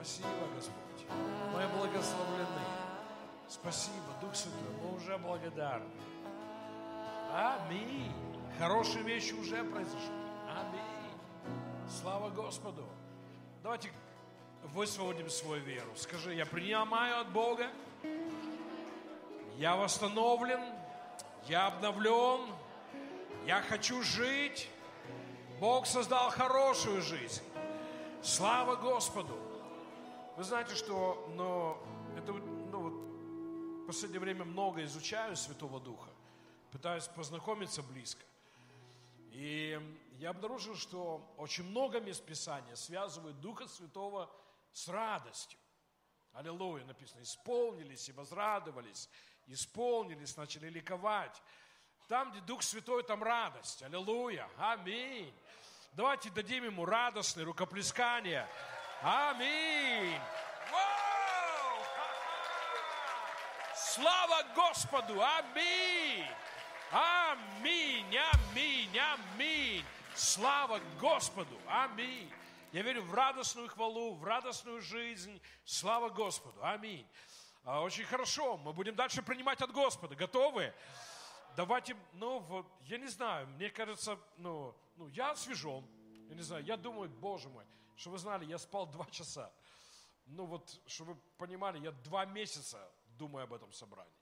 Спасибо, 0.00 0.28
Господь. 0.54 1.06
Мы 1.52 1.66
благословлены. 1.76 2.62
Спасибо, 3.48 4.06
Дух 4.20 4.32
Святой, 4.36 4.60
мы 4.80 4.94
уже 4.94 5.18
благодарны. 5.18 5.90
Аминь. 7.32 8.12
Хорошие 8.60 9.02
вещи 9.02 9.32
уже 9.32 9.64
произошли. 9.64 10.14
Аминь. 10.56 11.18
Слава 12.00 12.30
Господу. 12.30 12.86
Давайте 13.64 13.90
высвободим 14.72 15.28
свою 15.28 15.64
веру. 15.64 15.90
Скажи, 15.96 16.32
я 16.32 16.46
принимаю 16.46 17.22
от 17.22 17.32
Бога, 17.32 17.66
я 19.56 19.74
восстановлен, 19.74 20.60
я 21.48 21.66
обновлен, 21.66 22.54
я 23.46 23.62
хочу 23.62 24.00
жить. 24.04 24.70
Бог 25.58 25.88
создал 25.88 26.30
хорошую 26.30 27.02
жизнь. 27.02 27.42
Слава 28.22 28.76
Господу. 28.76 29.47
Вы 30.38 30.44
знаете, 30.44 30.76
что 30.76 31.26
но 31.34 31.82
это, 32.16 32.32
ну, 32.32 32.80
вот, 32.80 32.92
в 33.82 33.86
последнее 33.88 34.20
время 34.20 34.44
много 34.44 34.84
изучаю 34.84 35.34
Святого 35.34 35.80
Духа, 35.80 36.10
пытаюсь 36.70 37.08
познакомиться 37.08 37.82
близко. 37.82 38.22
И 39.32 39.80
я 40.20 40.30
обнаружил, 40.30 40.76
что 40.76 41.28
очень 41.38 41.64
много 41.64 41.98
мест 41.98 42.24
Писания 42.24 42.76
связывают 42.76 43.40
Духа 43.40 43.66
Святого 43.66 44.30
с 44.72 44.86
радостью. 44.86 45.58
Аллилуйя, 46.34 46.84
написано, 46.84 47.20
исполнились 47.22 48.08
и 48.08 48.12
возрадовались, 48.12 49.10
исполнились, 49.48 50.36
начали 50.36 50.68
ликовать. 50.68 51.42
Там, 52.06 52.30
где 52.30 52.40
Дух 52.42 52.62
Святой, 52.62 53.02
там 53.02 53.24
радость. 53.24 53.82
Аллилуйя, 53.82 54.48
аминь. 54.56 55.34
Давайте 55.94 56.30
дадим 56.30 56.62
ему 56.62 56.84
радостное 56.84 57.44
рукоплескание. 57.44 58.48
Аминь. 59.00 60.20
Слава 63.74 64.42
Господу! 64.56 65.22
Аминь! 65.22 66.26
Аминь! 66.90 68.16
Аминь! 68.32 68.98
Аминь! 68.98 69.84
Слава 70.14 70.80
Господу! 71.00 71.56
Аминь! 71.68 72.30
Я 72.72 72.82
верю 72.82 73.02
в 73.02 73.14
радостную 73.14 73.68
хвалу, 73.68 74.14
в 74.14 74.24
радостную 74.24 74.80
жизнь. 74.80 75.40
Слава 75.64 76.08
Господу! 76.08 76.58
Аминь! 76.62 77.06
А, 77.64 77.82
очень 77.82 78.04
хорошо, 78.04 78.56
мы 78.56 78.72
будем 78.72 78.96
дальше 78.96 79.22
принимать 79.22 79.60
от 79.62 79.70
Господа. 79.70 80.16
Готовы? 80.16 80.74
Давайте, 81.56 81.96
ну 82.14 82.40
вот, 82.40 82.66
я 82.82 82.98
не 82.98 83.08
знаю, 83.08 83.46
мне 83.48 83.70
кажется, 83.70 84.18
ну, 84.36 84.74
ну 84.96 85.06
я 85.08 85.30
освежен. 85.30 85.86
Я 86.28 86.34
не 86.34 86.42
знаю, 86.42 86.64
я 86.64 86.76
думаю, 86.76 87.08
Боже 87.10 87.48
мой, 87.48 87.64
что 87.98 88.10
вы 88.10 88.18
знали, 88.18 88.44
я 88.44 88.58
спал 88.58 88.86
два 88.86 89.06
часа. 89.06 89.52
Ну 90.26 90.46
вот, 90.46 90.80
чтобы 90.86 91.14
вы 91.14 91.20
понимали, 91.36 91.80
я 91.80 91.90
два 91.90 92.24
месяца 92.24 92.90
думаю 93.18 93.44
об 93.44 93.52
этом 93.52 93.72
собрании. 93.72 94.12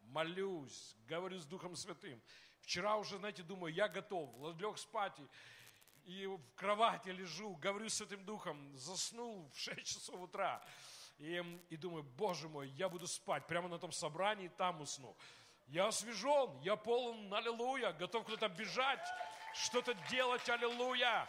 Молюсь, 0.00 0.96
говорю 1.06 1.38
с 1.38 1.46
Духом 1.46 1.76
Святым. 1.76 2.20
Вчера 2.60 2.96
уже, 2.96 3.18
знаете, 3.18 3.42
думаю, 3.42 3.72
я 3.72 3.88
готов, 3.88 4.28
лег 4.58 4.76
спать 4.76 5.16
и, 6.04 6.22
и 6.22 6.26
в 6.26 6.40
кровати 6.56 7.10
лежу, 7.10 7.54
говорю 7.56 7.88
с 7.88 7.94
Святым 7.94 8.24
Духом, 8.24 8.76
заснул 8.76 9.48
в 9.52 9.58
6 9.58 9.84
часов 9.84 10.20
утра. 10.20 10.60
И, 11.18 11.40
и 11.70 11.76
думаю, 11.76 12.02
Боже 12.02 12.48
мой, 12.48 12.68
я 12.70 12.88
буду 12.88 13.06
спать 13.06 13.46
прямо 13.46 13.68
на 13.68 13.78
том 13.78 13.92
собрании, 13.92 14.48
там 14.48 14.80
усну. 14.80 15.16
Я 15.68 15.86
освежен, 15.86 16.58
я 16.62 16.74
полон, 16.74 17.32
аллилуйя, 17.32 17.92
готов 17.92 18.24
куда-то 18.24 18.48
бежать, 18.48 19.06
что-то 19.54 19.94
делать, 20.10 20.48
аллилуйя. 20.48 21.28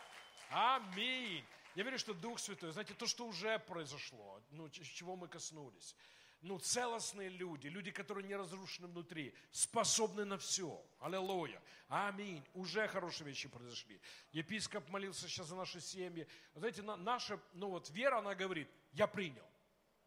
Аминь. 0.49 1.45
Я 1.75 1.83
верю, 1.83 1.97
что 1.97 2.13
Дух 2.13 2.39
Святой, 2.39 2.71
знаете, 2.71 2.93
то, 2.93 3.07
что 3.07 3.25
уже 3.25 3.57
произошло, 3.59 4.41
ну, 4.51 4.69
чего 4.69 5.15
мы 5.15 5.27
коснулись, 5.27 5.95
ну, 6.43 6.59
целостные 6.59 7.29
люди, 7.29 7.67
люди, 7.67 7.89
которые 7.89 8.27
не 8.27 8.35
разрушены 8.35 8.87
внутри, 8.87 9.33
способны 9.51 10.25
на 10.25 10.37
все. 10.37 10.85
Аллилуйя. 10.99 11.61
Аминь. 11.87 12.43
Уже 12.53 12.85
хорошие 12.89 13.27
вещи 13.27 13.47
произошли. 13.47 13.99
Епископ 14.33 14.89
молился 14.89 15.29
сейчас 15.29 15.47
за 15.47 15.55
наши 15.55 15.79
семьи. 15.79 16.27
Знаете, 16.53 16.81
наша, 16.81 17.39
ну 17.53 17.69
вот 17.69 17.89
вера, 17.91 18.17
она 18.19 18.35
говорит, 18.35 18.69
я 18.91 19.07
принял. 19.07 19.45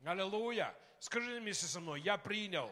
Аллилуйя. 0.05 0.77
Скажи 0.99 1.41
вместе 1.41 1.67
со 1.67 1.81
мной, 1.81 2.03
я 2.03 2.19
принял. 2.19 2.71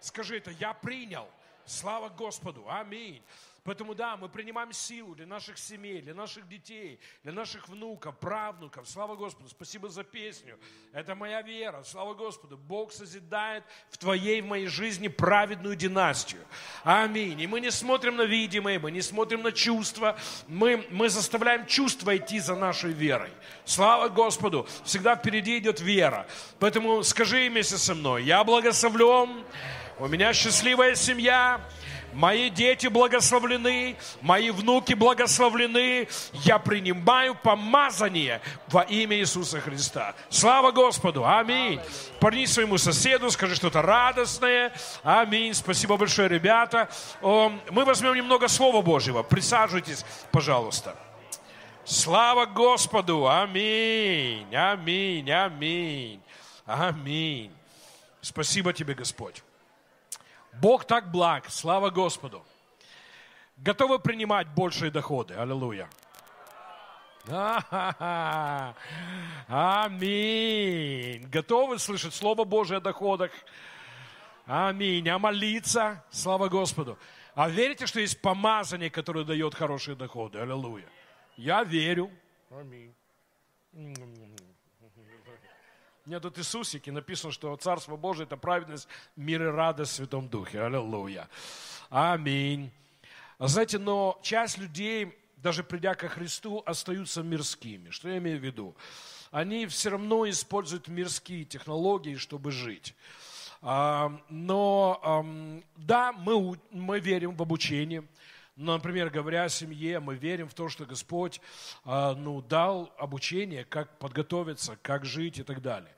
Скажи 0.00 0.36
это, 0.36 0.50
я 0.50 0.74
принял. 0.74 1.30
Слава 1.68 2.08
Господу. 2.08 2.64
Аминь. 2.66 3.22
Поэтому 3.62 3.94
да, 3.94 4.16
мы 4.16 4.30
принимаем 4.30 4.72
силу 4.72 5.14
для 5.14 5.26
наших 5.26 5.58
семей, 5.58 6.00
для 6.00 6.14
наших 6.14 6.48
детей, 6.48 6.98
для 7.22 7.32
наших 7.32 7.68
внуков, 7.68 8.18
правнуков. 8.18 8.88
Слава 8.88 9.14
Господу, 9.14 9.50
спасибо 9.50 9.90
за 9.90 10.04
песню. 10.04 10.58
Это 10.94 11.14
моя 11.14 11.42
вера. 11.42 11.82
Слава 11.82 12.14
Господу. 12.14 12.56
Бог 12.56 12.90
созидает 12.90 13.64
в 13.90 13.98
твоей, 13.98 14.40
в 14.40 14.46
моей 14.46 14.68
жизни 14.68 15.08
праведную 15.08 15.76
династию. 15.76 16.40
Аминь. 16.84 17.38
И 17.38 17.46
мы 17.46 17.60
не 17.60 17.70
смотрим 17.70 18.16
на 18.16 18.22
видимое, 18.22 18.78
мы 18.78 18.90
не 18.90 19.02
смотрим 19.02 19.42
на 19.42 19.52
чувства. 19.52 20.18
Мы, 20.46 20.86
мы 20.90 21.10
заставляем 21.10 21.66
чувства 21.66 22.16
идти 22.16 22.40
за 22.40 22.56
нашей 22.56 22.92
верой. 22.92 23.30
Слава 23.66 24.08
Господу. 24.08 24.66
Всегда 24.84 25.16
впереди 25.16 25.58
идет 25.58 25.80
вера. 25.80 26.26
Поэтому 26.58 27.02
скажи 27.02 27.50
вместе 27.50 27.76
со 27.76 27.94
мной, 27.94 28.24
я 28.24 28.42
благословлен, 28.44 29.44
у 29.98 30.06
меня 30.06 30.32
счастливая 30.32 30.94
семья, 30.94 31.60
Мои 32.14 32.48
дети 32.48 32.86
благословлены, 32.86 33.96
мои 34.22 34.50
внуки 34.50 34.94
благословлены. 34.94 36.08
Я 36.32 36.58
принимаю 36.58 37.34
помазание 37.34 38.40
во 38.68 38.82
имя 38.82 39.16
Иисуса 39.18 39.60
Христа. 39.60 40.14
Слава 40.30 40.70
Господу. 40.70 41.26
Аминь. 41.26 41.80
Парни 42.18 42.46
своему 42.46 42.78
соседу, 42.78 43.30
скажи 43.30 43.54
что-то 43.54 43.82
радостное. 43.82 44.72
Аминь. 45.02 45.52
Спасибо 45.52 45.96
большое, 45.96 46.28
ребята. 46.28 46.88
Мы 47.20 47.84
возьмем 47.84 48.14
немного 48.14 48.48
Слова 48.48 48.80
Божьего. 48.80 49.22
Присаживайтесь, 49.22 50.04
пожалуйста. 50.32 50.96
Слава 51.84 52.46
Господу. 52.46 53.28
Аминь. 53.28 54.54
Аминь. 54.54 55.30
Аминь. 55.30 56.22
Аминь. 56.64 57.52
Спасибо 58.22 58.72
тебе, 58.72 58.94
Господь. 58.94 59.42
Бог 60.60 60.84
так 60.84 61.10
благ, 61.10 61.48
слава 61.50 61.90
Господу. 61.90 62.44
Готовы 63.56 63.98
принимать 63.98 64.48
большие 64.48 64.90
доходы. 64.90 65.34
Аллилуйя. 65.34 65.88
Аминь. 69.48 71.28
Готовы 71.28 71.78
слышать 71.78 72.14
Слово 72.14 72.44
Божие 72.44 72.78
о 72.78 72.80
доходах? 72.80 73.30
Аминь. 74.46 75.08
А 75.08 75.18
молиться? 75.18 76.04
Слава 76.10 76.48
Господу. 76.48 76.98
А 77.34 77.48
верите, 77.48 77.86
что 77.86 78.00
есть 78.00 78.20
помазание, 78.20 78.90
которое 78.90 79.24
дает 79.24 79.54
хорошие 79.54 79.94
доходы? 79.96 80.38
Аллилуйя. 80.38 80.88
Я 81.36 81.62
верю. 81.62 82.10
Аминь. 82.50 82.94
Мне 86.08 86.20
тут 86.20 86.38
Иисусики 86.38 86.88
написано, 86.88 87.30
что 87.30 87.54
Царство 87.56 87.96
Божие– 87.96 88.24
это 88.24 88.38
праведность, 88.38 88.88
мир 89.14 89.42
и 89.42 89.46
радость 89.50 89.92
в 89.92 89.94
Святом 89.96 90.26
Духе. 90.26 90.62
Аллилуйя. 90.62 91.28
Аминь. 91.90 92.70
Знаете, 93.38 93.78
но 93.78 94.18
часть 94.22 94.56
людей, 94.56 95.14
даже 95.36 95.62
придя 95.62 95.94
ко 95.94 96.08
Христу, 96.08 96.62
остаются 96.64 97.22
мирскими. 97.22 97.90
Что 97.90 98.08
я 98.08 98.16
имею 98.16 98.40
в 98.40 98.42
виду? 98.42 98.74
Они 99.30 99.66
все 99.66 99.90
равно 99.90 100.26
используют 100.30 100.88
мирские 100.88 101.44
технологии, 101.44 102.14
чтобы 102.14 102.52
жить. 102.52 102.94
А, 103.60 104.18
но 104.30 105.26
да, 105.76 106.12
мы, 106.12 106.58
мы 106.70 107.00
верим 107.00 107.36
в 107.36 107.42
обучение, 107.42 108.02
ну, 108.58 108.72
например, 108.72 109.08
говоря 109.08 109.44
о 109.44 109.48
семье, 109.48 110.00
мы 110.00 110.16
верим 110.16 110.48
в 110.48 110.54
то, 110.54 110.68
что 110.68 110.84
Господь 110.84 111.40
а, 111.84 112.16
ну, 112.16 112.42
дал 112.42 112.92
обучение, 112.98 113.64
как 113.64 114.00
подготовиться, 114.00 114.76
как 114.82 115.04
жить 115.04 115.38
и 115.38 115.44
так 115.44 115.62
далее. 115.62 115.94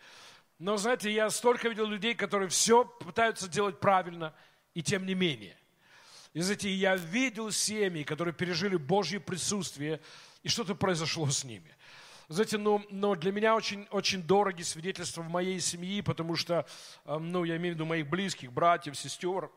Но, 0.60 0.76
знаете, 0.76 1.10
я 1.10 1.30
столько 1.30 1.70
видел 1.70 1.86
людей, 1.86 2.14
которые 2.14 2.50
все 2.50 2.84
пытаются 2.84 3.48
делать 3.48 3.80
правильно, 3.80 4.34
и 4.74 4.82
тем 4.82 5.06
не 5.06 5.14
менее. 5.14 5.56
И, 6.34 6.40
знаете, 6.42 6.70
я 6.70 6.96
видел 6.96 7.50
семьи, 7.50 8.02
которые 8.02 8.34
пережили 8.34 8.76
Божье 8.76 9.20
присутствие, 9.20 10.02
и 10.42 10.48
что-то 10.50 10.74
произошло 10.74 11.30
с 11.30 11.44
ними. 11.44 11.74
Знаете, 12.28 12.58
ну, 12.58 12.84
но 12.90 13.14
для 13.14 13.32
меня 13.32 13.56
очень, 13.56 13.88
очень 13.90 14.22
дороги 14.22 14.60
свидетельства 14.60 15.22
в 15.22 15.30
моей 15.30 15.58
семье, 15.60 16.02
потому 16.02 16.36
что, 16.36 16.66
ну, 17.06 17.44
я 17.44 17.56
имею 17.56 17.74
в 17.74 17.76
виду 17.76 17.86
моих 17.86 18.06
близких, 18.06 18.52
братьев, 18.52 18.98
сестер. 18.98 19.50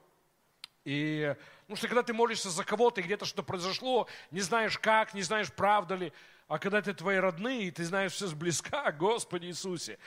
И 0.86 1.36
Потому 1.74 1.78
что 1.78 1.88
когда 1.88 2.04
ты 2.04 2.14
молишься 2.14 2.50
за 2.50 2.64
кого-то, 2.64 3.02
и 3.02 3.04
где-то 3.04 3.26
что-то 3.26 3.44
произошло, 3.44 4.08
не 4.32 4.42
знаешь 4.42 4.78
как, 4.78 5.14
не 5.14 5.22
знаешь, 5.22 5.52
правда 5.52 5.96
ли, 5.96 6.14
а 6.48 6.60
когда 6.60 6.82
ты 6.82 6.94
твои 6.94 7.18
родные, 7.18 7.66
и 7.66 7.72
ты 7.72 7.84
знаешь 7.86 8.12
все 8.12 8.28
сблизка, 8.28 8.92
Господи 9.00 9.48
Иисусе. 9.48 9.98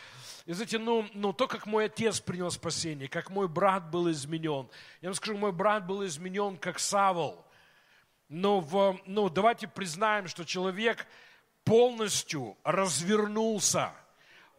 И 0.44 0.52
знаете, 0.52 0.78
ну, 0.78 1.08
ну 1.14 1.32
то, 1.32 1.48
как 1.48 1.66
мой 1.66 1.86
отец 1.86 2.20
принял 2.20 2.50
спасение, 2.50 3.08
как 3.08 3.30
мой 3.30 3.48
брат 3.48 3.90
был 3.90 4.10
изменен. 4.10 4.68
Я 5.00 5.08
вам 5.08 5.14
скажу, 5.14 5.36
мой 5.36 5.52
брат 5.52 5.86
был 5.86 6.04
изменен, 6.04 6.56
как 6.56 6.78
Савол. 6.78 7.44
Но 8.28 8.60
в, 8.60 8.98
ну, 9.06 9.28
давайте 9.28 9.68
признаем, 9.68 10.26
что 10.28 10.44
человек 10.44 11.06
полностью 11.64 12.56
развернулся 12.64 13.92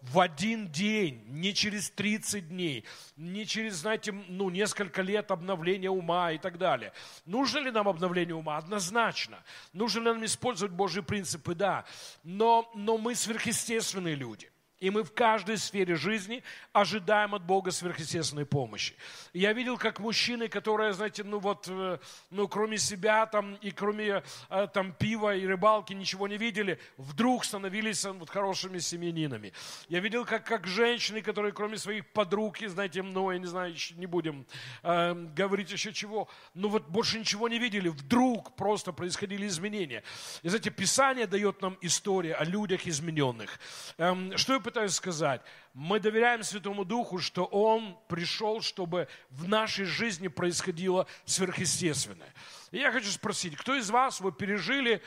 в 0.01 0.19
один 0.19 0.69
день, 0.69 1.23
не 1.27 1.53
через 1.53 1.89
30 1.89 2.49
дней, 2.49 2.85
не 3.15 3.45
через, 3.45 3.75
знаете, 3.75 4.11
ну, 4.11 4.49
несколько 4.49 5.01
лет 5.01 5.31
обновления 5.31 5.89
ума 5.89 6.31
и 6.31 6.37
так 6.37 6.57
далее. 6.57 6.93
Нужно 7.25 7.59
ли 7.59 7.71
нам 7.71 7.87
обновление 7.87 8.35
ума? 8.35 8.57
Однозначно. 8.57 9.43
Нужно 9.73 9.99
ли 9.99 10.05
нам 10.05 10.25
использовать 10.25 10.73
Божьи 10.73 11.01
принципы? 11.01 11.55
Да. 11.55 11.85
Но, 12.23 12.71
но 12.75 12.97
мы 12.97 13.15
сверхъестественные 13.15 14.15
люди. 14.15 14.51
И 14.79 14.91
мы 14.91 15.03
в 15.03 15.11
каждой 15.11 15.57
сфере 15.57 15.95
жизни 15.95 16.43
ожидаем 16.71 17.33
от 17.33 17.43
Бога 17.43 17.71
сверхъестественной 17.71 18.45
помощи. 18.45 18.95
Я 19.33 19.53
видел, 19.53 19.77
как 19.77 19.99
мужчины, 19.99 20.47
которые, 20.49 20.93
знаете, 20.93 21.23
ну 21.23 21.39
вот, 21.39 21.65
э, 21.67 21.97
ну 22.29 22.47
кроме 22.47 22.77
себя 22.77 23.25
там 23.25 23.55
и 23.55 23.71
кроме 23.71 24.23
э, 24.49 24.67
там 24.71 24.93
пива 24.93 25.35
и 25.35 25.47
рыбалки 25.47 25.93
ничего 25.93 26.27
не 26.27 26.37
видели, 26.37 26.79
вдруг 26.97 27.43
становились 27.43 28.05
э, 28.05 28.11
вот 28.11 28.29
хорошими 28.29 28.77
семьянинами. 28.77 29.51
Я 29.89 29.99
видел, 29.99 30.25
как, 30.25 30.45
как 30.45 30.67
женщины, 30.67 31.21
которые 31.21 31.53
кроме 31.53 31.77
своих 31.77 32.05
подруг, 32.11 32.59
знаете, 32.59 33.01
ну, 33.01 33.31
я 33.31 33.39
не 33.39 33.47
знаю, 33.47 33.73
еще 33.73 33.95
не 33.95 34.05
будем 34.05 34.45
э, 34.83 35.13
говорить 35.35 35.71
еще 35.71 35.91
чего, 35.91 36.29
ну 36.53 36.69
вот 36.69 36.87
больше 36.87 37.17
ничего 37.19 37.49
не 37.49 37.57
видели, 37.57 37.89
вдруг 37.89 38.55
просто 38.55 38.91
происходили 38.91 39.47
изменения. 39.47 40.03
И 40.43 40.49
знаете, 40.49 40.69
Писание 40.69 41.25
дает 41.25 41.63
нам 41.63 41.77
историю 41.81 42.39
о 42.39 42.43
людях 42.43 42.85
измененных. 42.85 43.59
Эм, 43.97 44.37
что 44.37 44.53
я 44.53 44.59
пытаюсь 44.67 44.95
сказать? 44.95 45.41
Мы 45.73 46.01
доверяем 46.01 46.43
Святому 46.43 46.83
Духу, 46.83 47.19
что 47.19 47.45
Он 47.45 47.97
пришел, 48.09 48.61
чтобы 48.61 49.07
в 49.29 49.47
нашей 49.47 49.85
жизни 49.85 50.27
происходило 50.27 51.07
сверхъестественное. 51.23 52.33
И 52.71 52.79
я 52.79 52.91
хочу 52.91 53.09
спросить, 53.09 53.55
кто 53.55 53.75
из 53.75 53.89
вас 53.89 54.19
вы 54.19 54.33
пережили 54.33 55.01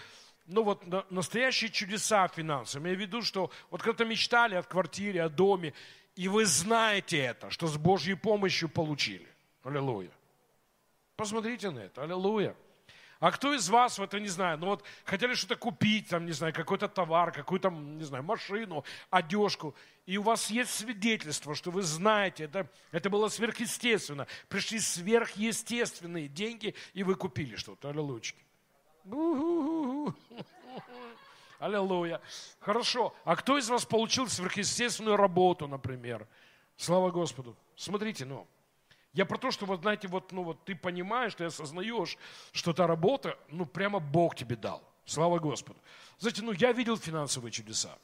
ну 0.47 0.63
вот 0.63 0.83
настоящие 1.11 1.71
чудеса 1.71 2.27
финансов. 2.29 2.83
Я 2.85 2.95
веду, 2.95 3.21
что 3.21 3.51
вот 3.71 3.83
когда-то 3.83 4.07
мечтали 4.07 4.55
о 4.55 4.63
квартире, 4.63 5.23
о 5.23 5.29
доме, 5.29 5.75
и 6.17 6.27
вы 6.27 6.47
знаете 6.47 7.19
это, 7.19 7.51
что 7.51 7.67
с 7.67 7.77
Божьей 7.77 8.15
помощью 8.15 8.71
получили. 8.71 9.29
Аллилуйя. 9.63 10.11
Посмотрите 11.17 11.71
на 11.71 11.81
это. 11.81 12.03
Аллилуйя. 12.03 12.57
А 13.21 13.31
кто 13.31 13.55
из 13.55 13.69
вас, 13.69 13.99
вот 13.99 14.15
я 14.15 14.21
не 14.21 14.29
знаю, 14.29 14.57
ну 14.57 14.67
вот 14.67 14.83
хотели 15.05 15.35
что-то 15.35 15.57
купить, 15.57 16.09
там, 16.09 16.25
не 16.25 16.33
знаю, 16.33 16.55
какой-то 16.55 16.89
товар, 16.89 17.33
какую-то, 17.33 17.69
не 17.69 18.05
знаю, 18.05 18.25
машину, 18.25 18.83
одежку, 19.11 19.75
и 20.07 20.17
у 20.17 20.23
вас 20.23 20.51
есть 20.51 20.71
свидетельство, 20.71 21.55
что 21.55 21.71
вы 21.71 21.83
знаете, 21.83 22.45
это, 22.45 22.67
это 22.91 23.11
было 23.11 23.29
сверхъестественно. 23.29 24.27
Пришли 24.49 24.81
сверхъестественные 24.81 26.29
деньги, 26.29 26.75
и 26.95 27.03
вы 27.03 27.15
купили 27.15 27.57
что-то. 27.57 27.91
Аллилуйчики. 27.91 28.43
Аллилуйя. 31.59 32.23
Хорошо. 32.59 33.15
А 33.25 33.37
кто 33.37 33.59
из 33.59 33.69
вас 33.69 33.85
получил 33.85 34.29
сверхъестественную 34.29 35.17
работу, 35.17 35.69
например? 35.69 36.27
Слава 36.79 37.11
Господу. 37.11 37.55
Смотрите, 37.77 38.25
ну, 38.25 38.49
я 39.13 39.25
про 39.25 39.39
то, 39.39 39.51
что, 39.51 39.67
вот 39.67 39.81
знаете, 39.81 40.07
вот, 40.07 40.31
ну, 40.31 40.45
вот 40.45 40.65
ты 40.65 40.75
понимаешь, 40.75 41.35
ты 41.35 41.45
осознаешь, 41.45 42.17
что 42.53 42.73
та 42.73 42.87
работа, 42.87 43.37
ну, 43.49 43.67
прямо 43.67 43.99
Бог 43.99 44.37
тебе 44.37 44.57
дал. 44.57 44.83
Слава 45.05 45.39
Господу. 45.39 45.79
Знаете, 46.19 46.43
ну, 46.43 46.53
я 46.53 46.73
видел 46.73 46.97
финансовые 46.97 47.51
чудеса. 47.51 47.97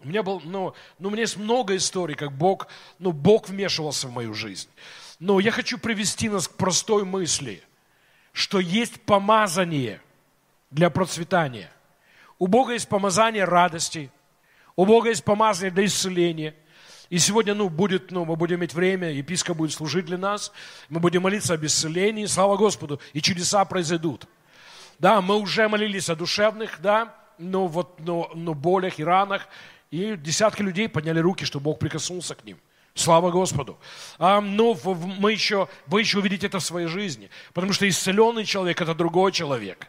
У 0.00 0.08
меня 0.08 0.24
был, 0.24 0.40
ну, 0.40 0.74
ну, 0.98 1.08
у 1.08 1.10
меня 1.12 1.22
есть 1.22 1.36
много 1.36 1.76
историй, 1.76 2.16
как 2.16 2.32
Бог, 2.32 2.66
ну, 2.98 3.12
Бог 3.12 3.48
вмешивался 3.48 4.08
в 4.08 4.12
мою 4.12 4.34
жизнь. 4.34 4.68
Но 5.20 5.38
я 5.38 5.52
хочу 5.52 5.78
привести 5.78 6.28
нас 6.28 6.48
к 6.48 6.56
простой 6.56 7.04
мысли, 7.04 7.62
что 8.32 8.58
есть 8.58 9.00
помазание 9.02 10.02
для 10.72 10.90
процветания. 10.90 11.70
У 12.40 12.48
Бога 12.48 12.72
есть 12.72 12.88
помазание 12.88 13.44
радости, 13.44 14.10
у 14.74 14.86
Бога 14.86 15.10
есть 15.10 15.22
помазание 15.22 15.70
для 15.70 15.84
исцеления– 15.84 16.56
и 17.12 17.18
сегодня, 17.18 17.52
ну, 17.52 17.68
будет, 17.68 18.10
ну, 18.10 18.24
мы 18.24 18.36
будем 18.36 18.56
иметь 18.56 18.72
время, 18.72 19.10
епископ 19.10 19.58
будет 19.58 19.74
служить 19.74 20.06
для 20.06 20.16
нас, 20.16 20.50
мы 20.88 20.98
будем 20.98 21.20
молиться 21.20 21.52
об 21.52 21.62
исцелении, 21.62 22.24
слава 22.24 22.56
Господу, 22.56 23.02
и 23.12 23.20
чудеса 23.20 23.66
произойдут. 23.66 24.24
Да, 24.98 25.20
мы 25.20 25.36
уже 25.36 25.68
молились 25.68 26.08
о 26.08 26.16
душевных, 26.16 26.80
да, 26.80 27.14
но 27.36 27.66
вот, 27.66 28.00
но, 28.00 28.30
но 28.34 28.54
болях 28.54 28.98
и 28.98 29.04
ранах, 29.04 29.46
и 29.90 30.16
десятки 30.16 30.62
людей 30.62 30.88
подняли 30.88 31.18
руки, 31.18 31.44
чтобы 31.44 31.64
Бог 31.64 31.80
прикоснулся 31.80 32.34
к 32.34 32.46
ним. 32.46 32.56
Слава 32.94 33.30
Господу. 33.30 33.78
А, 34.18 34.40
но 34.40 34.74
мы 34.82 35.32
еще, 35.32 35.68
вы 35.88 36.00
еще 36.00 36.16
увидите 36.16 36.46
это 36.46 36.60
в 36.60 36.64
своей 36.64 36.86
жизни. 36.86 37.28
Потому 37.52 37.74
что 37.74 37.86
исцеленный 37.86 38.46
человек– 38.46 38.80
это 38.80 38.94
другой 38.94 39.32
человек 39.32 39.86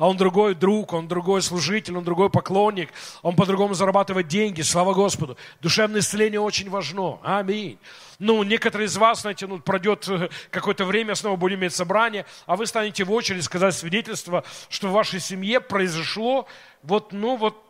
а 0.00 0.08
он 0.08 0.16
другой 0.16 0.54
друг, 0.54 0.94
он 0.94 1.08
другой 1.08 1.42
служитель, 1.42 1.94
он 1.94 2.04
другой 2.04 2.30
поклонник, 2.30 2.88
он 3.20 3.36
по-другому 3.36 3.74
зарабатывает 3.74 4.28
деньги, 4.28 4.62
слава 4.62 4.94
Господу. 4.94 5.36
Душевное 5.60 6.00
исцеление 6.00 6.40
очень 6.40 6.70
важно. 6.70 7.18
Аминь. 7.22 7.78
Ну, 8.18 8.42
некоторые 8.42 8.86
из 8.86 8.96
вас, 8.96 9.20
знаете, 9.20 9.46
ну, 9.46 9.58
пройдет 9.58 10.08
э, 10.08 10.30
какое-то 10.50 10.86
время, 10.86 11.14
снова 11.14 11.36
будем 11.36 11.56
иметь 11.58 11.74
собрание, 11.74 12.24
а 12.46 12.56
вы 12.56 12.66
станете 12.66 13.04
в 13.04 13.12
очередь 13.12 13.44
сказать 13.44 13.74
свидетельство, 13.74 14.42
что 14.70 14.88
в 14.88 14.92
вашей 14.92 15.20
семье 15.20 15.60
произошло 15.60 16.46
вот, 16.82 17.12
ну, 17.12 17.36
вот 17.36 17.62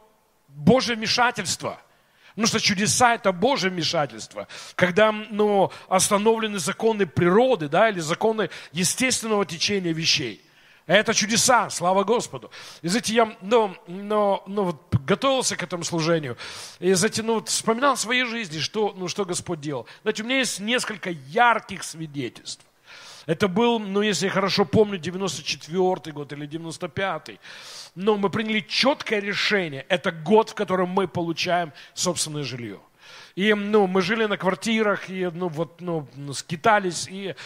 Божье 0.47 0.95
вмешательство– 0.95 1.81
Потому 2.31 2.47
что 2.47 2.61
чудеса– 2.61 3.15
это 3.17 3.33
Божье 3.33 3.71
вмешательство. 3.71 4.47
Когда 4.77 5.11
ну, 5.11 5.73
остановлены 5.89 6.61
законы 6.61 7.05
природы 7.05 7.69
да, 7.69 7.91
или 7.91 7.99
законы 7.99 8.51
естественного 8.71 9.45
течения 9.45 9.93
вещей. 9.93 10.41
Это 10.91 11.15
чудеса, 11.15 11.71
слава 11.71 12.03
Господу. 12.03 12.51
И 12.83 12.89
знаете, 12.89 13.15
я 13.15 13.37
ну, 13.43 13.77
ну, 13.87 14.43
ну, 14.49 14.65
вот, 14.65 14.77
готовился 15.07 15.55
к 15.55 15.63
этому 15.63 15.85
служению, 15.85 16.37
и 16.81 16.93
знаете, 16.95 17.23
ну, 17.23 17.35
вот, 17.35 17.49
вспоминал 17.49 17.95
в 17.95 18.01
своей 18.01 18.25
жизни, 18.25 18.59
что, 18.59 18.93
ну, 18.97 19.07
что 19.07 19.25
Господь 19.25 19.61
делал. 19.61 19.87
Знаете, 20.03 20.25
у 20.25 20.27
меня 20.27 20.39
есть 20.39 20.59
несколько 20.59 21.11
ярких 21.11 21.85
свидетельств. 21.85 22.67
Это 23.27 23.47
был, 23.47 23.79
ну, 23.79 24.03
если 24.03 24.27
я 24.27 24.33
хорошо 24.33 24.65
помню, 24.65 24.99
94 24.99 26.13
год 26.13 26.33
или 26.33 26.49
95-й. 26.49 27.39
Но 27.95 28.17
мы 28.17 28.29
приняли 28.29 28.59
четкое 28.59 29.21
решение. 29.21 29.87
Это 29.89 30.11
год, 30.11 30.51
в 30.51 30.55
котором 30.55 30.89
мы 30.89 31.07
получаем 31.07 31.73
собственное 31.95 32.43
жилье. 32.43 32.81
И, 33.37 33.55
ну, 33.55 33.87
мы 33.87 34.03
жили 34.03 34.25
на 34.25 34.37
квартирах, 34.37 35.09
и, 35.09 35.31
ну, 35.33 35.47
вот, 35.47 35.81
ну, 35.81 36.09
скитались, 36.33 37.07
и 37.09 37.37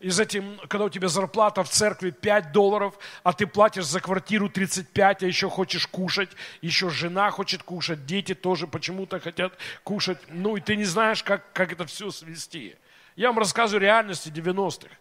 и 0.00 0.10
затем, 0.10 0.60
когда 0.68 0.84
у 0.84 0.88
тебя 0.88 1.08
зарплата 1.08 1.64
в 1.64 1.68
церкви 1.68 2.10
5 2.10 2.52
долларов, 2.52 2.96
а 3.24 3.32
ты 3.32 3.48
платишь 3.48 3.86
за 3.86 4.00
квартиру 4.00 4.48
35, 4.48 5.24
а 5.24 5.26
еще 5.26 5.50
хочешь 5.50 5.88
кушать, 5.88 6.30
еще 6.62 6.88
жена 6.88 7.30
хочет 7.32 7.64
кушать, 7.64 8.06
дети 8.06 8.34
тоже 8.34 8.68
почему-то 8.68 9.18
хотят 9.18 9.54
кушать, 9.82 10.18
ну 10.28 10.56
и 10.56 10.60
ты 10.60 10.76
не 10.76 10.84
знаешь, 10.84 11.24
как, 11.24 11.52
как 11.52 11.72
это 11.72 11.84
все 11.86 12.12
свести. 12.12 12.76
Я 13.16 13.28
вам 13.28 13.40
рассказываю 13.40 13.82
реальности 13.82 14.28
90-х. 14.28 14.94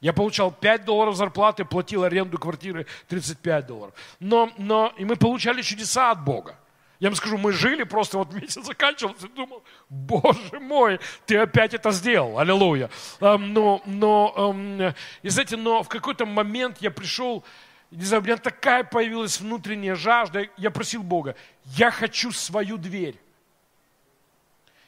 Я 0.00 0.14
получал 0.14 0.50
5 0.50 0.86
долларов 0.86 1.14
зарплаты, 1.14 1.66
платил 1.66 2.02
аренду 2.02 2.38
квартиры 2.38 2.86
35 3.08 3.66
долларов. 3.66 3.94
Но, 4.18 4.50
но 4.56 4.94
и 4.96 5.04
мы 5.04 5.16
получали 5.16 5.60
чудеса 5.60 6.10
от 6.10 6.24
Бога. 6.24 6.56
Я 7.02 7.08
вам 7.08 7.16
скажу, 7.16 7.36
мы 7.36 7.50
жили, 7.50 7.82
просто 7.82 8.16
вот 8.16 8.32
месяц 8.32 8.64
заканчивался, 8.64 9.26
думал, 9.26 9.64
боже 9.88 10.60
мой, 10.60 11.00
ты 11.26 11.36
опять 11.36 11.74
это 11.74 11.90
сделал, 11.90 12.38
аллилуйя. 12.38 12.90
Но, 13.20 13.82
но, 13.84 14.94
и 15.20 15.28
знаете, 15.28 15.56
но 15.56 15.82
в 15.82 15.88
какой-то 15.88 16.26
момент 16.26 16.78
я 16.78 16.92
пришел, 16.92 17.42
не 17.90 18.04
знаю, 18.04 18.22
у 18.22 18.24
меня 18.24 18.36
такая 18.36 18.84
появилась 18.84 19.40
внутренняя 19.40 19.96
жажда, 19.96 20.46
я 20.56 20.70
просил 20.70 21.02
Бога, 21.02 21.34
я 21.64 21.90
хочу 21.90 22.30
свою 22.30 22.76
дверь. 22.76 23.18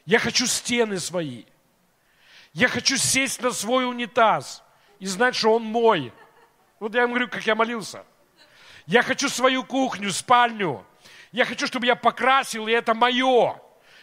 Я 0.05 0.19
хочу 0.19 0.47
стены 0.47 0.99
свои. 0.99 1.43
Я 2.53 2.69
хочу 2.69 2.95
сесть 2.95 3.41
на 3.41 3.51
свой 3.51 3.85
унитаз 3.89 4.63
и 4.99 5.05
знать, 5.05 5.35
что 5.35 5.53
он 5.53 5.63
мой. 5.63 6.13
Вот 6.79 6.95
я 6.95 7.01
ему 7.01 7.15
говорю, 7.15 7.27
как 7.27 7.45
я 7.45 7.55
молился. 7.55 8.05
Я 8.85 9.01
хочу 9.03 9.27
свою 9.27 9.65
кухню, 9.65 10.13
спальню. 10.13 10.85
Я 11.35 11.43
хочу, 11.43 11.67
чтобы 11.67 11.85
я 11.85 11.97
покрасил, 11.97 12.65
и 12.69 12.71
это 12.71 12.93
мое. 12.93 13.59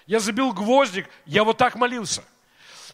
Я 0.07 0.21
забил 0.21 0.53
гвоздик, 0.53 1.09
я 1.25 1.45
вот 1.45 1.57
так 1.57 1.77
молился. 1.77 2.23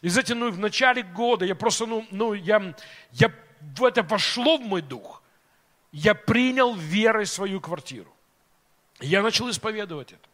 И 0.01 0.07
знаете, 0.07 0.33
ну, 0.33 0.49
в 0.49 0.57
начале 0.57 1.03
года 1.03 1.43
я 1.43 1.55
просто, 1.55 1.85
ну, 1.85 2.07
ну 2.09 2.31
я, 2.31 2.73
я, 3.11 3.33
в 3.59 3.83
это 3.83 4.01
вошло 4.01 4.57
в 4.57 4.61
мой 4.61 4.81
дух. 4.81 5.21
Я 5.91 6.15
принял 6.15 6.73
верой 6.73 7.25
свою 7.25 7.59
квартиру. 7.59 8.15
Я 9.01 9.23
начал 9.23 9.49
исповедовать 9.49 10.13
это. 10.13 10.29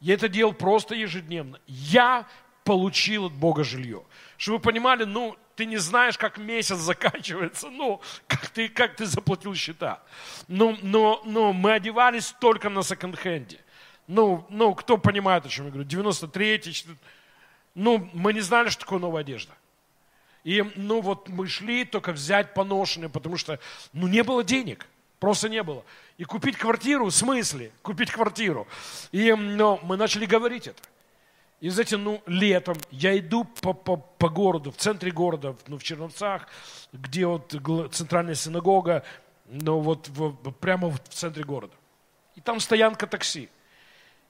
Я 0.00 0.14
это 0.14 0.28
делал 0.28 0.52
просто 0.52 0.96
ежедневно. 0.96 1.60
Я 1.68 2.26
получил 2.64 3.26
от 3.26 3.34
Бога 3.34 3.62
жилье. 3.62 4.02
Чтобы 4.36 4.58
вы 4.58 4.62
понимали, 4.64 5.04
ну, 5.04 5.36
ты 5.56 5.66
не 5.66 5.76
знаешь, 5.76 6.18
как 6.18 6.38
месяц 6.38 6.76
заканчивается, 6.76 7.70
ну, 7.70 8.00
как 8.26 8.48
ты, 8.48 8.68
как 8.68 8.96
ты 8.96 9.06
заплатил 9.06 9.54
счета. 9.54 10.02
Ну, 10.48 10.76
но, 10.82 11.22
но 11.24 11.52
мы 11.52 11.72
одевались 11.72 12.34
только 12.40 12.68
на 12.68 12.82
секонд-хенде. 12.82 13.60
Ну, 14.06 14.46
ну, 14.50 14.74
кто 14.74 14.98
понимает, 14.98 15.46
о 15.46 15.48
чем 15.48 15.66
я 15.66 15.70
говорю, 15.70 15.88
93-й, 15.88 16.96
ну, 17.74 18.10
мы 18.12 18.32
не 18.32 18.40
знали, 18.40 18.68
что 18.68 18.80
такое 18.80 18.98
новая 18.98 19.22
одежда. 19.22 19.52
И, 20.44 20.62
ну, 20.76 21.00
вот 21.00 21.28
мы 21.28 21.46
шли 21.46 21.84
только 21.84 22.12
взять 22.12 22.52
поношенные, 22.52 23.08
потому 23.08 23.36
что, 23.38 23.58
ну, 23.92 24.06
не 24.06 24.22
было 24.22 24.44
денег, 24.44 24.86
просто 25.18 25.48
не 25.48 25.62
было. 25.62 25.84
И 26.18 26.24
купить 26.24 26.56
квартиру, 26.56 27.06
в 27.06 27.10
смысле, 27.10 27.72
купить 27.82 28.10
квартиру. 28.10 28.68
И, 29.10 29.32
ну, 29.32 29.80
мы 29.82 29.96
начали 29.96 30.26
говорить 30.26 30.66
это. 30.66 30.82
И, 31.64 31.70
знаете, 31.70 31.96
ну, 31.96 32.22
летом 32.26 32.76
я 32.90 33.18
иду 33.18 33.44
по, 33.44 33.72
по, 33.72 33.96
по 33.96 34.28
городу, 34.28 34.70
в 34.70 34.76
центре 34.76 35.10
города, 35.10 35.56
ну, 35.66 35.78
в 35.78 35.82
Черновцах, 35.82 36.46
где 36.92 37.26
вот 37.26 37.56
центральная 37.90 38.34
синагога, 38.34 39.02
ну, 39.46 39.78
вот 39.78 40.06
в, 40.08 40.34
прямо 40.60 40.90
в 40.90 40.98
центре 41.08 41.42
города. 41.42 41.72
И 42.34 42.42
там 42.42 42.60
стоянка 42.60 43.06
такси. 43.06 43.48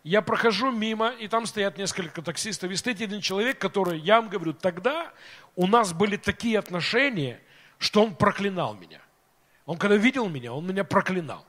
Я 0.04 0.22
прохожу 0.22 0.70
мимо, 0.70 1.08
и 1.08 1.26
там 1.26 1.46
стоят 1.46 1.76
несколько 1.76 2.22
таксистов. 2.22 2.70
И 2.70 2.76
стоит 2.76 3.00
один 3.00 3.20
человек, 3.20 3.58
который, 3.58 3.98
я 3.98 4.20
вам 4.20 4.30
говорю, 4.30 4.52
тогда 4.52 5.12
у 5.56 5.66
нас 5.66 5.92
были 5.92 6.16
такие 6.16 6.56
отношения, 6.56 7.40
что 7.78 8.04
он 8.04 8.14
проклинал 8.14 8.74
меня. 8.74 9.00
Он 9.66 9.76
когда 9.76 9.96
видел 9.96 10.28
меня, 10.28 10.52
он 10.52 10.68
меня 10.68 10.84
проклинал. 10.84 11.44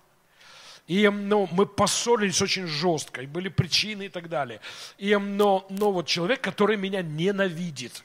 И 0.87 1.09
ну, 1.09 1.47
мы 1.51 1.65
поссорились 1.65 2.41
очень 2.41 2.67
жестко, 2.67 3.21
и 3.21 3.25
были 3.25 3.49
причины 3.49 4.05
и 4.05 4.09
так 4.09 4.29
далее. 4.29 4.61
И, 4.97 5.15
но, 5.15 5.65
но 5.69 5.91
вот 5.91 6.05
человек, 6.05 6.41
который 6.41 6.77
меня 6.77 7.01
ненавидит. 7.01 8.03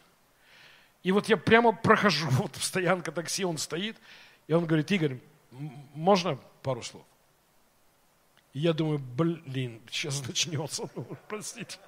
И 1.02 1.12
вот 1.12 1.28
я 1.28 1.37
прямо 1.37 1.72
прохожу, 1.72 2.28
вот 2.30 2.56
стоянка 2.56 3.12
такси, 3.12 3.44
он 3.44 3.58
стоит, 3.58 3.96
и 4.46 4.54
он 4.54 4.64
говорит, 4.64 4.90
Игорь, 4.90 5.18
можно 5.94 6.38
пару 6.62 6.82
слов? 6.82 7.04
И 8.54 8.60
я 8.60 8.72
думаю, 8.72 8.99
блин, 8.99 9.80
сейчас 9.90 10.26
начнется, 10.26 10.88
ну, 10.96 11.06
простите. 11.28 11.78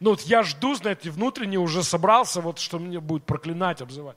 Ну 0.00 0.10
вот 0.10 0.22
я 0.22 0.42
жду, 0.42 0.74
знаете, 0.74 1.10
внутренне 1.10 1.58
уже 1.58 1.82
собрался, 1.82 2.40
вот 2.40 2.58
что 2.58 2.78
меня 2.78 3.00
будет 3.00 3.24
проклинать, 3.24 3.82
обзывать. 3.82 4.16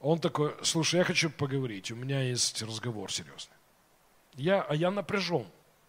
Он 0.00 0.20
такой, 0.20 0.54
слушай, 0.62 0.96
я 0.96 1.04
хочу 1.04 1.30
поговорить, 1.30 1.90
у 1.90 1.96
меня 1.96 2.22
есть 2.22 2.62
разговор 2.62 3.10
серьезный. 3.12 3.55
Я, 4.36 4.62
а 4.62 4.74
я 4.74 4.90
напряжен. 4.90 5.46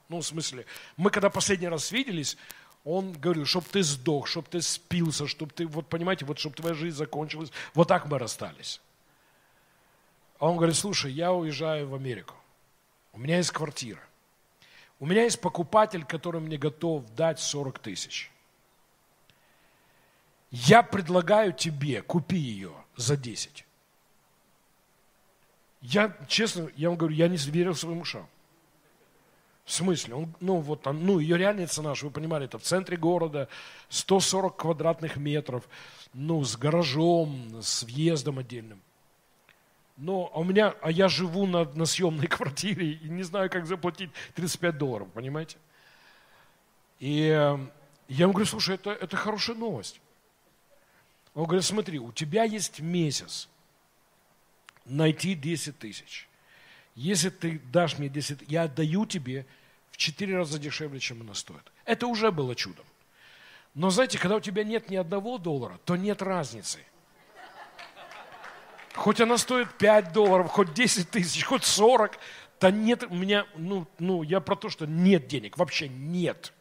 Ну, 0.09 0.21
в 0.21 0.25
смысле, 0.25 0.65
мы 0.95 1.09
когда 1.09 1.29
последний 1.29 1.67
раз 1.67 1.91
виделись, 1.91 2.37
он 2.85 3.11
говорил, 3.11 3.45
чтобы 3.45 3.67
ты 3.69 3.83
сдох, 3.83 4.27
чтобы 4.27 4.47
ты 4.49 4.61
спился, 4.61 5.27
чтобы 5.27 5.51
ты, 5.51 5.67
вот 5.67 5.87
понимаете, 5.89 6.25
вот 6.25 6.39
чтобы 6.39 6.55
твоя 6.55 6.73
жизнь 6.73 6.95
закончилась. 6.95 7.51
Вот 7.73 7.89
так 7.89 8.05
мы 8.05 8.17
расстались. 8.17 8.79
А 10.39 10.47
он 10.47 10.55
говорит, 10.55 10.75
слушай, 10.75 11.11
я 11.11 11.33
уезжаю 11.33 11.89
в 11.89 11.95
Америку. 11.95 12.35
У 13.11 13.19
меня 13.19 13.37
есть 13.37 13.51
квартира. 13.51 14.01
У 14.99 15.05
меня 15.05 15.23
есть 15.23 15.41
покупатель, 15.41 16.05
который 16.05 16.39
мне 16.39 16.57
готов 16.57 17.03
дать 17.15 17.39
40 17.39 17.79
тысяч. 17.79 18.31
Я 20.49 20.81
предлагаю 20.81 21.51
тебе, 21.51 22.01
купи 22.01 22.37
ее 22.37 22.73
за 22.95 23.17
10. 23.17 23.65
Я, 25.81 26.15
честно, 26.27 26.69
я 26.75 26.89
вам 26.89 26.97
говорю, 26.97 27.15
я 27.15 27.27
не 27.27 27.37
верил 27.37 27.75
своим 27.75 27.99
ушам. 27.99 28.27
В 29.67 29.73
смысле? 29.73 30.15
Он, 30.15 30.33
ну, 30.39 30.59
вот, 30.61 30.85
ну, 30.85 31.19
ее 31.19 31.37
реальная 31.37 31.67
цена, 31.67 31.93
чтобы 31.93 32.11
вы 32.11 32.21
понимали, 32.21 32.45
это 32.45 32.57
в 32.57 32.61
центре 32.61 32.95
города, 32.95 33.49
140 33.89 34.55
квадратных 34.55 35.17
метров, 35.17 35.67
ну, 36.13 36.41
с 36.45 36.55
гаражом, 36.55 37.61
с 37.61 37.83
въездом 37.83 38.39
отдельным. 38.39 38.81
Но 39.97 40.31
а 40.33 40.39
у 40.39 40.45
меня, 40.45 40.73
а 40.81 40.89
я 40.89 41.09
живу 41.09 41.45
на, 41.45 41.65
на 41.65 41.85
съемной 41.85 42.27
квартире 42.29 42.93
и 42.93 43.09
не 43.09 43.23
знаю, 43.23 43.49
как 43.49 43.65
заплатить 43.65 44.09
35 44.35 44.77
долларов, 44.77 45.09
понимаете? 45.13 45.57
И 46.99 47.23
э, 47.23 47.57
я 48.07 48.23
ему 48.23 48.31
говорю, 48.31 48.47
слушай, 48.47 48.75
это, 48.75 48.91
это 48.91 49.17
хорошая 49.17 49.57
новость. 49.57 49.99
Он 51.33 51.43
говорит, 51.43 51.65
смотри, 51.65 51.99
у 51.99 52.13
тебя 52.13 52.45
есть 52.45 52.79
месяц 52.79 53.49
найти 54.85 55.35
10 55.35 55.77
тысяч. 55.77 56.26
Если 56.97 57.29
ты 57.29 57.59
дашь 57.71 57.99
мне 57.99 58.09
10, 58.09 58.39
я 58.47 58.63
отдаю 58.63 59.05
тебе 59.05 59.45
в 59.91 59.97
4 59.97 60.35
раза 60.35 60.57
дешевле, 60.57 60.99
чем 60.99 61.21
она 61.21 61.35
стоит. 61.35 61.61
Это 61.85 62.07
уже 62.07 62.31
было 62.31 62.55
чудом. 62.55 62.85
Но 63.75 63.91
знаете, 63.91 64.17
когда 64.17 64.37
у 64.37 64.39
тебя 64.39 64.63
нет 64.63 64.89
ни 64.89 64.95
одного 64.95 65.37
доллара, 65.37 65.79
то 65.85 65.95
нет 65.95 66.23
разницы. 66.23 66.79
Хоть 68.95 69.21
она 69.21 69.37
стоит 69.37 69.71
5 69.77 70.11
долларов, 70.11 70.49
хоть 70.49 70.73
10 70.73 71.11
тысяч, 71.11 71.43
хоть 71.43 71.65
40, 71.65 72.17
то 72.57 72.71
нет 72.71 73.03
у 73.03 73.13
меня, 73.13 73.45
ну, 73.55 73.85
ну, 73.99 74.23
я 74.23 74.39
про 74.39 74.55
то, 74.55 74.71
что 74.71 74.87
нет 74.87 75.27
денег, 75.27 75.59
вообще 75.59 75.87
нет. 75.87 76.51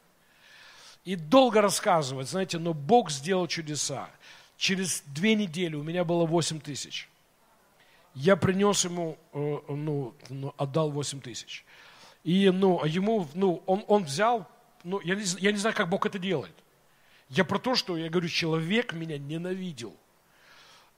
И 1.06 1.16
долго 1.16 1.62
рассказывать, 1.62 2.28
знаете, 2.28 2.58
но 2.58 2.74
Бог 2.74 3.10
сделал 3.10 3.46
чудеса. 3.46 4.10
Через 4.58 5.02
две 5.06 5.34
недели 5.34 5.76
у 5.76 5.82
меня 5.82 6.04
было 6.04 6.26
8 6.26 6.60
тысяч 6.60 7.08
я 8.16 8.34
принес 8.34 8.82
ему, 8.84 9.18
э, 9.34 9.58
ну, 9.68 10.14
ну, 10.30 10.54
отдал 10.56 10.90
8 10.90 11.20
тысяч. 11.20 11.66
И, 12.24 12.48
ну, 12.50 12.80
а 12.82 12.88
ему, 12.88 13.28
ну, 13.34 13.62
он, 13.66 13.84
он 13.88 14.04
взял, 14.04 14.48
ну, 14.84 15.00
я 15.02 15.14
не, 15.14 15.22
я 15.38 15.52
не 15.52 15.58
знаю, 15.58 15.76
как 15.76 15.90
Бог 15.90 16.06
это 16.06 16.18
делает. 16.18 16.54
Я 17.28 17.44
про 17.44 17.58
то, 17.58 17.74
что, 17.74 17.96
я 17.96 18.08
говорю, 18.08 18.28
человек 18.28 18.94
меня 18.94 19.18
ненавидел. 19.18 19.94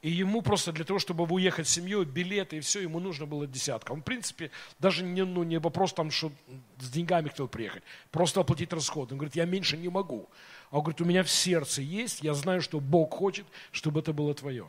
И 0.00 0.10
ему 0.10 0.42
просто 0.42 0.70
для 0.70 0.84
того, 0.84 1.00
чтобы 1.00 1.24
уехать 1.24 1.66
с 1.66 1.72
семьей, 1.72 2.04
билеты 2.04 2.58
и 2.58 2.60
все, 2.60 2.82
ему 2.82 3.00
нужно 3.00 3.26
было 3.26 3.48
десятка. 3.48 3.90
Он, 3.90 4.00
в 4.02 4.04
принципе, 4.04 4.52
даже 4.78 5.02
не, 5.02 5.24
ну, 5.24 5.42
не 5.42 5.58
вопрос 5.58 5.92
там, 5.92 6.12
что 6.12 6.30
с 6.78 6.88
деньгами 6.88 7.30
хотел 7.30 7.48
приехать, 7.48 7.82
просто 8.12 8.40
оплатить 8.40 8.72
расходы. 8.72 9.14
Он 9.14 9.18
говорит, 9.18 9.34
я 9.34 9.44
меньше 9.44 9.76
не 9.76 9.88
могу. 9.88 10.28
А 10.70 10.76
он 10.76 10.84
говорит, 10.84 11.00
у 11.00 11.04
меня 11.04 11.24
в 11.24 11.30
сердце 11.30 11.82
есть, 11.82 12.22
я 12.22 12.32
знаю, 12.34 12.62
что 12.62 12.78
Бог 12.78 13.12
хочет, 13.12 13.46
чтобы 13.72 13.98
это 13.98 14.12
было 14.12 14.34
твое. 14.34 14.68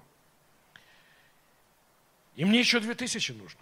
И 2.39 2.45
мне 2.45 2.59
еще 2.59 2.79
2000 2.79 3.33
нужно. 3.33 3.59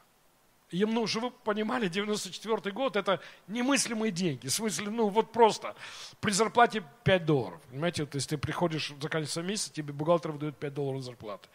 Им, 0.69 0.93
ну, 0.93 1.07
чтобы 1.07 1.29
вы 1.29 1.33
понимали, 1.43 1.87
94 1.87 2.71
год– 2.71 2.95
это 2.95 3.19
немыслимые 3.47 4.11
деньги. 4.11 4.45
В 4.45 4.53
смысле, 4.53 4.91
ну, 4.91 5.09
вот 5.09 5.31
просто 5.31 5.75
при 6.21 6.29
зарплате 6.29 6.83
5 7.03 7.25
долларов. 7.25 7.59
Понимаете, 7.71 8.05
то 8.05 8.17
есть 8.17 8.29
ты 8.29 8.37
приходишь, 8.37 8.89
заканчивается 9.01 9.41
месяц, 9.41 9.71
тебе 9.71 9.93
бухгалтер 9.93 10.31
выдает 10.31 10.57
5 10.57 10.73
долларов 10.75 11.01
зарплаты. 11.01 11.49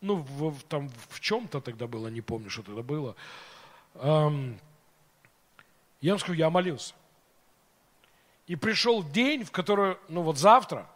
Ну, 0.00 0.14
в, 0.14 0.62
там 0.62 0.90
в 1.10 1.20
чем-то 1.20 1.60
тогда 1.60 1.86
было, 1.86 2.08
не 2.08 2.22
помню, 2.22 2.48
что 2.48 2.62
тогда 2.62 2.82
было. 2.82 3.16
Эм, 3.96 4.58
я 6.00 6.12
вам 6.12 6.20
скажу, 6.20 6.38
я 6.38 6.48
молился. 6.48 6.94
И 8.46 8.56
пришел 8.56 9.02
день, 9.02 9.44
в 9.44 9.50
который, 9.50 9.98
ну 10.08 10.22
вот 10.22 10.38
завтра, 10.38 10.88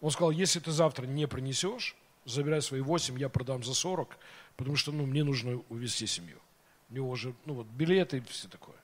он 0.00 0.10
сказал, 0.10 0.30
если 0.30 0.58
ты 0.58 0.70
завтра 0.70 1.04
не 1.04 1.28
принесешь, 1.28 1.94
забирай 2.24 2.62
свои 2.62 2.80
8, 2.80 3.18
я 3.18 3.28
продам 3.28 3.62
за 3.62 3.74
40, 3.74 4.16
потому 4.60 4.76
что 4.76 4.92
ну, 4.92 5.06
мне 5.06 5.24
нужно 5.24 5.62
увезти 5.70 6.06
семью. 6.06 6.38
У 6.90 6.94
него 6.94 7.08
уже 7.08 7.34
ну, 7.46 7.54
вот, 7.54 7.66
билеты 7.66 8.18
и 8.18 8.20
все 8.20 8.46
такое. 8.46 8.76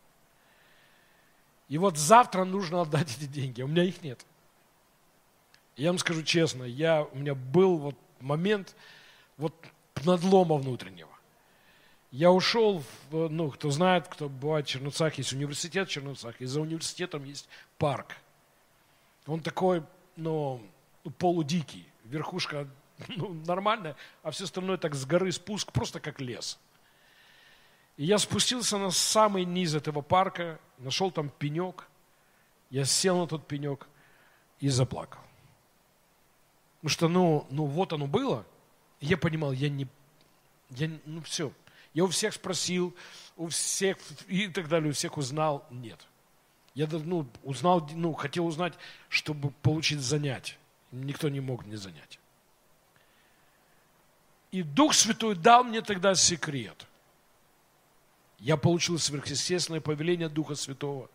И 1.69 1.77
вот 1.77 1.99
завтра 1.99 2.45
нужно 2.45 2.81
отдать 2.81 3.15
эти 3.19 3.27
деньги, 3.27 3.61
а 3.61 3.67
у 3.67 3.69
меня 3.69 3.85
их 3.85 4.03
нет. 4.03 4.25
Я 5.77 5.91
вам 5.91 5.99
скажу 5.99 6.23
честно, 6.23 6.65
я, 6.65 7.05
у 7.05 7.19
меня 7.19 7.35
был 7.35 7.77
вот 7.77 7.95
момент 8.21 8.75
вот 9.37 9.53
надлома 10.03 10.57
внутреннего. 10.57 11.11
Я 12.11 12.33
ушел, 12.33 12.83
в, 13.11 13.29
ну, 13.29 13.51
кто 13.51 13.71
знает, 13.71 14.09
кто 14.09 14.31
бывает 14.31 14.67
в 14.67 14.71
Черновцах, 14.71 15.19
есть 15.19 15.35
университет 15.35 15.89
в 15.89 15.91
Черновцах, 15.91 16.41
и 16.41 16.47
за 16.47 16.63
университетом 16.63 17.25
есть 17.25 17.51
парк. 17.77 18.17
Он 19.27 19.41
такой, 19.41 19.83
ну, 20.17 20.63
полудикий, 21.19 21.87
верхушка 22.05 22.67
ну, 23.09 23.35
нормально, 23.47 23.97
а 24.23 24.31
все 24.31 24.45
остальное 24.45 24.77
так 24.77 24.95
с 24.95 25.05
горы 25.05 25.33
спуск, 25.33 25.73
просто 25.73 26.01
как 26.01 26.21
лес. 26.21 26.59
И 27.97 28.05
я 28.05 28.19
спустился 28.19 28.79
на 28.79 28.91
самый 28.91 29.45
низ 29.45 29.75
этого 29.75 30.03
парка, 30.03 30.61
нашел 30.79 31.11
там 31.11 31.31
пенек, 31.31 31.89
я 32.71 32.85
сел 32.85 33.19
на 33.19 33.27
тот 33.27 33.47
пенек 33.47 33.89
и 34.61 34.69
заплакал. 34.69 35.21
Потому 36.79 36.91
что, 36.91 37.09
ну, 37.09 37.47
ну 37.51 37.65
вот 37.65 37.93
оно 37.93 38.07
было, 38.07 38.45
я 39.01 39.17
понимал, 39.17 39.53
я 39.53 39.69
не, 39.69 39.89
я, 40.71 40.91
ну 41.05 41.23
все. 41.23 41.53
Я 41.95 42.05
у 42.05 42.09
всех 42.09 42.35
спросил, 42.35 42.95
у 43.37 43.49
всех 43.49 43.97
и 44.29 44.49
так 44.49 44.69
далее, 44.69 44.91
у 44.91 44.93
всех 44.93 45.17
узнал, 45.17 45.67
нет. 45.71 46.07
Я 46.75 46.87
ну, 46.91 47.27
узнал, 47.43 47.89
ну, 47.95 48.13
хотел 48.13 48.47
узнать, 48.47 48.75
чтобы 49.09 49.51
получить 49.63 50.01
занятие. 50.01 50.57
Никто 50.93 51.31
не 51.31 51.41
мог 51.41 51.65
мне 51.65 51.79
занять. 51.79 52.21
И 54.51 54.63
Дух 54.63 54.95
Святой 54.95 55.35
дал 55.35 55.65
мне 55.65 55.83
тогда 55.83 56.15
секрет. 56.15 56.87
Я 58.39 58.57
получил 58.57 58.99
сверхъестественное 58.99 59.81
повеление 59.81 60.29
Духа 60.29 60.55
Святого. 60.55 61.11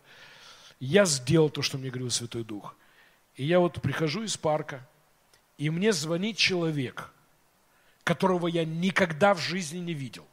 Я 0.80 1.04
сделал 1.04 1.50
то, 1.50 1.62
что 1.62 1.78
мне 1.78 1.90
говорил 1.90 2.10
Святой 2.10 2.44
Дух. 2.44 2.74
И 3.36 3.44
я 3.44 3.60
вот 3.60 3.80
прихожу 3.80 4.24
из 4.24 4.36
парка, 4.36 4.86
и 5.56 5.70
мне 5.70 5.92
звонит 5.92 6.36
человек, 6.36 7.10
которого 8.04 8.48
я 8.48 8.64
никогда 8.64 9.34
в 9.34 9.38
жизни 9.38 9.78
не 9.78 9.94
видел. 9.94 10.26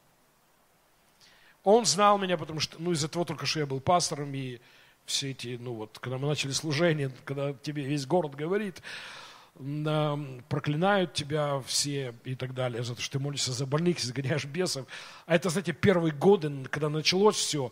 Он 1.64 1.86
знал 1.86 2.18
меня, 2.18 2.38
потому 2.38 2.60
что, 2.60 2.82
ну, 2.82 2.92
из-за 2.92 3.08
того 3.08 3.26
только, 3.26 3.46
что 3.46 3.60
я 3.60 3.66
был 3.66 3.80
пастором, 3.80 4.34
и 4.34 4.60
все 5.06 5.32
эти, 5.32 5.58
ну, 5.60 5.74
вот, 5.74 6.00
когда 6.00 6.18
мы 6.18 6.28
начали 6.28 6.52
служение, 6.52 7.12
когда 7.26 7.54
тебе 7.54 7.84
весь 7.84 8.06
город 8.06 8.36
говорит, 8.36 8.82
проклинают 9.56 11.14
тебя 11.14 11.60
все 11.62 12.16
и 12.24 12.36
так 12.36 12.54
далее, 12.54 12.84
за 12.84 12.96
то, 12.96 13.02
что 13.02 13.18
ты 13.18 13.24
молишься 13.24 13.52
за 13.52 13.66
больных, 13.66 14.00
изгоняешь 14.00 14.46
бесов. 14.46 14.86
А 15.26 15.36
это, 15.36 15.50
знаете, 15.50 15.74
первые 15.74 16.14
годы, 16.14 16.66
когда 16.72 16.90
началось 16.90 17.36
все, 17.36 17.72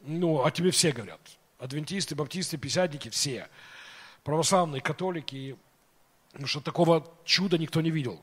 ну, 0.00 0.44
о 0.44 0.50
тебе 0.50 0.70
все 0.70 0.92
говорят. 0.92 1.20
Адвентисты, 1.58 2.14
баптисты, 2.14 2.56
писятники, 2.56 3.08
все. 3.08 3.48
православные 4.24 4.80
католики, 4.80 5.56
потому 6.30 6.46
что 6.46 6.60
такого 6.60 7.06
чуда 7.24 7.58
никто 7.58 7.80
не 7.80 7.90
видел. 7.90 8.20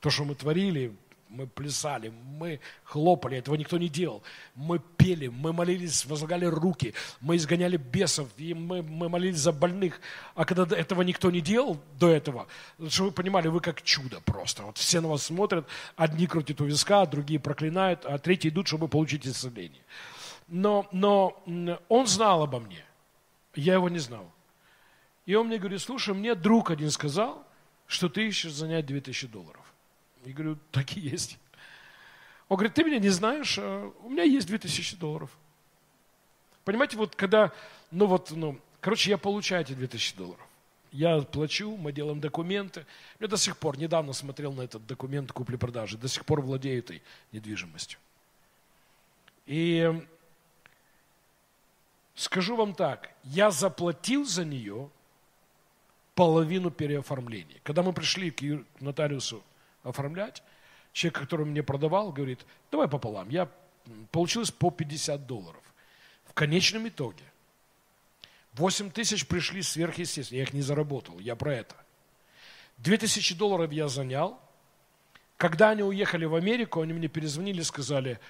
То, 0.00 0.10
что 0.10 0.24
мы 0.24 0.34
творили, 0.34 0.96
мы 1.30 1.46
плясали, 1.46 2.12
мы 2.38 2.60
хлопали, 2.84 3.38
этого 3.38 3.54
никто 3.54 3.78
не 3.78 3.88
делал. 3.88 4.22
Мы 4.54 4.78
пели, 4.78 5.28
мы 5.28 5.52
молились, 5.52 6.04
возлагали 6.04 6.44
руки, 6.44 6.94
мы 7.20 7.36
изгоняли 7.36 7.76
бесов, 7.76 8.28
и 8.36 8.52
мы, 8.52 8.82
мы 8.82 9.08
молились 9.08 9.38
за 9.38 9.52
больных. 9.52 10.00
А 10.34 10.44
когда 10.44 10.76
этого 10.76 11.02
никто 11.02 11.30
не 11.30 11.40
делал 11.40 11.80
до 11.98 12.08
этого, 12.08 12.48
чтобы 12.88 13.10
вы 13.10 13.14
понимали, 13.14 13.48
вы 13.48 13.60
как 13.60 13.82
чудо 13.82 14.20
просто. 14.20 14.64
Вот 14.64 14.78
все 14.78 15.00
на 15.00 15.08
вас 15.08 15.22
смотрят, 15.22 15.66
одни 15.96 16.26
крутят 16.26 16.60
у 16.60 16.64
виска, 16.64 17.06
другие 17.06 17.38
проклинают, 17.38 18.04
а 18.04 18.18
третьи 18.18 18.48
идут, 18.48 18.66
чтобы 18.66 18.88
получить 18.88 19.26
исцеление. 19.26 19.82
Но, 20.48 20.88
но 20.90 21.40
он 21.88 22.06
знал 22.06 22.42
обо 22.42 22.58
мне, 22.58 22.84
я 23.54 23.74
его 23.74 23.88
не 23.88 24.00
знал. 24.00 24.30
И 25.26 25.34
он 25.36 25.46
мне 25.46 25.58
говорит, 25.58 25.80
слушай, 25.80 26.12
мне 26.12 26.34
друг 26.34 26.72
один 26.72 26.90
сказал, 26.90 27.46
что 27.86 28.08
ты 28.08 28.26
ищешь 28.26 28.52
занять 28.52 28.86
2000 28.86 29.28
долларов. 29.28 29.69
Я 30.24 30.32
говорю, 30.32 30.58
так 30.70 30.96
и 30.96 31.00
есть. 31.00 31.38
Он 32.48 32.56
говорит, 32.56 32.74
ты 32.74 32.84
меня 32.84 32.98
не 32.98 33.08
знаешь, 33.10 33.58
а 33.58 33.92
у 34.02 34.10
меня 34.10 34.24
есть 34.24 34.46
2000 34.46 34.96
долларов. 34.96 35.30
Понимаете, 36.64 36.96
вот 36.96 37.14
когда, 37.14 37.52
ну 37.90 38.06
вот, 38.06 38.30
ну, 38.32 38.58
короче, 38.80 39.10
я 39.10 39.18
получаю 39.18 39.62
эти 39.62 39.72
2000 39.72 40.16
долларов. 40.16 40.46
Я 40.92 41.20
плачу, 41.20 41.76
мы 41.76 41.92
делаем 41.92 42.20
документы. 42.20 42.84
Я 43.20 43.28
до 43.28 43.36
сих 43.36 43.56
пор, 43.56 43.78
недавно 43.78 44.12
смотрел 44.12 44.52
на 44.52 44.62
этот 44.62 44.84
документ 44.86 45.32
купли-продажи, 45.32 45.96
до 45.96 46.08
сих 46.08 46.26
пор 46.26 46.40
владею 46.40 46.80
этой 46.80 47.02
недвижимостью. 47.30 47.98
И 49.46 50.04
скажу 52.14 52.56
вам 52.56 52.74
так, 52.74 53.10
я 53.22 53.50
заплатил 53.52 54.24
за 54.24 54.44
нее 54.44 54.90
половину 56.16 56.70
переоформления. 56.70 57.60
Когда 57.62 57.82
мы 57.82 57.92
пришли 57.92 58.30
к 58.32 58.42
нотариусу 58.80 59.42
оформлять. 59.82 60.42
Человек, 60.92 61.20
который 61.20 61.46
мне 61.46 61.62
продавал, 61.62 62.12
говорит, 62.12 62.44
давай 62.70 62.88
пополам. 62.88 63.28
Я 63.28 63.48
получилось 64.10 64.50
по 64.50 64.70
50 64.70 65.26
долларов. 65.26 65.62
В 66.24 66.32
конечном 66.32 66.88
итоге 66.88 67.24
8 68.54 68.90
тысяч 68.90 69.26
пришли 69.26 69.62
сверхъестественно. 69.62 70.38
Я 70.38 70.42
их 70.44 70.52
не 70.52 70.62
заработал, 70.62 71.18
я 71.18 71.36
про 71.36 71.54
это. 71.54 71.76
2000 72.78 73.34
долларов 73.36 73.72
я 73.72 73.88
занял. 73.88 74.38
Когда 75.36 75.70
они 75.70 75.82
уехали 75.82 76.24
в 76.24 76.34
Америку, 76.34 76.80
они 76.80 76.92
мне 76.92 77.08
перезвонили 77.08 77.62
сказали, 77.62 78.20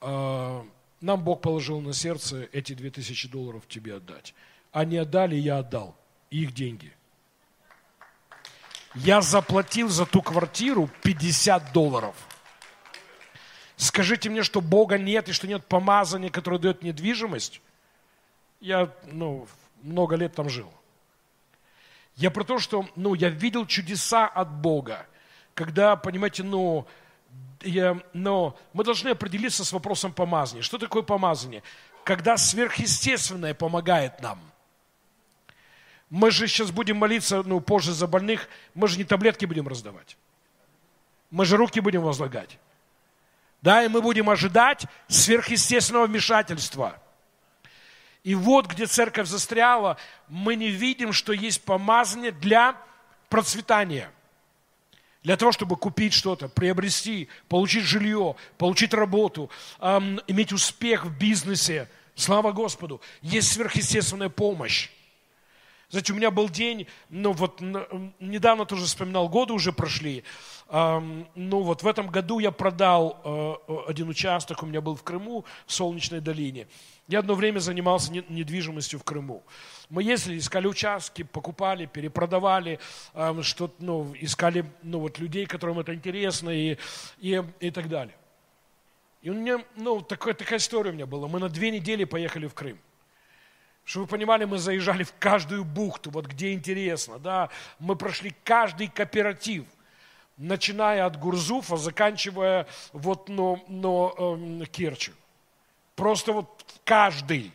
«А, 0.00 0.64
нам 1.00 1.24
Бог 1.24 1.40
положил 1.40 1.80
на 1.80 1.92
сердце 1.92 2.48
эти 2.52 2.72
2000 2.72 3.28
долларов 3.28 3.64
тебе 3.68 3.96
отдать. 3.96 4.34
Они 4.72 4.96
отдали, 4.96 5.36
я 5.36 5.58
отдал. 5.58 5.96
Их 6.30 6.52
деньги. 6.52 6.95
Я 8.96 9.20
заплатил 9.20 9.90
за 9.90 10.06
ту 10.06 10.22
квартиру 10.22 10.88
50 11.02 11.72
долларов. 11.72 12.14
Скажите 13.76 14.30
мне, 14.30 14.42
что 14.42 14.62
Бога 14.62 14.96
нет 14.96 15.28
и 15.28 15.32
что 15.32 15.46
нет 15.46 15.66
помазания, 15.66 16.30
которое 16.30 16.58
дает 16.58 16.82
недвижимость. 16.82 17.60
Я 18.58 18.90
ну, 19.04 19.46
много 19.82 20.16
лет 20.16 20.34
там 20.34 20.48
жил. 20.48 20.72
Я 22.14 22.30
про 22.30 22.42
то, 22.42 22.58
что 22.58 22.88
ну, 22.96 23.12
я 23.12 23.28
видел 23.28 23.66
чудеса 23.66 24.26
от 24.26 24.50
Бога. 24.50 25.06
Когда, 25.52 25.96
понимаете, 25.96 26.42
ну, 26.42 26.86
я, 27.60 28.00
но 28.14 28.58
мы 28.72 28.82
должны 28.82 29.10
определиться 29.10 29.62
с 29.62 29.72
вопросом 29.72 30.10
помазания. 30.10 30.62
Что 30.62 30.78
такое 30.78 31.02
помазание? 31.02 31.62
Когда 32.02 32.38
сверхъестественное 32.38 33.52
помогает 33.52 34.22
нам– 34.22 34.40
мы 36.10 36.30
же 36.30 36.46
сейчас 36.46 36.70
будем 36.70 36.96
молиться, 36.96 37.42
ну, 37.44 37.60
позже 37.60 37.92
за 37.92 38.06
больных, 38.06 38.48
мы 38.74 38.88
же 38.88 38.98
не 38.98 39.04
таблетки 39.04 39.44
будем 39.44 39.66
раздавать. 39.66 40.16
Мы 41.30 41.44
же 41.44 41.56
руки 41.56 41.80
будем 41.80 42.02
возлагать. 42.02 42.58
Да, 43.62 43.82
и 43.84 43.88
мы 43.88 44.00
будем 44.00 44.30
ожидать 44.30 44.86
сверхъестественного 45.08 46.06
вмешательства. 46.06 47.00
И 48.22 48.34
вот, 48.34 48.66
где 48.66 48.86
церковь 48.86 49.28
застряла, 49.28 49.96
мы 50.28 50.54
не 50.56 50.68
видим, 50.68 51.12
что 51.12 51.32
есть 51.32 51.62
помазание 51.62 52.32
для 52.32 52.76
процветания. 53.28 54.10
Для 55.22 55.36
того, 55.36 55.50
чтобы 55.50 55.76
купить 55.76 56.12
что-то, 56.12 56.48
приобрести, 56.48 57.28
получить 57.48 57.84
жилье, 57.84 58.36
получить 58.58 58.94
работу, 58.94 59.50
эм, 59.80 60.20
иметь 60.28 60.52
успех 60.52 61.04
в 61.04 61.18
бизнесе. 61.18 61.88
Слава 62.14 62.52
Господу! 62.52 63.00
Есть 63.22 63.52
сверхъестественная 63.52 64.28
помощь. 64.28 64.90
Знаете, 65.88 66.12
у 66.12 66.16
меня 66.16 66.32
был 66.32 66.48
день, 66.48 66.88
ну 67.10 67.32
вот 67.32 67.60
недавно 67.60 68.66
тоже 68.66 68.86
вспоминал, 68.86 69.28
годы 69.28 69.52
уже 69.52 69.72
прошли. 69.72 70.24
Ну 70.68 71.24
вот 71.36 71.84
в 71.84 71.86
этом 71.86 72.08
году 72.08 72.40
я 72.40 72.50
продал 72.50 73.20
э, 73.68 73.74
один 73.86 74.08
участок, 74.08 74.64
у 74.64 74.66
меня 74.66 74.80
был 74.80 74.96
в 74.96 75.04
Крыму, 75.04 75.44
в 75.64 75.72
Солнечной 75.72 76.20
долине. 76.20 76.66
Я 77.06 77.20
одно 77.20 77.34
время 77.34 77.60
занимался 77.60 78.10
недвижимостью 78.12 78.98
в 78.98 79.04
Крыму. 79.04 79.44
Мы 79.88 80.02
ездили, 80.02 80.38
искали 80.38 80.66
участки, 80.66 81.22
покупали, 81.22 81.86
перепродавали, 81.86 82.80
что, 83.42 83.72
ну, 83.78 84.12
искали 84.20 84.64
ну, 84.82 84.98
вот, 84.98 85.20
людей, 85.20 85.46
которым 85.46 85.78
это 85.78 85.94
интересно 85.94 86.50
и, 86.50 86.78
и, 87.18 87.40
и 87.60 87.70
так 87.70 87.88
далее. 87.88 88.16
И 89.22 89.30
у 89.30 89.34
меня, 89.34 89.64
ну, 89.76 90.00
такая, 90.00 90.34
такая 90.34 90.58
история 90.58 90.90
у 90.90 90.94
меня 90.94 91.06
была. 91.06 91.28
Мы 91.28 91.38
на 91.38 91.48
две 91.48 91.70
недели 91.70 92.02
поехали 92.02 92.48
в 92.48 92.54
Крым. 92.54 92.80
Чтобы 93.86 94.06
вы 94.06 94.10
понимали, 94.10 94.44
мы 94.44 94.58
заезжали 94.58 95.04
в 95.04 95.14
каждую 95.20 95.64
бухту, 95.64 96.10
вот 96.10 96.26
где 96.26 96.52
интересно, 96.52 97.20
да. 97.20 97.50
Мы 97.78 97.94
прошли 97.94 98.34
каждый 98.42 98.88
кооператив, 98.88 99.64
начиная 100.36 101.06
от 101.06 101.16
Гурзуфа, 101.16 101.76
заканчивая 101.76 102.66
вот, 102.92 103.28
но, 103.28 103.64
но 103.68 104.12
э, 104.60 104.66
Керчью. 104.66 105.14
Просто 105.94 106.32
вот 106.32 106.64
каждый. 106.84 107.52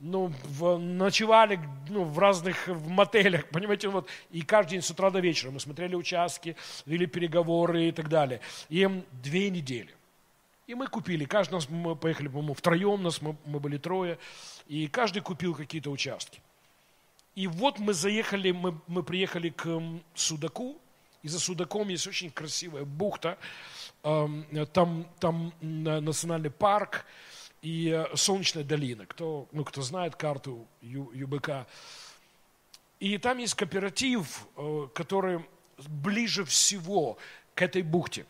Ну, 0.00 0.32
в, 0.42 0.78
ночевали 0.78 1.60
ну, 1.88 2.02
в 2.02 2.18
разных 2.18 2.66
в 2.66 2.88
мотелях, 2.88 3.48
понимаете, 3.50 3.86
вот, 3.86 4.08
и 4.32 4.42
каждый 4.42 4.72
день 4.72 4.82
с 4.82 4.90
утра 4.90 5.10
до 5.10 5.20
вечера 5.20 5.52
мы 5.52 5.60
смотрели 5.60 5.94
участки, 5.94 6.56
вели 6.86 7.06
переговоры 7.06 7.84
и 7.84 7.92
так 7.92 8.08
далее. 8.08 8.40
Им 8.68 9.04
две 9.12 9.48
недели. 9.48 9.94
И 10.66 10.74
мы 10.74 10.86
купили, 10.86 11.24
каждый 11.24 11.54
нас, 11.54 11.68
мы 11.68 11.94
поехали, 11.94 12.28
по-моему, 12.28 12.54
втроем 12.54 13.02
нас, 13.02 13.22
мы, 13.22 13.36
мы 13.44 13.60
были 13.60 13.76
трое, 13.76 14.18
и 14.72 14.88
каждый 14.88 15.20
купил 15.20 15.54
какие-то 15.54 15.90
участки. 15.90 16.40
И 17.34 17.46
вот 17.46 17.78
мы 17.78 17.92
заехали, 17.92 18.52
мы, 18.52 18.80
мы 18.86 19.02
приехали 19.02 19.50
к 19.50 19.82
Судаку, 20.14 20.78
и 21.22 21.28
за 21.28 21.38
Судаком 21.38 21.88
есть 21.88 22.06
очень 22.06 22.30
красивая 22.30 22.86
бухта, 22.86 23.36
там, 24.02 25.06
там 25.20 25.52
национальный 25.60 26.50
парк 26.50 27.04
и 27.60 27.90
э, 27.90 28.16
Солнечная 28.16 28.64
долина, 28.64 29.04
кто, 29.04 29.46
ну, 29.52 29.62
кто 29.62 29.82
знает 29.82 30.16
карту 30.16 30.66
ЮБК. 30.80 31.66
И 32.98 33.18
там 33.18 33.38
есть 33.38 33.54
кооператив, 33.54 34.46
э, 34.56 34.88
который 34.94 35.44
ближе 35.76 36.46
всего 36.46 37.18
к 37.54 37.60
этой 37.60 37.82
бухте. 37.82 38.24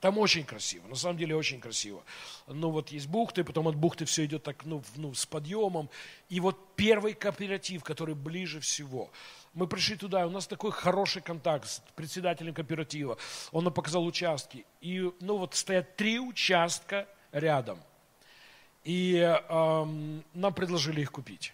Там 0.00 0.16
очень 0.18 0.44
красиво, 0.44 0.86
на 0.86 0.94
самом 0.94 1.16
деле 1.16 1.34
очень 1.34 1.60
красиво. 1.60 2.04
Ну 2.46 2.70
вот 2.70 2.90
есть 2.90 3.08
бухты, 3.08 3.42
потом 3.42 3.66
от 3.66 3.74
бухты 3.74 4.04
все 4.04 4.24
идет 4.26 4.44
так, 4.44 4.64
ну, 4.64 4.82
ну 4.94 5.12
с 5.12 5.26
подъемом. 5.26 5.90
И 6.28 6.38
вот 6.38 6.56
первый 6.76 7.14
кооператив, 7.14 7.82
который 7.82 8.14
ближе 8.14 8.60
всего. 8.60 9.10
Мы 9.54 9.66
пришли 9.66 9.96
туда, 9.96 10.24
у 10.28 10.30
нас 10.30 10.46
такой 10.46 10.70
хороший 10.70 11.20
контакт 11.20 11.68
с 11.68 11.82
председателем 11.96 12.54
кооператива. 12.54 13.18
Он 13.50 13.64
нам 13.64 13.72
показал 13.72 14.06
участки. 14.06 14.64
И, 14.80 15.10
ну 15.18 15.36
вот 15.36 15.54
стоят 15.54 15.96
три 15.96 16.20
участка 16.20 17.08
рядом. 17.32 17.80
И 18.84 19.16
эм, 19.16 20.22
нам 20.32 20.54
предложили 20.54 21.00
их 21.00 21.10
купить. 21.10 21.52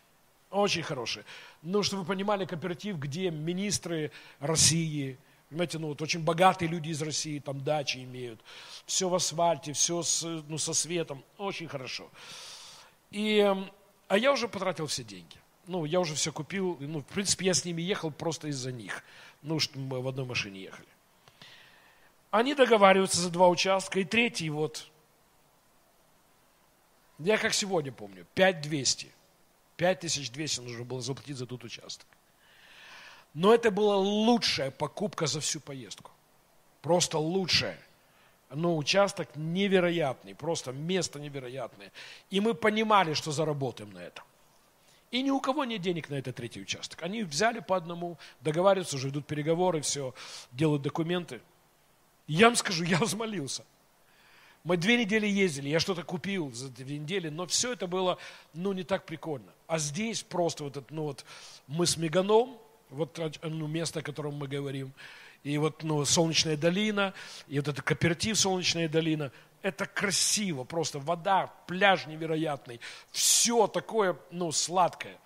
Очень 0.50 0.82
хорошие. 0.82 1.24
Ну, 1.62 1.82
чтобы 1.82 2.02
вы 2.02 2.08
понимали, 2.08 2.44
кооператив, 2.44 2.98
где 2.98 3.30
министры 3.30 4.12
России, 4.38 5.18
Понимаете, 5.54 5.78
ну 5.78 5.86
вот 5.86 6.02
очень 6.02 6.24
богатые 6.24 6.68
люди 6.68 6.88
из 6.88 7.00
России 7.00 7.38
там 7.38 7.62
дачи 7.62 7.98
имеют. 7.98 8.40
Все 8.86 9.08
в 9.08 9.14
асфальте, 9.14 9.72
все 9.72 10.02
с, 10.02 10.24
ну, 10.48 10.58
со 10.58 10.74
светом. 10.74 11.22
Очень 11.38 11.68
хорошо. 11.68 12.10
И, 13.12 13.36
эм, 13.36 13.70
а 14.08 14.18
я 14.18 14.32
уже 14.32 14.48
потратил 14.48 14.88
все 14.88 15.04
деньги. 15.04 15.36
Ну, 15.68 15.84
я 15.84 16.00
уже 16.00 16.16
все 16.16 16.32
купил. 16.32 16.76
Ну, 16.80 17.02
в 17.02 17.04
принципе, 17.04 17.46
я 17.46 17.54
с 17.54 17.64
ними 17.64 17.82
ехал 17.82 18.10
просто 18.10 18.48
из-за 18.48 18.72
них. 18.72 19.04
Ну, 19.42 19.60
что 19.60 19.78
мы 19.78 20.02
в 20.02 20.08
одной 20.08 20.26
машине 20.26 20.62
ехали. 20.62 20.88
Они 22.32 22.56
договариваются 22.56 23.20
за 23.20 23.30
два 23.30 23.46
участка. 23.46 24.00
И 24.00 24.04
третий 24.04 24.50
вот, 24.50 24.90
я 27.20 27.38
как 27.38 27.54
сегодня 27.54 27.92
помню, 27.92 28.26
5200. 28.34 29.06
5200 29.76 30.60
нужно 30.62 30.84
было 30.84 31.00
заплатить 31.00 31.36
за 31.36 31.46
тот 31.46 31.62
участок. 31.62 32.08
Но 33.34 33.52
это 33.52 33.70
была 33.70 33.96
лучшая 33.96 34.70
покупка 34.70 35.26
за 35.26 35.40
всю 35.40 35.60
поездку. 35.60 36.12
Просто 36.80 37.18
лучшая. 37.18 37.78
Но 38.50 38.76
участок 38.76 39.28
невероятный, 39.34 40.34
просто 40.34 40.72
место 40.72 41.18
невероятное. 41.18 41.90
И 42.30 42.40
мы 42.40 42.54
понимали, 42.54 43.14
что 43.14 43.32
заработаем 43.32 43.92
на 43.92 43.98
этом. 43.98 44.24
И 45.10 45.22
ни 45.22 45.30
у 45.30 45.40
кого 45.40 45.64
нет 45.64 45.80
денег 45.80 46.08
на 46.08 46.14
этот 46.14 46.36
третий 46.36 46.60
участок. 46.60 47.02
Они 47.02 47.22
взяли 47.22 47.60
по 47.60 47.76
одному, 47.76 48.18
договариваются, 48.40 48.96
уже 48.96 49.08
ведут 49.08 49.26
переговоры, 49.26 49.80
все, 49.80 50.14
делают 50.52 50.82
документы. 50.82 51.40
Я 52.26 52.46
вам 52.46 52.56
скажу, 52.56 52.84
я 52.84 52.98
взмолился. 52.98 53.64
Мы 54.62 54.76
две 54.76 54.96
недели 54.96 55.26
ездили, 55.26 55.68
я 55.68 55.78
что-то 55.78 56.02
купил 56.04 56.50
за 56.52 56.70
две 56.70 56.98
недели, 56.98 57.28
но 57.28 57.46
все 57.46 57.72
это 57.72 57.86
было, 57.86 58.18
ну, 58.54 58.72
не 58.72 58.82
так 58.82 59.04
прикольно. 59.04 59.52
А 59.66 59.78
здесь 59.78 60.22
просто 60.22 60.64
вот, 60.64 60.76
это, 60.76 60.86
ну, 60.92 61.04
вот 61.04 61.24
мы 61.66 61.86
с 61.86 61.96
Меганом, 61.96 62.58
вот 62.90 63.20
ну, 63.42 63.66
место, 63.66 64.00
о 64.00 64.02
котором 64.02 64.34
мы 64.34 64.48
говорим, 64.48 64.92
и 65.42 65.58
вот 65.58 65.82
ну, 65.82 66.04
Солнечная 66.04 66.56
долина, 66.56 67.12
и 67.48 67.58
вот 67.58 67.68
это 67.68 67.82
кооператив 67.82 68.38
Солнечная 68.38 68.88
долина, 68.88 69.30
это 69.62 69.86
красиво, 69.86 70.64
просто 70.64 70.98
вода, 70.98 71.52
пляж 71.66 72.06
невероятный, 72.06 72.80
все 73.10 73.66
такое, 73.66 74.18
ну, 74.30 74.52
сладкое. 74.52 75.18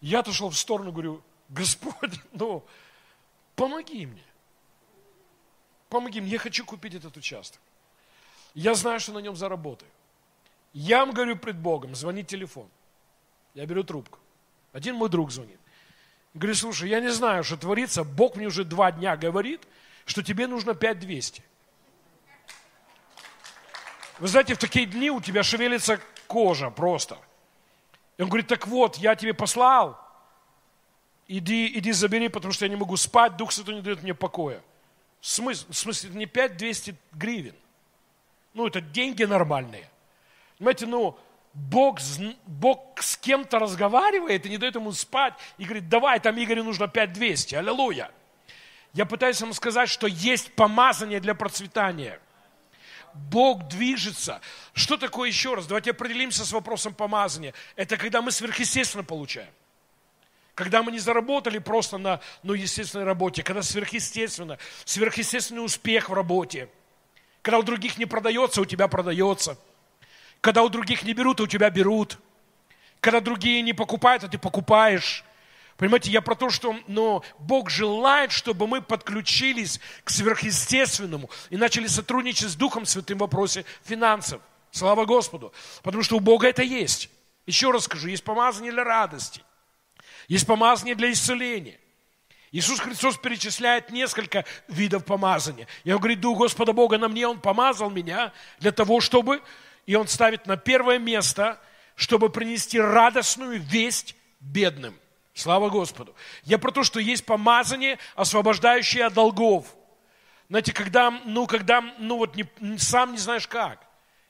Я 0.00 0.20
отошел 0.20 0.50
в 0.50 0.56
сторону, 0.56 0.92
говорю, 0.92 1.22
Господь, 1.48 2.20
ну, 2.32 2.64
помоги 3.54 4.06
мне. 4.06 4.24
Помоги 5.88 6.20
мне, 6.20 6.30
я 6.30 6.38
хочу 6.38 6.64
купить 6.64 6.94
этот 6.94 7.16
участок. 7.16 7.60
Я 8.54 8.74
знаю, 8.74 9.00
что 9.00 9.12
на 9.12 9.18
нем 9.18 9.36
заработаю. 9.36 9.90
Я 10.72 11.04
вам 11.04 11.14
говорю 11.14 11.36
пред 11.36 11.58
Богом, 11.58 11.94
звонит 11.94 12.26
телефон. 12.26 12.68
Я 13.54 13.64
беру 13.66 13.82
трубку. 13.82 14.18
Один 14.72 14.96
мой 14.96 15.08
друг 15.08 15.30
звонит. 15.30 15.58
Говорю, 16.36 16.54
слушай, 16.54 16.90
я 16.90 17.00
не 17.00 17.08
знаю, 17.08 17.44
что 17.44 17.56
творится. 17.56 18.04
Бог 18.04 18.36
мне 18.36 18.46
уже 18.46 18.64
два 18.64 18.92
дня 18.92 19.16
говорит, 19.16 19.66
что 20.04 20.22
тебе 20.22 20.46
нужно 20.46 20.74
5200. 20.74 21.42
Вы 24.18 24.28
знаете, 24.28 24.54
в 24.54 24.58
такие 24.58 24.84
дни 24.84 25.10
у 25.10 25.22
тебя 25.22 25.42
шевелится 25.42 25.98
кожа 26.26 26.68
просто. 26.68 27.18
И 28.18 28.22
он 28.22 28.28
говорит, 28.28 28.48
так 28.48 28.66
вот, 28.66 28.96
я 28.98 29.16
тебе 29.16 29.32
послал, 29.32 29.98
иди, 31.26 31.66
иди 31.78 31.92
забери, 31.92 32.28
потому 32.28 32.52
что 32.52 32.66
я 32.66 32.68
не 32.68 32.76
могу 32.76 32.98
спать, 32.98 33.36
Дух 33.38 33.50
Святой 33.50 33.76
не 33.76 33.80
дает 33.80 34.02
мне 34.02 34.12
покоя. 34.12 34.62
В 35.22 35.26
смысле, 35.26 35.66
в 35.70 35.76
смысле 35.76 36.10
не 36.10 36.26
5200 36.26 36.96
гривен. 37.12 37.56
Ну, 38.52 38.66
это 38.66 38.82
деньги 38.82 39.24
нормальные. 39.24 39.88
Понимаете, 40.58 40.86
ну, 40.86 41.18
Бог, 41.56 41.98
Бог 42.46 43.02
с 43.02 43.16
кем-то 43.16 43.58
разговаривает 43.58 44.44
и 44.44 44.50
не 44.50 44.58
дает 44.58 44.74
ему 44.74 44.92
спать, 44.92 45.32
и 45.56 45.64
говорит, 45.64 45.88
давай, 45.88 46.20
там 46.20 46.36
Игорю 46.38 46.62
нужно 46.62 46.86
5200, 46.86 47.54
аллилуйя. 47.54 48.10
Я 48.92 49.06
пытаюсь 49.06 49.40
вам 49.40 49.54
сказать, 49.54 49.88
что 49.88 50.06
есть 50.06 50.52
помазание 50.52 51.18
для 51.18 51.34
процветания. 51.34 52.20
Бог 53.14 53.68
движется. 53.68 54.42
Что 54.74 54.98
такое 54.98 55.28
еще 55.28 55.54
раз? 55.54 55.66
Давайте 55.66 55.92
определимся 55.92 56.44
с 56.44 56.52
вопросом 56.52 56.92
помазания. 56.92 57.54
Это 57.74 57.96
когда 57.96 58.20
мы 58.20 58.32
сверхъестественно 58.32 59.02
получаем. 59.02 59.50
Когда 60.54 60.82
мы 60.82 60.92
не 60.92 60.98
заработали 60.98 61.58
просто 61.58 61.96
на 61.96 62.20
ну, 62.42 62.52
естественной 62.52 63.04
работе, 63.04 63.42
когда 63.42 63.62
сверхъестественно, 63.62 64.58
сверхъестественный 64.84 65.64
успех 65.64 66.10
в 66.10 66.12
работе– 66.12 66.68
когда 67.46 67.60
у 67.60 67.62
других 67.62 67.96
не 67.96 68.06
продается, 68.06 68.60
у 68.60 68.64
тебя 68.64 68.88
продается. 68.88 69.56
Когда 70.46 70.62
у 70.62 70.68
других 70.68 71.02
не 71.02 71.12
берут, 71.12 71.40
у 71.40 71.48
тебя 71.48 71.70
берут. 71.70 72.20
Когда 73.00 73.20
другие 73.20 73.62
не 73.62 73.72
покупают, 73.72 74.22
а 74.22 74.28
ты 74.28 74.38
покупаешь. 74.38 75.24
Понимаете, 75.76 76.12
я 76.12 76.20
про 76.20 76.36
то, 76.36 76.50
что 76.50 76.76
но 76.86 77.24
Бог 77.40 77.68
желает, 77.68 78.30
чтобы 78.30 78.68
мы 78.68 78.80
подключились 78.80 79.80
к 80.04 80.10
сверхъестественному 80.10 81.30
и 81.50 81.56
начали 81.56 81.88
сотрудничать 81.88 82.50
с 82.50 82.54
Духом 82.54 82.86
Святым 82.86 83.18
в 83.18 83.22
вопросе 83.22 83.64
финансов. 83.82 84.40
Слава 84.70 85.04
Господу. 85.04 85.52
Потому 85.82 86.04
что 86.04 86.14
у 86.14 86.20
Бога 86.20 86.46
это 86.46 86.62
есть. 86.62 87.10
Еще 87.46 87.72
раз 87.72 87.86
скажу, 87.86 88.06
есть 88.06 88.22
помазание 88.22 88.70
для 88.70 88.84
радости. 88.84 89.42
Есть 90.28 90.46
помазание 90.46 90.94
для 90.94 91.10
исцеления. 91.10 91.80
Иисус 92.52 92.78
Христос 92.78 93.16
перечисляет 93.16 93.90
несколько 93.90 94.44
видов 94.68 95.04
помазания. 95.04 95.66
Я 95.82 95.98
говорю, 95.98 96.14
Дух 96.16 96.38
Господа 96.38 96.72
Бога 96.72 96.98
на 96.98 97.08
мне, 97.08 97.26
Он 97.26 97.40
помазал 97.40 97.90
меня 97.90 98.32
для 98.60 98.70
того, 98.70 99.00
чтобы, 99.00 99.42
и 99.86 99.94
Он 99.94 100.08
ставит 100.08 100.46
на 100.46 100.56
первое 100.56 100.98
место, 100.98 101.60
чтобы 101.94 102.28
принести 102.28 102.78
радостную 102.78 103.60
весть 103.60 104.14
бедным. 104.40 104.98
Слава 105.32 105.70
Господу. 105.70 106.14
Я 106.44 106.58
про 106.58 106.70
то, 106.72 106.82
что 106.82 106.98
есть 106.98 107.24
помазание, 107.24 107.98
освобождающее 108.14 109.04
от 109.04 109.14
долгов. 109.14 109.66
Знаете, 110.48 110.72
когда, 110.72 111.10
ну, 111.10 111.46
когда, 111.46 111.82
ну, 111.98 112.18
вот 112.18 112.36
не, 112.36 112.46
сам 112.78 113.12
не 113.12 113.18
знаешь 113.18 113.46
как. 113.46 113.84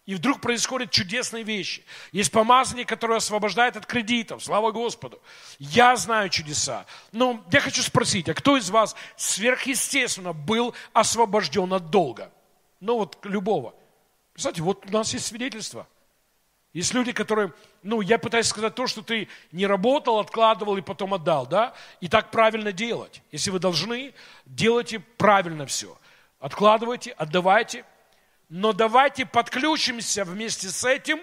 И 0.05 0.15
вдруг 0.15 0.41
происходят 0.41 0.93
чудесные 0.93 1.43
вещи. 1.43 1.85
Есть 2.13 2.31
помазание, 2.31 2.85
которое 2.85 3.17
освобождает 3.17 3.77
от 3.77 3.87
кредитов. 3.87 4.43
Слава 4.43 4.71
Господу. 4.71 5.21
Я 5.59 5.97
знаю 5.97 6.29
чудеса. 6.29 6.87
Но 7.11 7.45
я 7.51 7.61
хочу 7.61 7.83
спросить, 7.83 8.29
а 8.29 8.35
кто 8.35 8.57
из 8.57 8.71
вас 8.71 8.95
сверхъестественно 9.17 10.33
был 10.33 10.75
освобожден 10.93 11.73
от 11.73 11.91
долга? 11.91 12.33
Ну 12.79 12.99
вот 12.99 13.19
любого. 13.25 13.75
Кстати, 14.37 14.61
вот 14.61 14.87
у 14.87 14.93
нас 14.93 15.13
есть 15.13 15.27
свидетельство. 15.27 15.89
Есть 16.73 16.93
люди, 16.93 17.13
которые, 17.13 17.53
ну, 17.83 18.03
я 18.03 18.19
пытаюсь 18.19 18.47
сказать 18.47 18.75
то, 18.75 18.87
что 18.87 19.03
ты 19.03 19.29
не 19.51 19.67
работал, 19.67 20.19
откладывал 20.19 20.77
и 20.77 20.83
потом 20.83 21.15
отдал, 21.15 21.47
да? 21.47 21.75
И 22.01 22.09
так 22.09 22.31
правильно 22.31 22.71
делать. 22.71 23.23
Если 23.33 23.51
вы 23.51 23.59
должны, 23.59 24.13
делайте 24.45 25.01
правильно 25.01 25.67
все. 25.67 25.99
Откладывайте, 26.39 27.13
отдавайте– 27.13 27.85
но 28.49 28.73
давайте 28.73 29.27
подключимся 29.27 30.25
вместе 30.25 30.69
с 30.69 30.85
этим 30.85 31.19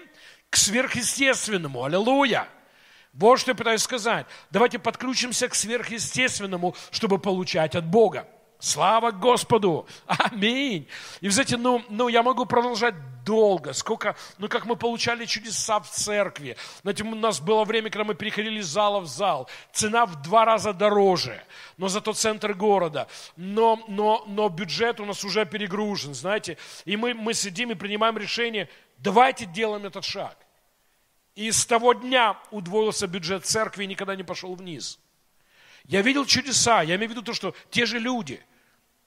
к 0.50 0.56
сверхъестественному. 0.56 1.84
Аллилуйя! 1.84 2.48
Вот 3.12 3.38
что 3.38 3.52
я 3.52 3.54
пытаюсь 3.54 3.82
сказать. 3.82 4.26
Давайте 4.50 4.78
подключимся 4.78 5.48
к 5.48 5.54
сверхъестественному, 5.54 6.74
чтобы 6.90 7.18
получать 7.18 7.76
от 7.76 7.86
Бога. 7.86 8.28
Слава 8.64 9.10
Господу! 9.10 9.86
Аминь! 10.06 10.88
И, 11.20 11.28
знаете, 11.28 11.58
ну, 11.58 11.84
ну, 11.90 12.08
я 12.08 12.22
могу 12.22 12.46
продолжать 12.46 12.94
долго. 13.22 13.74
Сколько, 13.74 14.16
ну, 14.38 14.48
как 14.48 14.64
мы 14.64 14.74
получали 14.74 15.26
чудеса 15.26 15.80
в 15.80 15.90
церкви. 15.90 16.56
Знаете, 16.80 17.04
у 17.04 17.14
нас 17.14 17.40
было 17.40 17.64
время, 17.64 17.90
когда 17.90 18.04
мы 18.04 18.14
переходили 18.14 18.60
из 18.60 18.66
зала 18.66 19.00
в 19.00 19.06
зал. 19.06 19.50
Цена 19.70 20.06
в 20.06 20.22
два 20.22 20.46
раза 20.46 20.72
дороже, 20.72 21.44
но 21.76 21.88
зато 21.88 22.14
центр 22.14 22.54
города. 22.54 23.06
Но, 23.36 23.84
но, 23.86 24.24
но 24.26 24.48
бюджет 24.48 24.98
у 24.98 25.04
нас 25.04 25.22
уже 25.24 25.44
перегружен, 25.44 26.14
знаете. 26.14 26.56
И 26.86 26.96
мы, 26.96 27.12
мы 27.12 27.34
сидим 27.34 27.70
и 27.70 27.74
принимаем 27.74 28.16
решение, 28.16 28.70
давайте 28.96 29.44
делаем 29.44 29.84
этот 29.84 30.06
шаг. 30.06 30.38
И 31.34 31.52
с 31.52 31.66
того 31.66 31.92
дня 31.92 32.38
удвоился 32.50 33.08
бюджет 33.08 33.44
церкви 33.44 33.84
и 33.84 33.88
никогда 33.88 34.16
не 34.16 34.22
пошел 34.22 34.54
вниз. 34.54 34.98
Я 35.84 36.00
видел 36.00 36.24
чудеса, 36.24 36.80
я 36.80 36.96
имею 36.96 37.10
в 37.10 37.12
виду 37.12 37.20
то, 37.22 37.34
что 37.34 37.54
те 37.70 37.84
же 37.84 37.98
люди, 37.98 38.42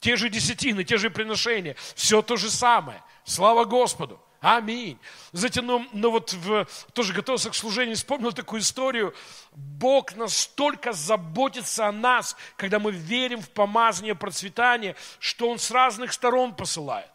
те 0.00 0.16
же 0.16 0.28
десятины, 0.28 0.84
те 0.84 0.96
же 0.96 1.10
приношения, 1.10 1.76
все 1.94 2.22
то 2.22 2.36
же 2.36 2.50
самое. 2.50 3.02
Слава 3.24 3.64
Господу. 3.64 4.20
Аминь. 4.40 4.98
Знаете, 5.32 5.62
ну, 5.62 5.84
ну 5.92 6.10
вот 6.10 6.32
в, 6.32 6.66
тоже 6.92 7.12
готовился 7.12 7.50
к 7.50 7.56
служению, 7.56 7.96
вспомнил 7.96 8.32
такую 8.32 8.60
историю. 8.60 9.12
Бог 9.52 10.14
настолько 10.14 10.92
заботится 10.92 11.88
о 11.88 11.92
нас, 11.92 12.36
когда 12.56 12.78
мы 12.78 12.92
верим 12.92 13.40
в 13.40 13.50
помазание, 13.50 14.14
процветание, 14.14 14.94
что 15.18 15.50
Он 15.50 15.58
с 15.58 15.72
разных 15.72 16.12
сторон 16.12 16.54
посылает. 16.54 17.10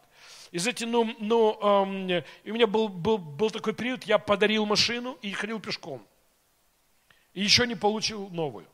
И 0.52 0.60
знаете, 0.60 0.86
ну, 0.86 1.16
ну 1.18 1.58
эм, 1.62 2.24
у 2.46 2.54
меня 2.54 2.68
был, 2.68 2.90
был, 2.90 3.18
был 3.18 3.50
такой 3.50 3.74
период, 3.74 4.04
я 4.04 4.18
подарил 4.18 4.66
машину 4.66 5.18
и 5.22 5.32
ходил 5.32 5.62
пешком. 5.62 6.06
И 7.34 7.42
еще 7.42 7.66
не 7.66 7.76
получил 7.76 8.28
новую. 8.30 8.68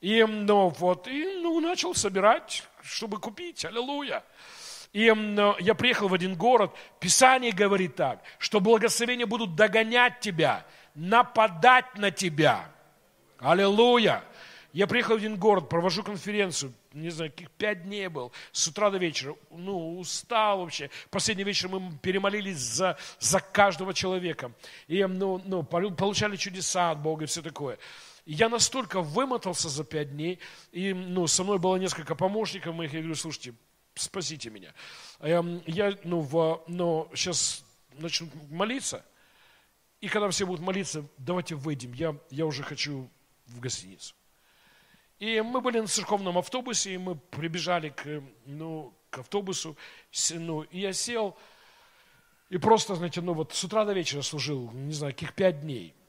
И, 0.00 0.24
ну, 0.24 0.68
вот, 0.68 1.08
и 1.08 1.38
ну, 1.42 1.58
начал 1.60 1.94
собирать, 1.94 2.62
чтобы 2.86 3.18
купить. 3.20 3.64
Аллилуйя. 3.64 4.24
И 4.92 5.12
я 5.60 5.74
приехал 5.74 6.08
в 6.08 6.14
один 6.14 6.36
город, 6.36 6.74
Писание 7.00 7.52
говорит 7.52 7.96
так, 7.96 8.22
что 8.38 8.60
благословения 8.60 9.26
будут 9.26 9.54
догонять 9.54 10.20
тебя, 10.20 10.64
нападать 10.94 11.98
на 11.98 12.10
тебя. 12.10 12.70
Аллилуйя. 13.38 14.24
Я 14.72 14.86
приехал 14.86 15.14
в 15.14 15.18
один 15.18 15.36
город, 15.36 15.68
провожу 15.70 16.02
конференцию, 16.02 16.72
не 16.92 17.08
знаю, 17.08 17.30
каких 17.30 17.50
пять 17.50 17.84
дней 17.84 18.08
был, 18.08 18.30
с 18.52 18.68
утра 18.68 18.90
до 18.90 18.98
вечера, 18.98 19.34
ну, 19.50 19.98
устал 19.98 20.60
вообще. 20.60 20.90
Последний 21.10 21.44
вечер 21.44 21.68
мы 21.68 21.92
перемолились 21.98 22.58
за, 22.58 22.98
за 23.18 23.40
каждого 23.40 23.94
человека. 23.94 24.52
И, 24.86 25.02
ну, 25.04 25.40
ну, 25.46 25.62
получали 25.62 26.36
чудеса 26.36 26.90
от 26.90 27.00
Бога 27.00 27.24
и 27.24 27.26
все 27.26 27.40
такое. 27.40 27.78
Я 28.26 28.48
настолько 28.48 29.02
вымотался 29.02 29.68
за 29.68 29.84
пять 29.84 30.10
дней, 30.10 30.40
и 30.72 30.92
ну, 30.92 31.28
со 31.28 31.44
мной 31.44 31.60
было 31.60 31.76
несколько 31.76 32.16
помощников 32.16 32.74
моих, 32.74 32.92
я 32.92 32.98
говорю, 32.98 33.14
слушайте, 33.14 33.54
спасите 33.94 34.50
меня. 34.50 34.74
Эм, 35.20 35.62
я 35.64 35.96
ну, 36.02 36.20
в, 36.20 36.64
ну, 36.66 37.08
сейчас 37.14 37.64
начну 37.92 38.28
молиться, 38.50 39.06
и 40.00 40.08
когда 40.08 40.28
все 40.28 40.44
будут 40.44 40.60
молиться, 40.60 41.06
давайте 41.18 41.54
выйдем, 41.54 41.92
я, 41.92 42.16
я 42.30 42.46
уже 42.46 42.64
хочу 42.64 43.08
в 43.46 43.60
гостиницу. 43.60 44.12
И 45.20 45.40
мы 45.40 45.60
были 45.60 45.78
на 45.78 45.86
церковном 45.86 46.36
автобусе, 46.36 46.94
и 46.94 46.98
мы 46.98 47.14
прибежали 47.14 47.90
к, 47.90 48.24
ну, 48.44 48.92
к 49.08 49.18
автобусу, 49.18 49.76
ну, 50.30 50.62
и 50.62 50.80
я 50.80 50.92
сел, 50.92 51.36
и 52.50 52.58
просто, 52.58 52.96
знаете, 52.96 53.20
ну 53.20 53.34
вот 53.34 53.54
с 53.54 53.62
утра 53.62 53.84
до 53.84 53.92
вечера 53.92 54.22
служил, 54.22 54.68
не 54.72 54.94
знаю, 54.94 55.14
каких 55.14 55.32
пять 55.32 55.60
дней– 55.60 55.94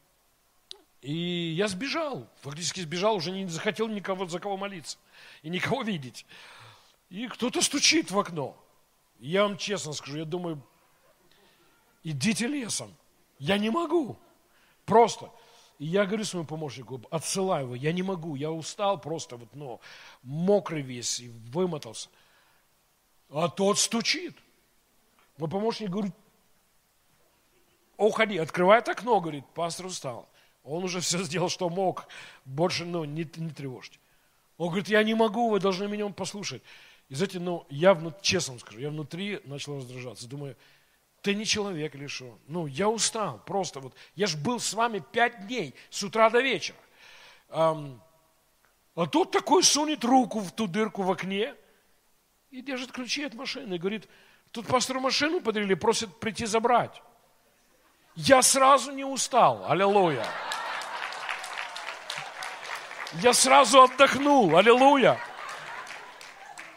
И 1.02 1.54
я 1.56 1.68
сбежал, 1.68 2.28
фактически 2.42 2.82
сбежал, 2.82 3.16
уже 3.16 3.32
не 3.32 3.46
захотел 3.48 3.88
никого 3.88 4.28
за 4.28 4.40
кого 4.40 4.58
молиться 4.58 4.98
и 5.44 5.50
никого 5.50 5.84
видеть. 5.84 6.26
И 7.10 7.28
кто-то 7.28 7.62
стучит 7.62 8.12
в 8.12 8.20
окно. 8.20 8.58
Я 9.20 9.44
вам 9.44 9.58
честно 9.58 9.94
скажу, 9.94 10.18
я 10.18 10.26
думаю, 10.26 10.62
идите 12.04 12.48
лесом. 12.48 12.96
Я 13.40 13.58
не 13.58 13.70
могу. 13.70 14.18
Просто. 14.86 15.32
И 15.80 15.86
я 15.86 16.06
говорю 16.06 16.24
своему 16.24 16.48
помощнику, 16.48 17.02
отсылаю 17.12 17.66
его, 17.66 17.76
я 17.76 17.92
не 17.92 18.02
могу, 18.02 18.36
я 18.36 18.50
устал 18.50 19.00
просто, 19.00 19.38
вот, 19.38 19.50
ну, 19.54 19.80
мокрый 20.24 20.82
весь, 20.82 21.20
и 21.20 21.30
вымотался. 21.30 22.10
А 23.30 23.48
тот 23.48 23.78
стучит. 23.78 24.36
Мой 25.38 25.50
помощник 25.50 25.90
говорит, 25.92 26.16
уходи, 27.96 28.40
открывает 28.40 28.90
окно, 28.90 29.20
говорит, 29.20 29.46
пастор 29.54 29.86
устал. 29.86 30.28
Он 30.68 30.84
уже 30.84 31.00
все 31.00 31.24
сделал, 31.24 31.50
что 31.50 31.70
мог, 31.70 32.08
больше, 32.46 32.86
ну, 32.86 33.06
не, 33.06 33.30
не 33.36 33.50
тревожьте. 33.50 34.00
Он 34.58 34.68
говорит, 34.68 34.90
я 34.90 35.04
не 35.04 35.14
могу, 35.14 35.50
вы 35.50 35.60
должны 35.60 35.88
меня 35.88 36.08
послушать. 36.10 36.62
И 37.10 37.16
знаете, 37.16 37.40
ну, 37.40 37.66
я, 37.70 37.94
внутри, 37.94 38.20
честно 38.22 38.54
вам 38.54 38.60
скажу, 38.60 38.80
я 38.80 38.90
внутри 38.90 39.40
начал 39.46 39.78
раздражаться. 39.78 40.28
Думаю, 40.28 40.58
ты 41.22 41.36
не 41.36 41.46
человек 41.46 41.96
или 41.96 42.08
что? 42.08 42.38
Ну, 42.48 42.68
я 42.68 42.90
устал, 42.90 43.42
просто 43.46 43.80
вот. 43.80 43.94
Я 44.16 44.28
же 44.28 44.38
был 44.38 44.60
с 44.60 44.74
вами 44.74 45.02
пять 45.12 45.48
дней, 45.48 45.74
с 45.90 46.04
утра 46.04 46.30
до 46.30 46.42
вечера. 46.42 46.78
Um, 47.50 48.00
а 48.96 49.06
тут 49.06 49.32
такой 49.32 49.64
сунет 49.64 50.04
руку 50.04 50.40
в 50.40 50.52
ту 50.52 50.68
дырку 50.68 51.04
в 51.04 51.12
окне 51.12 51.56
и 52.50 52.62
держит 52.62 52.92
ключи 52.92 53.24
от 53.24 53.36
машины. 53.36 53.76
И 53.76 53.78
говорит, 53.78 54.10
тут 54.52 54.68
пастору 54.68 55.00
машину 55.00 55.40
подарили, 55.40 55.76
просит 55.76 56.14
прийти 56.20 56.46
забрать. 56.46 57.02
Я 58.16 58.42
сразу 58.42 58.92
не 58.92 59.06
устал, 59.06 59.64
аллилуйя. 59.70 60.26
Я 63.22 63.34
сразу 63.34 63.82
отдохнул, 63.82 64.56
аллилуйя. 64.56 65.18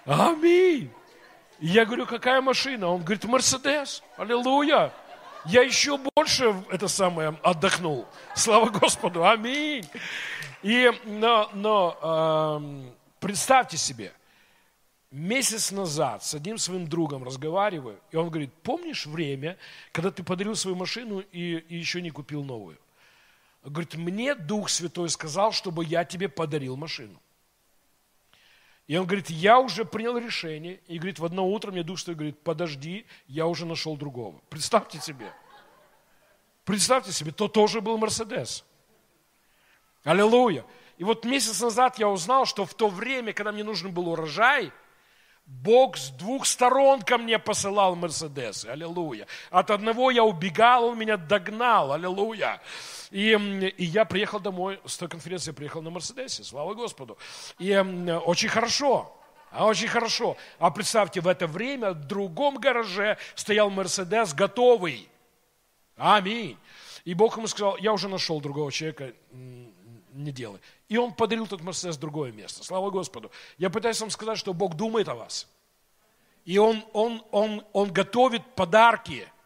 Аминь. 0.07 0.91
И 1.59 1.67
я 1.67 1.85
говорю, 1.85 2.07
какая 2.07 2.41
машина? 2.41 2.89
Он 2.89 3.03
говорит, 3.03 3.25
Мерседес. 3.25 4.03
Аллилуйя. 4.17 4.93
Я 5.45 5.63
еще 5.63 5.99
больше 5.99 6.55
это 6.71 6.89
самое 6.89 7.39
отдохнул. 7.43 8.07
Слава 8.35 8.71
Господу. 8.71 9.27
Аминь. 9.27 9.87
И, 10.63 10.91
но, 11.05 11.51
но 11.53 11.99
э, 12.03 12.91
представьте 13.21 13.77
себе, 13.77 14.13
месяц 15.11 15.71
назад 15.73 16.23
с 16.25 16.35
одним 16.35 16.59
своим 16.59 16.87
другом 16.87 17.25
разговариваю, 17.25 17.99
и 18.11 18.17
он 18.17 18.29
говорит, 18.29 18.53
помнишь 18.63 19.07
время, 19.07 19.57
когда 19.93 20.11
ты 20.11 20.23
подарил 20.23 20.55
свою 20.55 20.77
машину 20.77 21.21
и, 21.21 21.57
и 21.57 21.77
еще 21.77 22.03
не 22.03 22.11
купил 22.11 22.45
новую? 22.45 22.79
Говорит, 23.63 23.95
мне 23.95 24.35
Дух 24.35 24.71
Святой 24.71 25.11
сказал, 25.11 25.53
чтобы 25.53 25.85
я 25.85 26.05
тебе 26.05 26.29
подарил 26.29 26.77
машину. 26.77 27.21
И 28.87 28.97
он 28.97 29.07
говорит, 29.07 29.31
я 29.31 29.61
уже 29.61 29.85
принял 29.85 30.17
решение. 30.19 30.81
И 30.87 30.99
говорит, 30.99 31.19
в 31.19 31.25
одно 31.25 31.47
утро 31.47 31.71
мне 31.71 31.83
Дух 31.83 31.99
Святой 31.99 32.15
говорит, 32.15 32.43
подожди, 32.43 33.07
я 33.27 33.47
уже 33.47 33.67
нашел 33.67 33.97
другого. 33.97 34.41
Представьте 34.49 34.99
себе. 34.99 35.33
Представьте 36.65 37.13
себе, 37.13 37.33
то 37.33 37.49
тоже 37.49 37.81
был 37.81 37.99
Мерседес. 37.99 38.65
Аллилуйя. 40.05 40.65
И 40.99 41.05
вот 41.05 41.25
месяц 41.25 41.61
назад 41.61 41.99
я 41.99 42.09
узнал, 42.09 42.47
что 42.47 42.65
в 42.65 42.75
то 42.75 42.89
время, 42.89 43.33
когда 43.33 43.53
мне 43.53 43.65
нужен 43.65 43.93
был 43.93 44.09
урожай, 44.09 44.73
Бог 45.51 45.99
с 45.99 46.11
двух 46.11 46.47
сторон 46.47 47.03
ко 47.03 47.19
мне 47.19 47.39
посылал 47.39 47.97
Мерседесы. 47.97 48.67
Аллилуйя. 48.67 49.27
От 49.51 49.71
одного 49.71 50.11
я 50.11 50.25
убегал, 50.25 50.85
он 50.87 50.99
меня 50.99 51.17
догнал. 51.17 51.93
Аллилуйя. 51.93 52.63
И, 53.11 53.33
и 53.77 53.85
я 53.85 54.05
приехал 54.05 54.39
домой, 54.41 54.81
с 54.87 54.97
той 54.97 55.09
конференции 55.09 55.51
приехал 55.51 55.83
на 55.83 55.91
Мерседесе, 55.91 56.45
слава 56.45 56.75
Господу. 56.75 57.19
И 57.59 57.77
очень 58.25 58.49
хорошо, 58.49 59.15
а 59.51 59.67
очень 59.67 59.89
хорошо. 59.89 60.37
А 60.61 60.71
представьте, 60.71 61.21
в 61.21 61.27
это 61.27 61.47
время 61.47 61.93
в 61.93 62.07
другом 62.07 62.55
гараже 62.55 63.19
стоял 63.35 63.69
Мерседес 63.71 64.33
готовый. 64.33 65.09
Аминь. 65.97 66.57
И 67.05 67.13
Бог 67.13 67.37
ему 67.37 67.49
сказал, 67.49 67.77
я 67.79 67.93
уже 67.93 68.09
нашел 68.09 68.41
другого 68.41 68.71
человека, 68.71 69.13
не 70.13 70.33
делай. 70.33 70.61
И 70.89 70.97
он 70.97 71.13
подарил 71.13 71.47
тот 71.47 71.63
Мерседес 71.63 71.97
другое 71.97 72.33
место. 72.33 72.65
Слава 72.65 72.91
Господу. 72.91 73.31
Я 73.59 73.71
пытаюсь 73.71 74.01
вам 74.01 74.11
сказать, 74.11 74.39
что 74.39 74.53
Бог 74.53 74.75
думает 74.75 75.09
о 75.09 75.15
вас. 75.15 75.49
И 76.45 76.59
он, 76.59 76.85
он, 76.93 77.25
он, 77.31 77.65
он 77.73 77.93
готовит 77.93 78.45
подарки– 78.55 79.29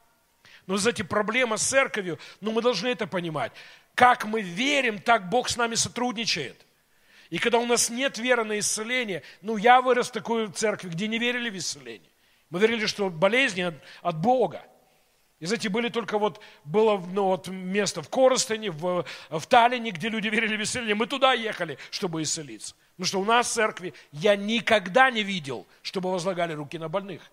но, 0.66 0.76
знаете, 0.76 1.04
проблема 1.04 1.56
с 1.56 1.62
церковью, 1.62 2.18
но 2.40 2.50
мы 2.50 2.62
должны 2.62 2.88
это 2.88 3.06
понимать. 3.06 3.52
Как 3.94 4.24
мы 4.24 4.40
верим, 4.40 4.98
так 4.98 5.28
Бог 5.28 5.48
с 5.48 5.56
нами 5.56 5.74
сотрудничает. 5.74 6.64
И 7.30 7.38
когда 7.38 7.58
у 7.58 7.66
нас 7.66 7.90
нет 7.90 8.18
веры 8.18 8.44
на 8.44 8.58
исцеление, 8.58 9.22
ну, 9.42 9.56
я 9.56 9.80
вырос 9.80 10.08
в 10.08 10.12
такой 10.12 10.50
церкви, 10.50 10.88
где 10.88 11.06
не 11.08 11.18
верили 11.18 11.50
в 11.50 11.56
исцеление. 11.56 12.10
Мы 12.50 12.60
верили, 12.60 12.86
что 12.86 13.10
болезни 13.10 13.62
от, 13.62 13.74
от 14.02 14.18
Бога. 14.20 14.64
И 15.44 15.46
знаете, 15.46 15.68
были 15.68 15.90
только 15.90 16.18
вот, 16.18 16.40
было 16.64 16.96
ну, 17.12 17.24
вот 17.24 17.48
место 17.48 18.00
в 18.00 18.08
Коростене, 18.08 18.70
в, 18.70 19.04
в 19.28 19.46
Таллине, 19.46 19.90
где 19.90 20.08
люди 20.08 20.28
верили 20.28 20.56
в 20.56 20.62
исцеление. 20.62 20.94
Мы 20.94 21.06
туда 21.06 21.34
ехали, 21.34 21.76
чтобы 21.90 22.22
исцелиться. 22.22 22.74
Потому 22.96 23.06
что 23.06 23.20
у 23.20 23.24
нас 23.26 23.48
в 23.48 23.52
церкви 23.52 23.92
я 24.10 24.36
никогда 24.36 25.10
не 25.10 25.22
видел, 25.22 25.66
чтобы 25.82 26.10
возлагали 26.10 26.54
руки 26.54 26.78
на 26.78 26.88
больных. 26.88 27.30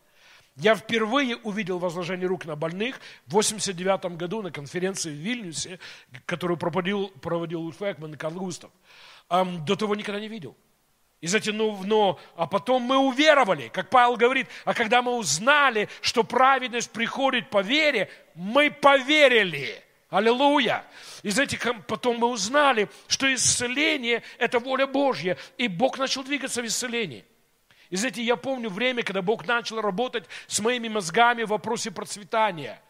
Я 0.58 0.76
впервые 0.76 1.38
увидел 1.38 1.80
возложение 1.80 2.28
рук 2.28 2.44
на 2.44 2.58
больных 2.58 3.00
в 3.28 3.32
89 3.32 4.18
году 4.18 4.42
на 4.42 4.52
конференции 4.52 5.10
в 5.10 5.16
Вильнюсе, 5.16 5.80
которую 6.26 6.58
проводил, 6.58 7.08
проводил 7.22 7.62
Ульф 7.62 7.82
Экман 7.82 8.16
и 8.16 8.18
Карл 8.18 8.36
Густав. 8.36 8.72
До 9.30 9.78
того 9.78 9.96
никогда 9.96 10.20
не 10.20 10.28
видел. 10.28 10.58
И 11.22 11.28
затем, 11.28 11.58
ну, 11.58 11.80
но, 11.86 12.20
а 12.36 12.48
потом 12.48 12.82
мы 12.82 12.98
уверовали, 12.98 13.68
как 13.68 13.92
Павел 13.92 14.18
говорит, 14.18 14.48
а 14.66 14.74
когда 14.74 15.04
мы 15.04 15.16
узнали, 15.16 15.88
что 16.02 16.24
праведность 16.24 16.92
приходит 16.92 17.52
по 17.52 17.62
вере, 17.62 18.10
мы 18.34 18.72
поверили. 18.72 19.82
Аллилуйя. 20.10 20.84
И 21.22 21.30
знаете, 21.30 21.58
потом 21.88 22.18
мы 22.18 22.28
узнали, 22.28 22.90
что 23.08 23.32
исцеление– 23.34 24.24
это 24.40 24.60
воля 24.60 24.88
Божья, 24.88 25.38
и 25.58 25.68
Бог 25.68 26.00
начал 26.00 26.24
двигаться 26.24 26.62
в 26.62 26.66
исцелении. 26.66 27.24
И 27.92 27.96
знаете, 27.96 28.24
я 28.24 28.36
помню 28.36 28.70
время, 28.70 29.04
когда 29.04 29.22
Бог 29.22 29.46
начал 29.46 29.80
работать 29.80 30.26
с 30.48 30.60
моими 30.60 30.90
мозгами 30.90 31.44
в 31.44 31.50
вопросе 31.50 31.92
процветания. 31.92 32.82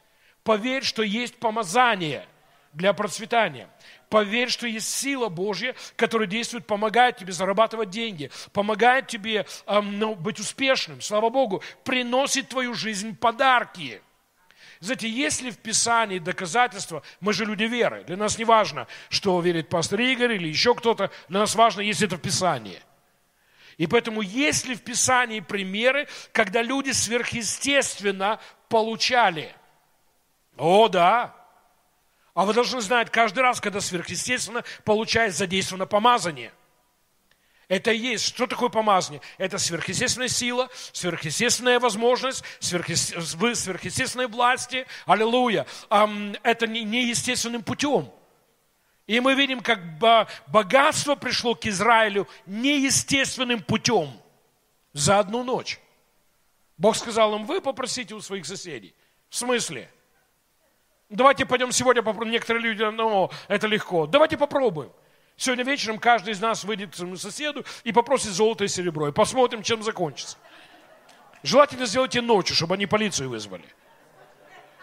Поверь, 0.44 0.84
что 0.84 1.04
есть 1.04 1.36
помазание 1.36 2.26
для 2.74 2.94
процветания. 2.94 3.67
Поверь, 4.12 4.50
что 4.50 4.67
есть 4.67 4.93
сила 4.93 5.30
Божья, 5.30 5.74
которая 5.95 6.28
действует, 6.28 6.67
помогает 6.67 7.15
тебе 7.15 7.32
зарабатывать 7.32 7.89
деньги, 7.89 8.30
помогает 8.52 9.08
тебе 9.08 9.45
эм, 9.67 10.00
ну, 10.00 10.15
быть 10.15 10.38
успешным, 10.38 11.00
слава 11.00 11.30
Богу, 11.30 11.63
приносит 11.86 12.47
в 12.47 12.50
твою 12.50 12.74
жизнь 12.74 13.15
подарки. 13.15 14.02
Знаете, 14.82 15.08
есть 15.08 15.41
ли 15.41 15.50
в 15.50 15.60
Писании 15.60 16.19
доказательства, 16.19 17.04
мы 17.21 17.32
же 17.32 17.45
люди 17.45 17.63
веры, 17.63 18.04
для 18.04 18.17
нас 18.17 18.38
не 18.38 18.43
важно, 18.43 18.86
что 19.08 19.39
верит 19.39 19.69
пастор 19.69 20.02
Игорь 20.02 20.34
или 20.34 20.50
еще 20.50 20.76
кто-то, 20.76 21.10
для 21.30 21.39
нас 21.39 21.56
важно, 21.56 21.80
есть 21.80 22.02
это 22.02 22.17
в 22.17 22.21
Писании– 22.21 22.82
и 23.78 23.88
поэтому 23.88 24.21
есть 24.21 24.67
ли 24.67 24.76
в 24.76 24.82
Писании 24.84 25.39
примеры, 25.39 26.08
когда 26.34 26.62
люди 26.62 26.91
сверхъестественно 26.91 28.39
получали? 28.69 29.56
О, 30.58 30.88
да. 30.88 31.41
А 32.34 32.46
вы 32.46 32.54
должны 32.54 32.82
знать, 32.82 33.10
каждый 33.10 33.39
раз, 33.39 33.60
когда 33.60 33.82
сверхъестественно 33.82 34.63
получает 34.86 35.36
задействовано 35.36 35.86
помазание. 35.86 36.54
Это 37.67 37.91
и 37.91 37.98
есть. 37.98 38.26
Что 38.26 38.48
такое 38.48 38.70
помазание? 38.70 39.22
Это 39.38 39.58
сверхъестественная 39.58 40.28
сила, 40.28 40.70
сверхъестественная 40.91 41.80
возможность, 41.80 42.44
сверхъестественной 42.60 44.28
власти. 44.28 44.86
Аллилуйя. 45.06 45.65
Это 45.89 46.67
неестественным 46.67 47.63
путем. 47.63 48.12
И 49.08 49.20
мы 49.20 49.36
видим, 49.36 49.62
как 49.62 49.80
богатство 50.48 51.15
пришло 51.15 51.56
к 51.56 51.65
Израилю 51.65 52.28
неестественным 52.46 53.62
путем 53.62 54.12
за 54.94 55.20
одну 55.20 55.44
ночь. 55.44 55.80
Бог 56.78 56.96
сказал 56.96 57.36
им, 57.36 57.46
вы 57.46 57.62
попросите 57.62 58.15
у 58.15 58.22
своих 58.22 58.46
соседей. 58.46 58.94
В 59.30 59.36
смысле? 59.38 59.89
Давайте 61.12 61.45
пойдем 61.45 61.74
сегодня 61.74 62.02
попробуем. 62.02 62.32
Некоторые 62.32 62.63
люди, 62.63 62.84
ну, 62.84 63.30
это 63.50 63.67
легко. 63.67 64.08
Давайте 64.08 64.38
попробуем. 64.38 64.91
Сегодня 65.36 65.65
вечером 65.65 66.00
каждый 66.00 66.32
из 66.32 66.39
нас 66.39 66.63
выйдет 66.63 66.91
к 66.91 66.95
своему 66.95 67.17
соседу 67.17 67.65
и 67.84 67.91
попросит 67.91 68.32
золото 68.32 68.63
и 68.63 68.69
серебро. 68.69 69.10
И 69.10 69.12
посмотрим, 69.12 69.62
чем 69.62 69.84
закончится. 69.84 70.38
Желательно 71.43 71.86
сделайте 71.86 72.21
ночью, 72.21 72.56
чтобы 72.56 72.76
они 72.76 72.86
полицию 72.86 73.30
вызвали. 73.30 73.65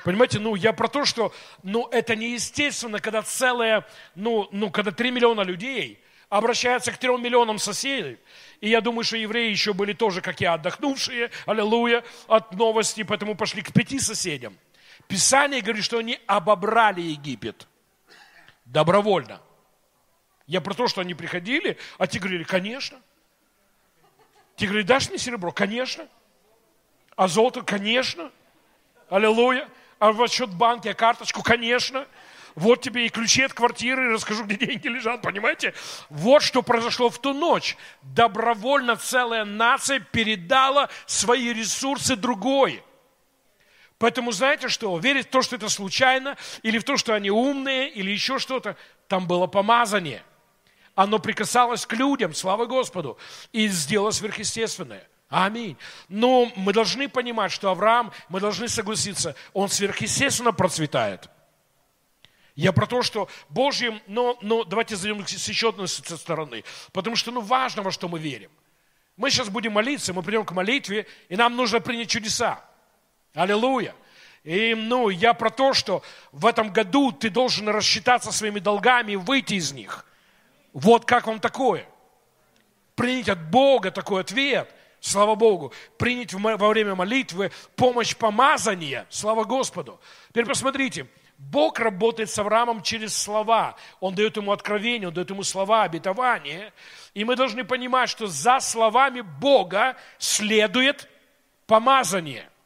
Понимаете, 0.04 0.38
ну, 0.38 0.54
я 0.54 0.74
про 0.74 0.88
то, 0.88 1.06
что, 1.06 1.32
ну, 1.62 1.88
это 1.90 2.14
неестественно, 2.14 3.00
когда 3.00 3.22
целая, 3.22 3.86
ну, 4.14 4.48
ну, 4.52 4.70
когда 4.70 4.90
3 4.90 5.10
миллиона 5.10 5.40
людей 5.40 5.98
обращаются 6.28 6.92
к 6.92 6.98
3 6.98 7.16
миллионам 7.16 7.58
соседей. 7.58 8.18
И 8.60 8.68
я 8.68 8.82
думаю, 8.82 9.04
что 9.04 9.16
евреи 9.16 9.50
еще 9.50 9.72
были 9.72 9.94
тоже, 9.94 10.20
как 10.20 10.42
я, 10.42 10.54
отдохнувшие, 10.54 11.30
аллилуйя, 11.46 12.04
от 12.26 12.52
новости, 12.52 13.02
поэтому 13.02 13.34
пошли 13.34 13.62
к 13.62 13.72
пяти 13.72 13.98
соседям. 13.98 14.58
Писание 15.08 15.62
говорит, 15.62 15.84
что 15.84 15.98
они 15.98 16.20
обобрали 16.26 17.00
Египет 17.00 17.66
добровольно. 18.66 19.40
Я 20.46 20.60
про 20.60 20.74
то, 20.74 20.86
что 20.86 21.00
они 21.00 21.14
приходили, 21.14 21.78
а 21.96 22.06
те 22.06 22.18
говорили, 22.18 22.44
конечно. 22.44 23.00
Те 24.56 24.66
говорили, 24.66 24.86
дашь 24.86 25.08
мне 25.08 25.18
серебро? 25.18 25.50
Конечно. 25.50 26.06
А 27.16 27.26
золото? 27.26 27.62
Конечно. 27.62 28.30
Аллилуйя. 29.08 29.68
А 29.98 30.12
в 30.12 30.28
счет 30.28 30.50
банки, 30.50 30.88
а 30.88 30.94
карточку? 30.94 31.42
Конечно. 31.42 32.06
Вот 32.54 32.80
тебе 32.82 33.06
и 33.06 33.08
ключи 33.08 33.42
от 33.42 33.52
квартиры, 33.52 34.12
расскажу, 34.12 34.44
где 34.44 34.66
деньги 34.66 34.88
лежат, 34.88 35.22
понимаете? 35.22 35.74
Вот 36.10 36.42
что 36.42 36.62
произошло 36.62 37.08
в 37.08 37.20
ту 37.20 37.32
ночь. 37.32 37.76
Добровольно 38.02 38.96
целая 38.96 39.44
нация 39.44 40.00
передала 40.00 40.88
свои 41.06 41.52
ресурсы 41.52 42.16
другой. 42.16 42.82
Поэтому 43.98 44.30
знаете 44.30 44.68
что? 44.68 44.96
Верить 44.98 45.26
в 45.26 45.30
то, 45.30 45.42
что 45.42 45.56
это 45.56 45.68
случайно, 45.68 46.36
или 46.62 46.78
в 46.78 46.84
то, 46.84 46.96
что 46.96 47.14
они 47.14 47.30
умные, 47.30 47.90
или 47.90 48.10
еще 48.10 48.38
что-то, 48.38 48.76
там 49.08 49.26
было 49.26 49.46
помазание. 49.46 50.22
Оно 50.94 51.18
прикасалось 51.18 51.84
к 51.84 51.92
людям, 51.92 52.32
слава 52.34 52.66
Господу, 52.66 53.18
и 53.52 53.66
сделало 53.68 54.10
сверхъестественное. 54.12 55.08
Аминь. 55.28 55.76
Но 56.08 56.50
мы 56.56 56.72
должны 56.72 57.08
понимать, 57.08 57.52
что 57.52 57.70
Авраам, 57.70 58.12
мы 58.28 58.40
должны 58.40 58.68
согласиться, 58.68 59.34
он 59.52 59.68
сверхъестественно 59.68 60.52
процветает. 60.52 61.28
Я 62.54 62.72
про 62.72 62.86
то, 62.86 63.02
что 63.02 63.28
Божьим, 63.48 64.00
но, 64.06 64.38
но 64.42 64.64
давайте 64.64 64.96
зайдем 64.96 65.24
с 65.26 65.48
еще 65.48 65.68
одной 65.68 65.86
стороны, 65.86 66.64
потому 66.92 67.14
что 67.14 67.30
ну, 67.30 67.40
важно, 67.40 67.82
во 67.82 67.92
что 67.92 68.08
мы 68.08 68.18
верим. 68.18 68.50
Мы 69.16 69.30
сейчас 69.30 69.48
будем 69.48 69.72
молиться, 69.72 70.12
мы 70.14 70.22
придем 70.22 70.44
к 70.44 70.52
молитве, 70.52 71.06
и 71.28 71.36
нам 71.36 71.54
нужно 71.56 71.80
принять 71.80 72.10
чудеса. 72.10 72.67
Аллилуйя. 73.34 73.94
И, 74.44 74.74
ну, 74.74 75.08
я 75.10 75.34
про 75.34 75.50
то, 75.50 75.74
что 75.74 76.02
в 76.32 76.46
этом 76.46 76.72
году 76.72 77.12
ты 77.12 77.28
должен 77.28 77.68
рассчитаться 77.68 78.32
своими 78.32 78.60
долгами 78.60 79.12
и 79.12 79.16
выйти 79.16 79.54
из 79.54 79.72
них. 79.72 80.06
Вот 80.72 81.04
как 81.04 81.26
вам 81.26 81.40
такое? 81.40 81.86
Принять 82.94 83.28
от 83.28 83.50
Бога 83.50 83.90
такой 83.90 84.22
ответ. 84.22 84.74
Слава 85.00 85.34
Богу. 85.34 85.72
Принять 85.96 86.32
во 86.32 86.68
время 86.68 86.94
молитвы 86.94 87.52
помощь 87.76 88.16
помазания. 88.16 89.06
Слава 89.10 89.44
Господу. 89.44 90.00
Теперь 90.28 90.46
посмотрите. 90.46 91.06
Бог 91.36 91.78
работает 91.78 92.30
с 92.30 92.38
Авраамом 92.38 92.82
через 92.82 93.16
слова. 93.16 93.76
Он 94.00 94.14
дает 94.14 94.36
ему 94.36 94.50
откровение, 94.50 95.08
он 95.08 95.14
дает 95.14 95.30
ему 95.30 95.44
слова, 95.44 95.84
обетования. 95.84 96.72
И 97.14 97.22
мы 97.22 97.36
должны 97.36 97.64
понимать, 97.64 98.08
что 98.08 98.26
за 98.26 98.58
словами 98.58 99.20
Бога 99.20 99.96
следует 100.18 101.08
помазание– 101.66 102.48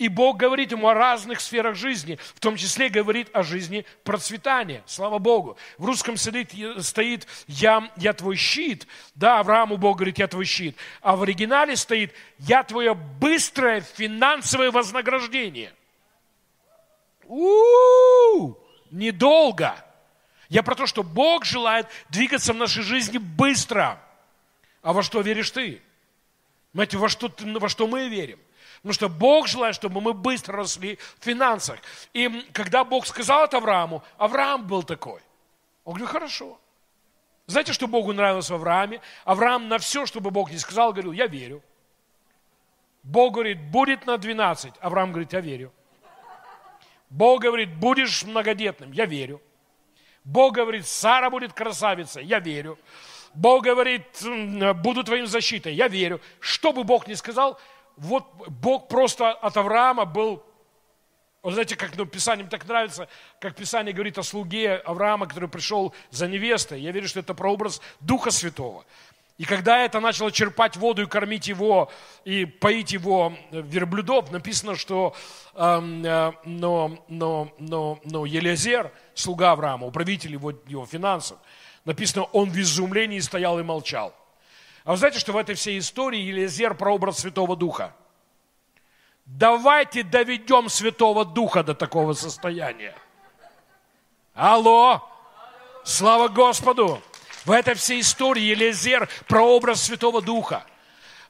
и 0.00 0.08
Бог 0.08 0.38
говорит 0.38 0.72
ему 0.72 0.88
о 0.88 0.94
разных 0.94 1.42
сферах 1.42 1.76
жизни, 1.76 2.18
в 2.34 2.40
том 2.40 2.56
числе 2.56 2.88
говорит 2.88 3.28
о 3.34 3.42
жизни 3.42 3.84
процветания. 4.02 4.82
Слава 4.86 5.18
Богу. 5.18 5.58
В 5.76 5.84
русском 5.84 6.16
стоит, 6.16 6.52
стоит 6.82 7.26
я, 7.46 7.92
«Я 7.98 8.14
твой 8.14 8.36
щит». 8.36 8.86
Да, 9.14 9.40
Аврааму 9.40 9.76
Бог 9.76 9.98
говорит 9.98 10.18
«Я 10.18 10.26
твой 10.26 10.46
щит». 10.46 10.74
А 11.02 11.16
в 11.16 11.22
оригинале 11.22 11.76
стоит 11.76 12.14
«Я 12.38 12.62
твое 12.62 12.94
быстрое 12.94 13.82
финансовое 13.82 14.70
вознаграждение». 14.70 15.74
У-у-у! 17.26 18.56
Недолго. 18.90 19.84
Я 20.48 20.62
про 20.62 20.76
то, 20.76 20.86
что 20.86 21.02
Бог 21.02 21.44
желает 21.44 21.86
двигаться 22.08 22.54
в 22.54 22.56
нашей 22.56 22.82
жизни 22.82 23.18
быстро. 23.18 24.00
А 24.80 24.94
во 24.94 25.02
что 25.02 25.20
веришь 25.20 25.50
ты? 25.50 25.82
Знаете, 26.72 26.96
во 26.96 27.10
что, 27.10 27.30
во 27.38 27.68
что 27.68 27.86
мы 27.86 28.08
верим? 28.08 28.38
Потому 28.82 28.94
что 28.94 29.08
Бог 29.08 29.46
желает, 29.46 29.74
чтобы 29.74 30.00
мы 30.00 30.14
быстро 30.14 30.56
росли 30.56 30.98
в 31.18 31.24
финансах. 31.24 31.78
И 32.14 32.46
когда 32.52 32.82
Бог 32.82 33.06
сказал 33.06 33.44
это 33.44 33.58
Аврааму, 33.58 34.02
Авраам 34.16 34.66
был 34.66 34.82
такой. 34.82 35.20
Он 35.84 35.94
говорит, 35.94 36.10
хорошо. 36.10 36.58
Знаете, 37.46 37.72
что 37.72 37.88
Богу 37.88 38.12
нравилось 38.12 38.48
в 38.48 38.54
Аврааме? 38.54 39.00
Авраам 39.24 39.68
на 39.68 39.78
все, 39.78 40.06
что 40.06 40.20
бы 40.20 40.30
Бог 40.30 40.50
не 40.50 40.58
сказал, 40.58 40.92
говорил, 40.92 41.12
я 41.12 41.26
верю. 41.26 41.62
Бог 43.02 43.34
говорит, 43.34 43.60
будет 43.70 44.06
на 44.06 44.16
12. 44.16 44.74
Авраам 44.80 45.10
говорит, 45.10 45.32
я 45.32 45.40
верю. 45.40 45.72
Бог 47.10 47.42
говорит, 47.42 47.74
будешь 47.74 48.22
многодетным. 48.22 48.92
Я 48.92 49.04
верю. 49.04 49.42
Бог 50.24 50.54
говорит, 50.54 50.86
Сара 50.86 51.28
будет 51.28 51.52
красавицей. 51.52 52.24
Я 52.24 52.38
верю. 52.38 52.78
Бог 53.34 53.64
говорит, 53.64 54.06
буду 54.82 55.04
твоим 55.04 55.26
защитой. 55.26 55.74
Я 55.74 55.88
верю. 55.88 56.20
Что 56.38 56.72
бы 56.72 56.84
Бог 56.84 57.08
ни 57.08 57.14
сказал, 57.14 57.58
вот 57.96 58.24
Бог 58.48 58.88
просто 58.88 59.30
от 59.30 59.56
Авраама 59.56 60.04
был, 60.04 60.42
вот 61.42 61.52
знаете, 61.52 61.76
как 61.76 61.96
ну, 61.96 62.06
Писание 62.06 62.44
мне 62.44 62.50
так 62.50 62.66
нравится, 62.68 63.08
как 63.40 63.56
Писание 63.56 63.94
говорит 63.94 64.18
о 64.18 64.22
слуге 64.22 64.76
Авраама, 64.76 65.26
который 65.26 65.48
пришел 65.48 65.94
за 66.10 66.28
невестой. 66.28 66.80
Я 66.80 66.92
верю, 66.92 67.08
что 67.08 67.20
это 67.20 67.34
прообраз 67.34 67.80
Духа 68.00 68.30
Святого. 68.30 68.84
И 69.40 69.46
когда 69.46 69.82
это 69.82 70.00
начало 70.00 70.30
черпать 70.30 70.76
воду 70.76 71.00
и 71.00 71.06
кормить 71.06 71.48
его, 71.48 71.90
и 72.26 72.44
поить 72.44 72.92
его 72.92 73.32
верблюдов, 73.50 74.30
написано, 74.30 74.76
что 74.76 75.14
эм, 75.54 76.04
э, 76.04 76.32
но, 76.44 77.02
но, 77.08 77.50
но, 77.58 77.98
но 78.04 78.26
Елизер, 78.26 78.92
слуга 79.14 79.52
Авраама, 79.52 79.86
управитель 79.86 80.32
его, 80.32 80.52
его 80.66 80.84
финансов, 80.84 81.38
написано, 81.86 82.24
он 82.24 82.50
в 82.50 82.58
изумлении 82.58 83.18
стоял 83.20 83.58
и 83.58 83.62
молчал. 83.62 84.14
А 84.84 84.92
вы 84.92 84.96
знаете, 84.96 85.18
что 85.18 85.32
в 85.32 85.36
этой 85.36 85.54
всей 85.54 85.78
истории 85.78 86.20
Елизер 86.20 86.74
прообраз 86.74 87.18
Святого 87.18 87.56
Духа? 87.56 87.94
Давайте 89.26 90.02
доведем 90.02 90.68
Святого 90.68 91.24
Духа 91.24 91.62
до 91.62 91.74
такого 91.74 92.14
состояния. 92.14 92.94
Алло! 94.34 95.06
Слава 95.84 96.28
Господу! 96.28 97.02
В 97.44 97.52
этой 97.52 97.74
всей 97.74 98.00
истории 98.00 98.42
Елизер 98.42 99.08
прообраз 99.26 99.82
Святого 99.82 100.20
Духа. 100.20 100.64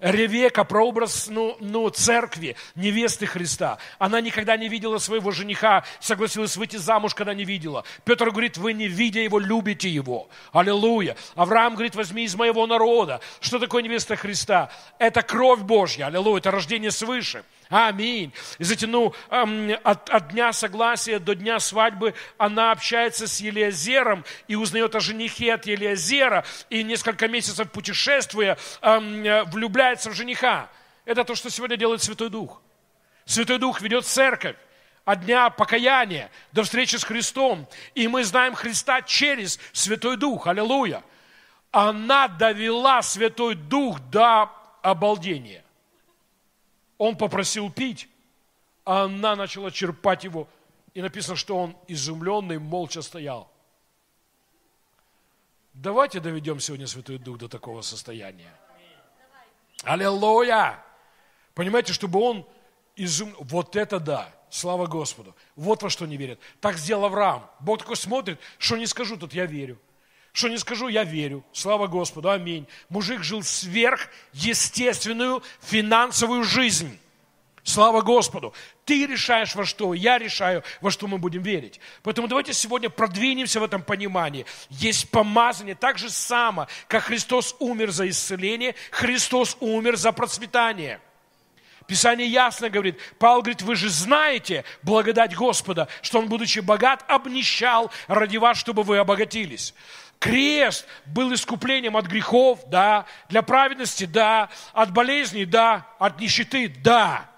Ревека, 0.00 0.64
прообраз 0.64 1.28
ну, 1.28 1.56
ну, 1.60 1.88
церкви, 1.90 2.56
невесты 2.74 3.26
Христа. 3.26 3.78
Она 3.98 4.20
никогда 4.20 4.56
не 4.56 4.68
видела 4.68 4.98
своего 4.98 5.30
жениха, 5.30 5.84
согласилась 6.00 6.56
выйти 6.56 6.76
замуж, 6.76 7.14
когда 7.14 7.34
не 7.34 7.44
видела. 7.44 7.84
Петр 8.04 8.30
говорит, 8.30 8.56
вы 8.56 8.72
не 8.72 8.88
видя 8.88 9.20
его, 9.20 9.38
любите 9.38 9.88
его. 9.88 10.28
Аллилуйя. 10.52 11.16
Авраам 11.34 11.74
говорит, 11.74 11.94
возьми 11.94 12.24
из 12.24 12.34
моего 12.34 12.66
народа. 12.66 13.20
Что 13.40 13.58
такое 13.58 13.82
невеста 13.82 14.16
Христа? 14.16 14.70
Это 14.98 15.22
кровь 15.22 15.60
Божья. 15.60 16.06
Аллилуйя. 16.06 16.38
Это 16.38 16.50
рождение 16.50 16.90
свыше. 16.90 17.44
Аминь. 17.70 18.32
И 18.58 18.64
знаете, 18.64 18.88
ну, 18.88 19.14
от, 19.28 20.10
от 20.10 20.28
дня 20.32 20.52
согласия 20.52 21.20
до 21.20 21.36
дня 21.36 21.60
свадьбы 21.60 22.14
она 22.36 22.72
общается 22.72 23.28
с 23.28 23.38
Елиазером 23.40 24.24
и 24.48 24.56
узнает 24.56 24.96
о 24.96 25.00
женихе 25.00 25.54
от 25.54 25.66
Елиазера, 25.66 26.44
и 26.68 26.82
несколько 26.82 27.28
месяцев 27.28 27.70
путешествуя, 27.70 28.58
влюбляется 28.82 30.10
в 30.10 30.14
жениха. 30.14 30.68
Это 31.04 31.22
то, 31.22 31.36
что 31.36 31.48
сегодня 31.48 31.76
делает 31.76 32.02
Святой 32.02 32.28
Дух. 32.28 32.60
Святой 33.24 33.58
Дух 33.58 33.80
ведет 33.80 34.04
церковь 34.04 34.56
от 35.04 35.24
дня 35.24 35.48
покаяния 35.50 36.30
до 36.50 36.64
встречи 36.64 36.96
с 36.96 37.04
Христом. 37.04 37.68
И 37.94 38.08
мы 38.08 38.24
знаем 38.24 38.54
Христа 38.54 39.00
через 39.02 39.60
Святой 39.72 40.16
Дух. 40.16 40.48
Аллилуйя. 40.48 41.04
Она 41.70 42.26
довела 42.26 43.00
Святой 43.02 43.54
Дух 43.54 44.00
до 44.10 44.50
обалдения. 44.82 45.62
Он 47.00 47.16
попросил 47.16 47.70
пить, 47.70 48.10
а 48.84 49.04
она 49.04 49.34
начала 49.34 49.70
черпать 49.70 50.24
его. 50.24 50.46
И 50.92 51.00
написано, 51.00 51.34
что 51.34 51.56
он 51.56 51.74
изумленный, 51.88 52.58
молча 52.58 53.00
стоял. 53.00 53.50
Давайте 55.72 56.20
доведем 56.20 56.60
сегодня 56.60 56.86
Святой 56.86 57.16
Дух 57.16 57.38
до 57.38 57.48
такого 57.48 57.80
состояния. 57.80 58.52
Аллилуйя! 59.82 60.84
Понимаете, 61.54 61.94
чтобы 61.94 62.20
он 62.20 62.46
изум... 62.96 63.34
Вот 63.38 63.76
это 63.76 63.98
да! 63.98 64.30
Слава 64.50 64.86
Господу! 64.86 65.34
Вот 65.56 65.82
во 65.82 65.88
что 65.88 66.04
не 66.04 66.18
верят. 66.18 66.38
Так 66.60 66.76
сделал 66.76 67.06
Авраам. 67.06 67.50
Бог 67.60 67.78
такой 67.78 67.96
смотрит, 67.96 68.38
что 68.58 68.76
не 68.76 68.84
скажу, 68.84 69.16
тут 69.16 69.32
я 69.32 69.46
верю. 69.46 69.78
Что 70.32 70.48
не 70.48 70.58
скажу, 70.58 70.88
я 70.88 71.04
верю. 71.04 71.44
Слава 71.52 71.86
Господу, 71.86 72.30
аминь. 72.30 72.66
Мужик 72.88 73.22
жил 73.22 73.42
сверхъестественную 73.42 75.42
финансовую 75.60 76.44
жизнь. 76.44 76.98
Слава 77.62 78.00
Господу. 78.00 78.54
Ты 78.84 79.06
решаешь 79.06 79.54
во 79.54 79.64
что, 79.64 79.92
я 79.92 80.18
решаю, 80.18 80.64
во 80.80 80.90
что 80.90 81.06
мы 81.06 81.18
будем 81.18 81.42
верить. 81.42 81.78
Поэтому 82.02 82.26
давайте 82.26 82.52
сегодня 82.52 82.90
продвинемся 82.90 83.60
в 83.60 83.64
этом 83.64 83.82
понимании. 83.82 84.46
Есть 84.70 85.10
помазание 85.10 85.74
так 85.74 85.98
же 85.98 86.10
само, 86.10 86.66
как 86.88 87.04
Христос 87.04 87.54
умер 87.58 87.90
за 87.90 88.08
исцеление, 88.08 88.74
Христос 88.90 89.56
умер 89.60 89.96
за 89.96 90.12
процветание. 90.12 91.00
Писание 91.86 92.28
ясно 92.28 92.70
говорит, 92.70 92.98
Павел 93.18 93.42
говорит, 93.42 93.62
вы 93.62 93.74
же 93.74 93.88
знаете 93.88 94.64
благодать 94.82 95.34
Господа, 95.34 95.88
что 96.02 96.20
Он, 96.20 96.28
будучи 96.28 96.60
богат, 96.60 97.04
обнищал 97.08 97.90
ради 98.06 98.36
вас, 98.36 98.58
чтобы 98.58 98.84
вы 98.84 98.98
обогатились. 98.98 99.74
Крест 100.20 100.86
был 101.06 101.32
искуплением 101.32 101.96
от 101.96 102.04
грехов, 102.04 102.60
да, 102.66 103.06
для 103.30 103.40
праведности, 103.40 104.04
да, 104.04 104.50
от 104.74 104.92
болезней, 104.92 105.46
да, 105.46 105.86
от 105.98 106.20
нищеты, 106.20 106.68
да. 106.68 107.30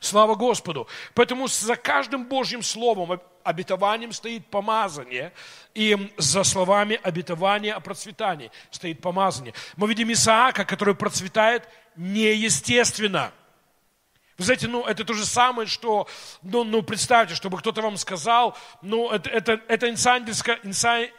Слава 0.00 0.34
Господу. 0.34 0.88
Поэтому 1.14 1.46
за 1.46 1.76
каждым 1.76 2.24
Божьим 2.26 2.62
Словом 2.62 3.20
обетованием 3.44 4.12
стоит 4.12 4.46
помазание, 4.46 5.32
и 5.74 6.12
за 6.16 6.42
словами 6.42 6.98
обетования 7.04 7.72
о 7.72 7.80
процветании 7.80 8.50
стоит 8.72 9.00
помазание. 9.00 9.54
Мы 9.76 9.86
видим 9.86 10.10
Исаака, 10.12 10.64
который 10.64 10.96
процветает 10.96 11.68
неестественно. 11.94 13.32
Вы 14.38 14.44
знаете, 14.44 14.66
ну, 14.66 14.84
это 14.84 15.04
то 15.04 15.14
же 15.14 15.24
самое, 15.24 15.68
что, 15.68 16.08
ну, 16.42 16.64
ну 16.64 16.82
представьте, 16.82 17.36
чтобы 17.36 17.58
кто-то 17.58 17.80
вам 17.80 17.96
сказал, 17.96 18.56
ну, 18.82 19.08
это, 19.08 19.30
это, 19.30 19.60
это 19.68 19.88
инсайдерская, 19.88 20.58
инсай, 20.64 21.12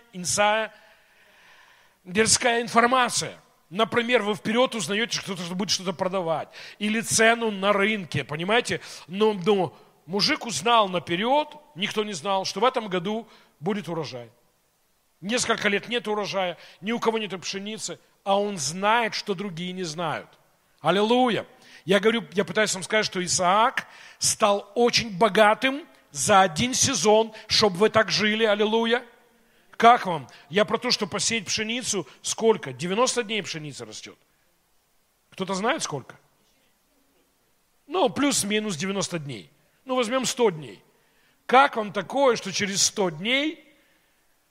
инсайдерская 2.06 2.62
информация. 2.62 3.38
Например, 3.70 4.22
вы 4.22 4.36
вперед 4.36 4.76
узнаете, 4.76 5.18
что 5.18 5.34
кто-то 5.34 5.56
будет 5.56 5.72
что-то 5.72 5.92
продавать. 5.92 6.50
Или 6.78 7.02
цену 7.02 7.52
на 7.52 7.74
рынке, 7.74 8.24
понимаете? 8.24 8.80
Но, 9.08 9.34
но 9.34 9.76
мужик 10.06 10.46
узнал 10.46 10.88
наперед, 10.88 11.50
никто 11.74 12.04
не 12.04 12.14
знал, 12.14 12.46
что 12.46 12.60
в 12.60 12.64
этом 12.64 12.88
году 12.88 13.28
будет 13.60 13.90
урожай. 13.90 14.30
Несколько 15.20 15.68
лет 15.68 15.90
нет 15.90 16.08
урожая, 16.08 16.58
ни 16.82 16.92
у 16.92 17.00
кого 17.00 17.18
нет 17.18 17.40
пшеницы, 17.42 18.00
а 18.24 18.40
он 18.40 18.58
знает, 18.58 19.16
что 19.16 19.34
другие 19.34 19.74
не 19.74 19.84
знают. 19.84 20.30
Аллилуйя! 20.82 21.48
Я 21.86 22.00
говорю, 22.00 22.24
я 22.34 22.46
пытаюсь 22.46 22.74
вам 22.74 22.84
сказать, 22.84 23.06
что 23.06 23.24
Исаак 23.24 23.88
стал 24.20 24.72
очень 24.76 25.18
богатым 25.18 25.84
за 26.12 26.42
один 26.42 26.74
сезон, 26.74 27.34
чтобы 27.48 27.78
вы 27.78 27.90
так 27.90 28.10
жили, 28.10 28.44
аллилуйя. 28.44 29.04
Как 29.78 30.06
вам? 30.06 30.28
Я 30.50 30.66
про 30.66 30.78
то, 30.78 30.92
что 30.92 31.08
посеять 31.08 31.46
пшеницу, 31.46 32.08
сколько? 32.22 32.72
90 32.74 33.24
дней 33.24 33.44
пшеница 33.44 33.86
растет. 33.86 34.18
Кто-то 35.32 35.54
знает 35.54 35.84
сколько? 35.84 36.18
Ну, 37.88 38.10
плюс-минус 38.10 38.78
90 38.78 39.20
дней. 39.20 39.52
Ну, 39.84 39.96
возьмем 39.96 40.26
100 40.26 40.52
дней. 40.52 40.84
Как 41.46 41.76
вам 41.76 41.94
такое, 41.94 42.36
что 42.36 42.52
через 42.52 42.84
100 42.84 43.10
дней 43.12 43.64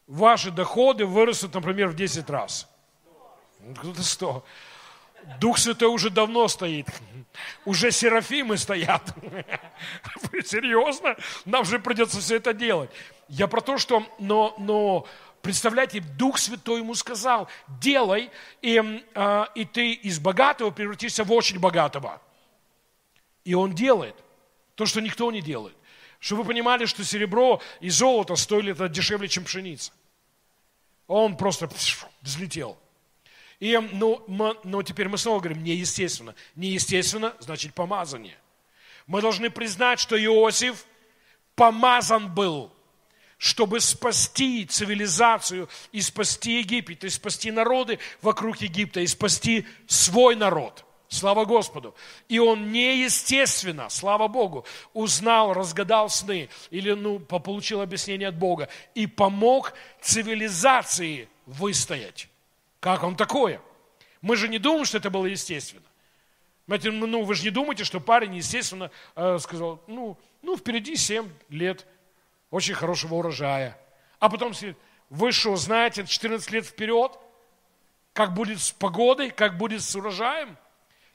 ваши 0.06 0.50
доходы 0.50 1.06
вырастут, 1.06 1.54
например, 1.54 1.88
в 1.88 1.96
10 1.96 2.28
раз? 2.30 2.70
Ну, 3.60 3.74
кто-то 3.74 4.02
100. 4.02 4.44
Дух 5.40 5.58
Святой 5.58 5.88
уже 5.88 6.10
давно 6.10 6.48
стоит. 6.48 6.86
Уже 7.64 7.90
серафимы 7.90 8.56
стоят. 8.56 9.02
Серьезно? 10.44 11.16
Нам 11.44 11.64
же 11.64 11.78
придется 11.78 12.20
все 12.20 12.36
это 12.36 12.52
делать. 12.52 12.90
Я 13.28 13.48
про 13.48 13.60
то, 13.60 13.78
что, 13.78 14.06
но, 14.18 14.54
но 14.58 15.06
представляете, 15.42 16.00
Дух 16.00 16.38
Святой 16.38 16.80
ему 16.80 16.94
сказал, 16.94 17.48
делай, 17.80 18.30
и, 18.62 19.02
э, 19.14 19.44
и 19.54 19.64
ты 19.64 19.92
из 19.92 20.18
богатого 20.18 20.70
превратишься 20.70 21.24
в 21.24 21.32
очень 21.32 21.58
богатого. 21.58 22.20
И 23.44 23.54
он 23.54 23.74
делает 23.74 24.16
то, 24.74 24.86
что 24.86 25.00
никто 25.00 25.30
не 25.30 25.42
делает. 25.42 25.76
Чтобы 26.18 26.42
вы 26.42 26.48
понимали, 26.48 26.86
что 26.86 27.04
серебро 27.04 27.60
и 27.80 27.90
золото 27.90 28.36
стоили 28.36 28.72
это 28.72 28.88
дешевле, 28.88 29.28
чем 29.28 29.44
пшеница. 29.44 29.92
Он 31.06 31.36
просто 31.36 31.68
взлетел. 32.22 32.78
И, 33.60 33.78
ну, 33.92 34.22
мы, 34.26 34.56
ну, 34.64 34.82
теперь 34.82 35.08
мы 35.08 35.18
снова 35.18 35.40
говорим, 35.40 35.62
неестественно. 35.62 36.34
Неестественно, 36.56 37.34
значит, 37.40 37.74
помазание. 37.74 38.36
Мы 39.06 39.20
должны 39.20 39.50
признать, 39.50 40.00
что 40.00 40.22
Иосиф 40.22 40.84
помазан 41.54 42.32
был, 42.32 42.72
чтобы 43.38 43.80
спасти 43.80 44.64
цивилизацию 44.64 45.68
и 45.92 46.00
спасти 46.00 46.58
Египет, 46.60 47.04
и 47.04 47.08
спасти 47.08 47.50
народы 47.50 47.98
вокруг 48.22 48.58
Египта, 48.58 49.00
и 49.00 49.06
спасти 49.06 49.66
свой 49.86 50.36
народ. 50.36 50.84
Слава 51.08 51.44
Господу. 51.44 51.94
И 52.28 52.38
он 52.38 52.72
неестественно, 52.72 53.88
слава 53.88 54.26
Богу, 54.26 54.64
узнал, 54.94 55.52
разгадал 55.52 56.08
сны 56.08 56.48
или 56.70 56.92
ну, 56.92 57.20
получил 57.20 57.82
объяснение 57.82 58.28
от 58.28 58.36
Бога 58.36 58.68
и 58.94 59.06
помог 59.06 59.74
цивилизации 60.00 61.28
выстоять. 61.46 62.28
Как 62.84 63.02
он 63.02 63.16
такое? 63.16 63.62
Мы 64.20 64.36
же 64.36 64.46
не 64.46 64.58
думаем, 64.58 64.84
что 64.84 64.98
это 64.98 65.08
было 65.08 65.24
естественно. 65.24 65.86
Ну, 66.66 67.24
вы 67.24 67.34
же 67.34 67.44
не 67.44 67.48
думаете, 67.48 67.82
что 67.82 67.98
парень, 67.98 68.34
естественно, 68.36 68.90
э, 69.16 69.38
сказал, 69.38 69.82
ну, 69.86 70.18
ну, 70.42 70.54
впереди 70.58 70.94
7 70.94 71.26
лет 71.48 71.86
очень 72.50 72.74
хорошего 72.74 73.14
урожая. 73.14 73.78
А 74.18 74.28
потом 74.28 74.52
вы 75.08 75.32
что, 75.32 75.56
знаете 75.56 76.04
14 76.04 76.50
лет 76.50 76.66
вперед, 76.66 77.18
как 78.12 78.34
будет 78.34 78.60
с 78.60 78.70
погодой, 78.70 79.30
как 79.30 79.56
будет 79.56 79.82
с 79.82 79.96
урожаем? 79.96 80.58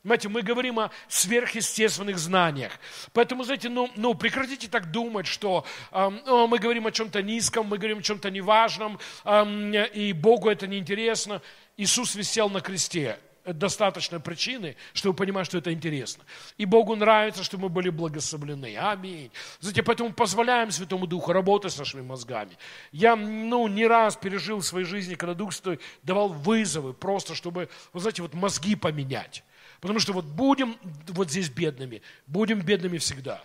Понимаете, 0.03 0.29
мы 0.29 0.41
говорим 0.41 0.79
о 0.79 0.91
сверхъестественных 1.09 2.17
знаниях. 2.17 2.71
Поэтому, 3.11 3.43
знаете, 3.43 3.67
ну, 3.67 3.89
ну 3.95 4.13
прекратите 4.13 4.69
так 4.69 4.91
думать, 4.91 5.27
что 5.27 5.65
э, 5.91 6.09
мы 6.09 6.57
говорим 6.57 6.87
о 6.87 6.91
чем-то 6.91 7.21
низком, 7.21 7.67
мы 7.67 7.77
говорим 7.77 7.99
о 7.99 8.01
чем-то 8.01 8.31
неважном, 8.31 8.97
э, 9.25 9.87
и 9.93 10.13
Богу 10.13 10.49
это 10.49 10.67
неинтересно. 10.67 11.41
Иисус 11.75 12.15
висел 12.15 12.49
на 12.49 12.61
кресте. 12.61 13.19
Это 13.43 13.57
достаточно 13.57 14.19
причины, 14.19 14.75
чтобы 14.93 15.15
понимать, 15.15 15.47
что 15.47 15.57
это 15.57 15.73
интересно. 15.73 16.23
И 16.57 16.65
Богу 16.65 16.95
нравится, 16.95 17.43
что 17.43 17.57
мы 17.57 17.67
были 17.67 17.89
благословлены. 17.89 18.77
Аминь. 18.77 19.31
Знаете, 19.59 19.81
поэтому 19.81 20.13
позволяем 20.13 20.71
Святому 20.71 21.07
Духу 21.07 21.33
работать 21.33 21.73
с 21.73 21.77
нашими 21.77 22.01
мозгами. 22.01 22.57
Я, 22.91 23.15
ну, 23.15 23.67
не 23.67 23.87
раз 23.87 24.15
пережил 24.15 24.59
в 24.59 24.65
своей 24.65 24.85
жизни, 24.85 25.15
когда 25.15 25.33
Дух 25.33 25.51
Святой 25.51 25.79
давал 26.03 26.29
вызовы, 26.29 26.93
просто 26.93 27.33
чтобы, 27.33 27.69
вы 27.91 27.99
знаете, 27.99 28.21
вот 28.21 28.33
мозги 28.33 28.75
поменять. 28.75 29.43
Потому 29.79 29.99
что 29.99 30.13
вот 30.13 30.25
будем 30.25 30.77
вот 31.07 31.29
здесь 31.29 31.49
бедными, 31.49 32.01
будем 32.27 32.61
бедными 32.61 32.97
всегда. 32.97 33.43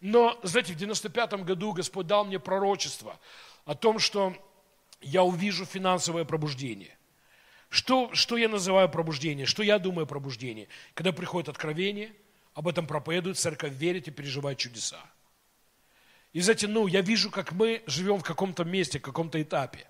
Но, 0.00 0.38
знаете, 0.42 0.72
в 0.72 0.76
95 0.76 1.44
году 1.44 1.72
Господь 1.72 2.06
дал 2.06 2.24
мне 2.24 2.38
пророчество 2.38 3.18
о 3.64 3.74
том, 3.74 3.98
что 3.98 4.34
я 5.00 5.22
увижу 5.22 5.64
финансовое 5.64 6.24
пробуждение. 6.24 6.96
Что, 7.68 8.12
что 8.14 8.36
я 8.36 8.48
называю 8.48 8.88
пробуждение? 8.88 9.46
Что 9.46 9.62
я 9.62 9.78
думаю 9.78 10.04
о 10.04 10.06
пробуждении? 10.06 10.68
Когда 10.94 11.12
приходит 11.12 11.48
откровение, 11.48 12.12
об 12.54 12.66
этом 12.66 12.86
проповедует, 12.86 13.38
церковь 13.38 13.72
верит 13.72 14.08
и 14.08 14.10
переживает 14.10 14.58
чудеса. 14.58 15.00
И 16.32 16.40
знаете, 16.40 16.66
ну, 16.66 16.86
я 16.86 17.00
вижу, 17.00 17.30
как 17.30 17.52
мы 17.52 17.82
живем 17.86 18.18
в 18.18 18.24
каком-то 18.24 18.64
месте, 18.64 18.98
в 18.98 19.02
каком-то 19.02 19.40
этапе. 19.40 19.86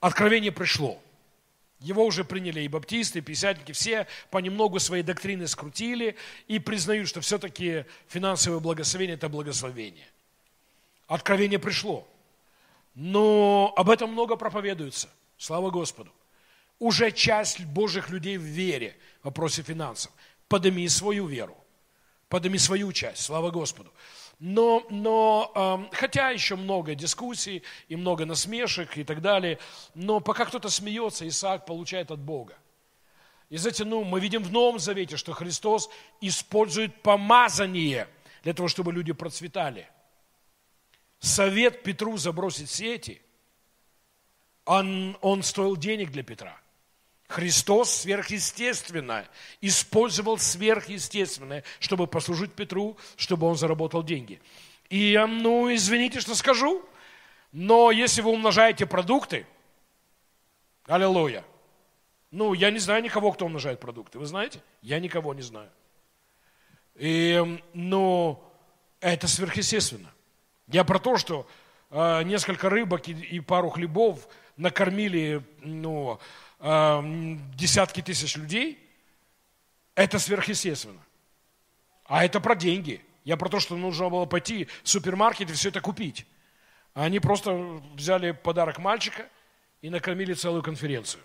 Откровение 0.00 0.52
пришло. 0.52 1.02
Его 1.86 2.04
уже 2.04 2.24
приняли 2.24 2.62
и 2.62 2.68
баптисты, 2.68 3.20
и 3.20 3.22
пятидесятники, 3.22 3.70
все 3.70 4.08
понемногу 4.32 4.80
свои 4.80 5.02
доктрины 5.02 5.46
скрутили 5.46 6.16
и 6.48 6.58
признают, 6.58 7.08
что 7.08 7.20
все-таки 7.20 7.84
финансовое 8.08 8.58
благословение– 8.58 9.14
это 9.16 9.28
благословение. 9.28 10.08
Откровение 11.06 11.60
пришло. 11.60 12.04
Но 12.96 13.72
об 13.76 13.88
этом 13.88 14.10
много 14.10 14.34
проповедуется. 14.34 15.08
Слава 15.38 15.70
Господу. 15.70 16.10
Уже 16.80 17.12
часть 17.12 17.64
Божьих 17.64 18.10
людей 18.10 18.36
в 18.36 18.42
вере 18.42 18.96
в 19.22 19.26
вопросе 19.26 19.62
финансов. 19.62 20.10
Подними 20.48 20.88
свою 20.88 21.26
веру. 21.26 21.56
Подними 22.28 22.58
свою 22.58 22.92
часть. 22.92 23.22
Слава 23.22 23.52
Господу. 23.52 23.92
Но, 24.38 24.86
но 24.90 25.88
хотя 25.92 26.30
еще 26.30 26.56
много 26.56 26.94
дискуссий 26.94 27.62
и 27.88 27.96
много 27.96 28.26
насмешек 28.26 28.98
и 28.98 29.04
так 29.04 29.22
далее, 29.22 29.58
но 29.94 30.20
пока 30.20 30.44
кто-то 30.44 30.68
смеется, 30.68 31.26
Исаак 31.26 31.64
получает 31.64 32.10
от 32.10 32.18
Бога. 32.18 32.58
И 33.48 33.56
знаете, 33.56 33.84
ну, 33.84 34.04
мы 34.04 34.20
видим 34.20 34.42
в 34.42 34.52
Новом 34.52 34.78
Завете, 34.78 35.16
что 35.16 35.32
Христос 35.32 35.88
использует 36.20 37.02
помазание 37.02 38.08
для 38.42 38.52
того, 38.52 38.68
чтобы 38.68 38.92
люди 38.92 39.12
процветали. 39.12 39.88
Совет 41.18 41.82
Петру 41.82 42.18
забросить 42.18 42.68
сети, 42.68 43.22
он, 44.66 45.16
он 45.22 45.42
стоил 45.42 45.76
денег 45.76 46.10
для 46.10 46.22
Петра– 46.22 46.60
Христос 47.28 47.90
сверхъестественно 47.90 49.26
использовал 49.60 50.38
сверхъестественное, 50.38 51.64
чтобы 51.80 52.06
послужить 52.06 52.52
Петру, 52.52 52.96
чтобы 53.16 53.46
он 53.46 53.56
заработал 53.56 54.02
деньги. 54.02 54.40
И, 54.90 55.18
ну, 55.28 55.72
извините, 55.74 56.20
что 56.20 56.34
скажу, 56.34 56.84
но 57.52 57.90
если 57.90 58.22
вы 58.22 58.30
умножаете 58.30 58.86
продукты, 58.86 59.46
аллилуйя, 60.86 61.44
ну, 62.30 62.52
я 62.52 62.70
не 62.70 62.78
знаю 62.78 63.02
никого, 63.02 63.32
кто 63.32 63.46
умножает 63.46 63.80
продукты, 63.80 64.18
вы 64.18 64.26
знаете? 64.26 64.62
Я 64.82 65.00
никого 65.00 65.34
не 65.34 65.42
знаю. 65.42 65.70
И, 66.94 67.60
ну, 67.72 68.42
это 69.00 69.26
сверхъестественно. 69.26 70.12
Я 70.68 70.84
про 70.84 70.98
то, 70.98 71.16
что 71.16 71.46
э, 71.90 72.22
несколько 72.22 72.68
рыбок 72.68 73.08
и, 73.08 73.12
и 73.12 73.40
пару 73.40 73.70
хлебов 73.70 74.28
накормили, 74.56 75.42
ну, 75.60 76.18
десятки 76.60 78.00
тысяч 78.00 78.36
людей, 78.36 78.78
это 79.94 80.18
сверхъестественно. 80.18 81.00
А 82.04 82.24
это 82.24 82.40
про 82.40 82.54
деньги. 82.54 83.04
Я 83.24 83.36
про 83.36 83.48
то, 83.48 83.58
что 83.60 83.76
нужно 83.76 84.08
было 84.08 84.24
пойти 84.26 84.68
в 84.82 84.88
супермаркет 84.88 85.50
и 85.50 85.52
все 85.52 85.70
это 85.70 85.80
купить. 85.80 86.26
А 86.94 87.04
они 87.04 87.18
просто 87.18 87.52
взяли 87.94 88.30
подарок 88.30 88.78
мальчика 88.78 89.26
и 89.82 89.90
накормили 89.90 90.32
целую 90.32 90.62
конференцию. 90.62 91.22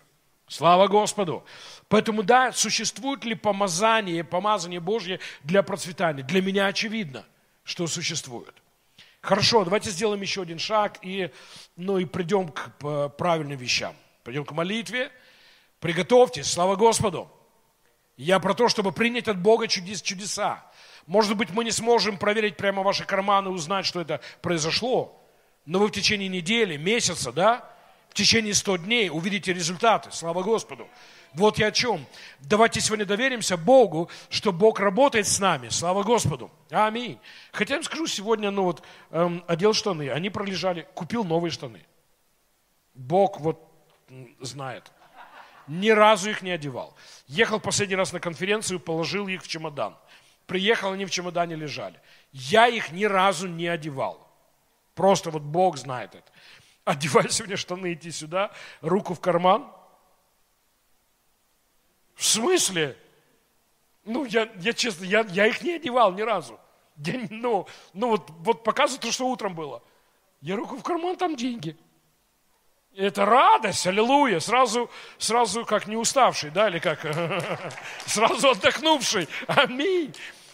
Слава 0.48 0.88
Господу! 0.88 1.46
Поэтому 1.88 2.24
да, 2.24 2.52
существует 2.52 3.24
ли 3.24 3.36
помазание, 3.36 4.24
помазание 4.24 4.82
Божье 4.82 5.22
для 5.44 5.64
процветания? 5.64 6.24
Для 6.24 6.42
меня 6.42 6.66
очевидно, 6.66 7.26
что 7.64 7.88
существует. 7.88 8.54
Хорошо, 9.22 9.64
давайте 9.64 9.92
сделаем 9.92 10.20
еще 10.22 10.42
один 10.42 10.60
шаг 10.60 10.98
и, 11.04 11.32
ну, 11.78 12.00
и 12.00 12.06
придем 12.06 12.50
к 12.50 12.72
э, 12.84 13.10
правильным 13.18 13.58
вещам. 13.58 13.96
Придем 14.24 14.44
к 14.44 14.52
молитве. 14.52 15.12
Приготовьтесь, 15.82 16.46
слава 16.46 16.76
Господу. 16.76 17.30
Я 18.16 18.40
про 18.40 18.54
то, 18.54 18.70
чтобы 18.70 18.92
принять 18.92 19.28
от 19.28 19.42
Бога 19.42 19.68
чудес, 19.68 20.02
чудеса. 20.02 20.64
Может 21.08 21.36
быть, 21.36 21.50
мы 21.50 21.64
не 21.64 21.72
сможем 21.72 22.18
проверить 22.18 22.56
прямо 22.56 22.84
ваши 22.84 23.04
карманы, 23.04 23.50
узнать, 23.50 23.88
что 23.88 24.00
это 24.00 24.22
произошло. 24.44 25.20
Но 25.66 25.80
вы 25.80 25.88
в 25.88 25.92
течение 25.92 26.30
недели, 26.30 26.78
месяца, 26.78 27.32
да, 27.32 27.68
в 28.10 28.14
течение 28.14 28.54
100 28.54 28.78
дней 28.78 29.10
увидите 29.10 29.54
результаты. 29.54 30.12
Слава 30.12 30.44
Господу. 30.44 30.88
Вот 31.34 31.58
я 31.58 31.68
о 31.68 31.72
чем. 31.72 32.06
Давайте 32.42 32.80
сегодня 32.80 33.06
доверимся 33.06 33.58
Богу, 33.58 34.08
что 34.30 34.52
Бог 34.52 34.80
работает 34.80 35.26
с 35.26 35.40
нами. 35.40 35.70
Слава 35.70 36.04
Господу. 36.04 36.52
Аминь. 36.70 37.18
Хотя 37.52 37.74
я 37.74 37.78
вам 37.80 37.86
скажу, 37.86 38.06
сегодня, 38.06 38.52
ну 38.52 38.66
вот, 38.66 38.84
эм, 39.10 39.44
одел 39.48 39.74
штаны, 39.74 40.12
они 40.12 40.30
пролежали, 40.30 40.88
купил 40.94 41.24
новые 41.24 41.52
штаны. 41.52 41.84
Бог 42.94 43.40
вот 43.40 43.68
знает. 44.42 44.92
Ни 45.72 45.90
разу 45.90 46.30
их 46.30 46.42
не 46.42 46.52
одевал. 46.52 46.96
Ехал 47.28 47.60
последний 47.60 47.96
раз 47.96 48.14
на 48.14 48.20
конференцию, 48.20 48.80
положил 48.80 49.28
их 49.28 49.44
в 49.44 49.48
чемодан. 49.48 49.96
Приехал, 50.46 50.92
они 50.92 51.06
в 51.06 51.12
чемодане 51.12 51.56
лежали. 51.56 52.00
Я 52.32 52.68
их 52.68 52.92
ни 52.92 53.06
разу 53.06 53.48
не 53.48 53.68
одевал. 53.68 54.28
Просто 54.96 55.32
вот 55.32 55.44
Бог 55.44 55.78
знает 55.78 56.16
это. 56.16 56.32
Одевай 56.84 57.30
сегодня 57.30 57.58
штаны, 57.58 57.94
идти 57.94 58.12
сюда, 58.12 58.52
руку 58.82 59.14
в 59.14 59.20
карман– 59.20 59.72
в 62.22 62.24
смысле? 62.24 62.96
Ну, 64.06 64.26
я, 64.26 64.48
я 64.60 64.74
честно, 64.74 65.06
я, 65.06 65.22
я 65.30 65.48
их 65.48 65.64
не 65.64 65.74
одевал 65.74 66.14
ни 66.14 66.22
разу. 66.22 66.60
Я, 66.98 67.20
ну, 67.32 67.68
ну 67.94 68.10
вот, 68.10 68.30
вот 68.42 68.64
показывают 68.64 69.02
то, 69.02 69.12
что 69.12 69.28
утром 69.28 69.56
было. 69.56 69.82
Я 70.40 70.56
руку 70.56 70.78
в 70.78 70.84
карман, 70.84 71.16
там 71.16 71.36
деньги. 71.36 71.76
Это 72.96 73.26
радость, 73.26 73.88
аллилуйя, 73.88 74.40
сразу, 74.42 74.90
сразу 75.18 75.66
как 75.66 75.88
не 75.88 75.96
уставший, 75.96 76.52
да, 76.52 76.68
или 76.68 76.80
как, 76.80 77.00
сразу 78.06 78.50
отдохнувший, 78.50 79.30
аминь. 79.48 80.14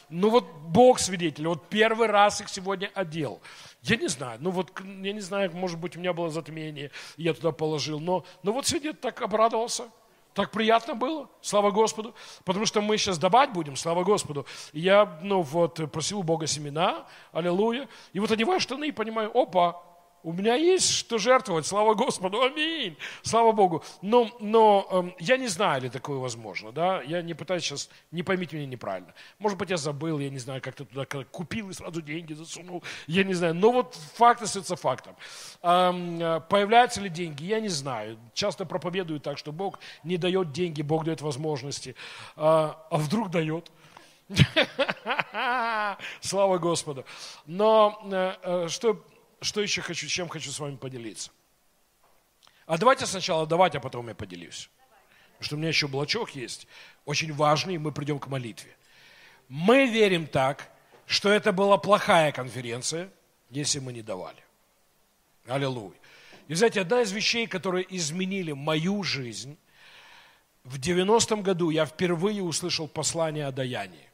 Ну 0.09 0.29
вот 0.29 0.45
Бог 0.45 0.99
свидетель, 0.99 1.47
вот 1.47 1.67
первый 1.67 2.07
раз 2.07 2.39
их 2.39 2.49
сегодня 2.49 2.91
одел. 2.93 3.41
Я 3.81 3.97
не 3.97 4.07
знаю, 4.07 4.37
ну 4.39 4.51
вот, 4.51 4.71
я 4.79 5.13
не 5.13 5.19
знаю, 5.19 5.51
может 5.55 5.79
быть, 5.79 5.97
у 5.97 5.99
меня 5.99 6.13
было 6.13 6.29
затмение, 6.29 6.91
я 7.17 7.33
туда 7.33 7.51
положил, 7.51 7.99
но, 7.99 8.23
но 8.43 8.51
вот 8.51 8.67
сегодня 8.67 8.93
так 8.93 9.21
обрадовался. 9.21 9.89
Так 10.35 10.51
приятно 10.51 10.93
было, 10.93 11.27
слава 11.41 11.71
Господу, 11.71 12.13
потому 12.45 12.67
что 12.67 12.79
мы 12.79 12.99
сейчас 12.99 13.17
давать 13.17 13.51
будем, 13.53 13.75
слава 13.75 14.03
Господу. 14.03 14.45
Я, 14.71 15.17
ну 15.23 15.41
вот, 15.41 15.91
просил 15.91 16.19
у 16.19 16.23
Бога 16.23 16.45
семена, 16.45 17.07
аллилуйя, 17.31 17.89
и 18.13 18.19
вот 18.19 18.29
одеваю 18.29 18.59
штаны 18.59 18.89
и 18.89 18.91
понимаю, 18.91 19.31
опа, 19.35 19.81
у 20.27 20.33
меня 20.33 20.55
есть 20.55 20.91
что 20.91 21.19
жертвовать, 21.19 21.65
слава 21.65 21.93
Господу, 21.93 22.41
аминь, 22.41 22.97
слава 23.21 23.53
Богу. 23.53 23.81
Но, 24.01 24.29
но 24.41 24.85
э, 24.91 25.23
я 25.23 25.37
не 25.37 25.47
знаю, 25.47 25.83
ли 25.83 25.89
такое 25.89 26.17
возможно, 26.17 26.73
да, 26.73 27.01
я 27.01 27.21
не 27.21 27.33
пытаюсь 27.33 27.63
сейчас, 27.63 27.89
не 28.11 28.23
поймите 28.23 28.57
меня 28.57 28.67
неправильно. 28.67 29.13
Может 29.39 29.57
быть, 29.57 29.69
я 29.69 29.77
забыл, 29.77 30.19
я 30.19 30.29
не 30.29 30.39
знаю, 30.39 30.61
как-то 30.61 30.83
туда 30.83 31.05
купил 31.05 31.69
и 31.69 31.73
сразу 31.73 32.01
деньги 32.01 32.33
засунул, 32.33 32.83
я 33.07 33.23
не 33.23 33.35
знаю. 33.35 33.55
Но 33.55 33.71
вот 33.71 33.95
факт 34.15 34.41
остается 34.41 34.75
фактом. 34.75 35.15
Э, 35.63 36.41
появляются 36.49 36.99
ли 36.99 37.07
деньги, 37.07 37.45
я 37.45 37.61
не 37.61 37.69
знаю. 37.69 38.17
Часто 38.33 38.65
проповедую 38.65 39.21
так, 39.21 39.37
что 39.37 39.53
Бог 39.53 39.79
не 40.03 40.17
дает 40.17 40.51
деньги, 40.51 40.81
Бог 40.81 41.05
дает 41.05 41.21
возможности. 41.21 41.95
Э, 42.35 42.73
а 42.89 42.97
вдруг 42.97 43.31
дает? 43.31 43.71
Слава 46.19 46.57
Господу. 46.57 47.05
Но 47.45 47.97
э, 48.11 48.33
э 48.43 48.67
что 48.67 49.01
что 49.41 49.61
еще 49.61 49.81
хочу, 49.81 50.07
чем 50.07 50.29
хочу 50.29 50.51
с 50.51 50.59
вами 50.59 50.75
поделиться. 50.75 51.31
А 52.65 52.77
давайте 52.77 53.05
сначала 53.05 53.47
давать, 53.47 53.75
а 53.75 53.79
потом 53.79 54.07
я 54.09 54.15
поделюсь. 54.15 54.69
Потому 55.33 55.45
что 55.45 55.55
у 55.55 55.59
меня 55.59 55.69
еще 55.69 55.87
блочок 55.87 56.31
есть, 56.35 56.67
очень 57.05 57.33
важный, 57.33 57.75
и 57.75 57.77
мы 57.77 57.91
придем 57.91 58.19
к 58.19 58.27
молитве. 58.27 58.75
Мы 59.47 59.87
верим 59.87 60.27
так, 60.27 60.69
что 61.05 61.29
это 61.29 61.51
была 61.51 61.77
плохая 61.77 62.31
конференция, 62.31 63.09
если 63.49 63.79
мы 63.79 63.93
не 63.93 64.01
давали. 64.01 64.43
Аллилуйя. 65.47 65.95
И, 66.47 66.53
знаете, 66.55 66.81
одна 66.81 67.01
из 67.01 67.11
вещей, 67.11 67.47
которые 67.47 67.85
изменили 67.95 68.51
мою 68.51 69.03
жизнь, 69.03 69.57
в 70.63 70.79
90-м 70.79 71.43
году 71.43 71.69
я 71.69 71.85
впервые 71.85 72.43
услышал 72.43 72.87
послание 72.87 73.47
о 73.47 73.51
даянии. 73.51 74.09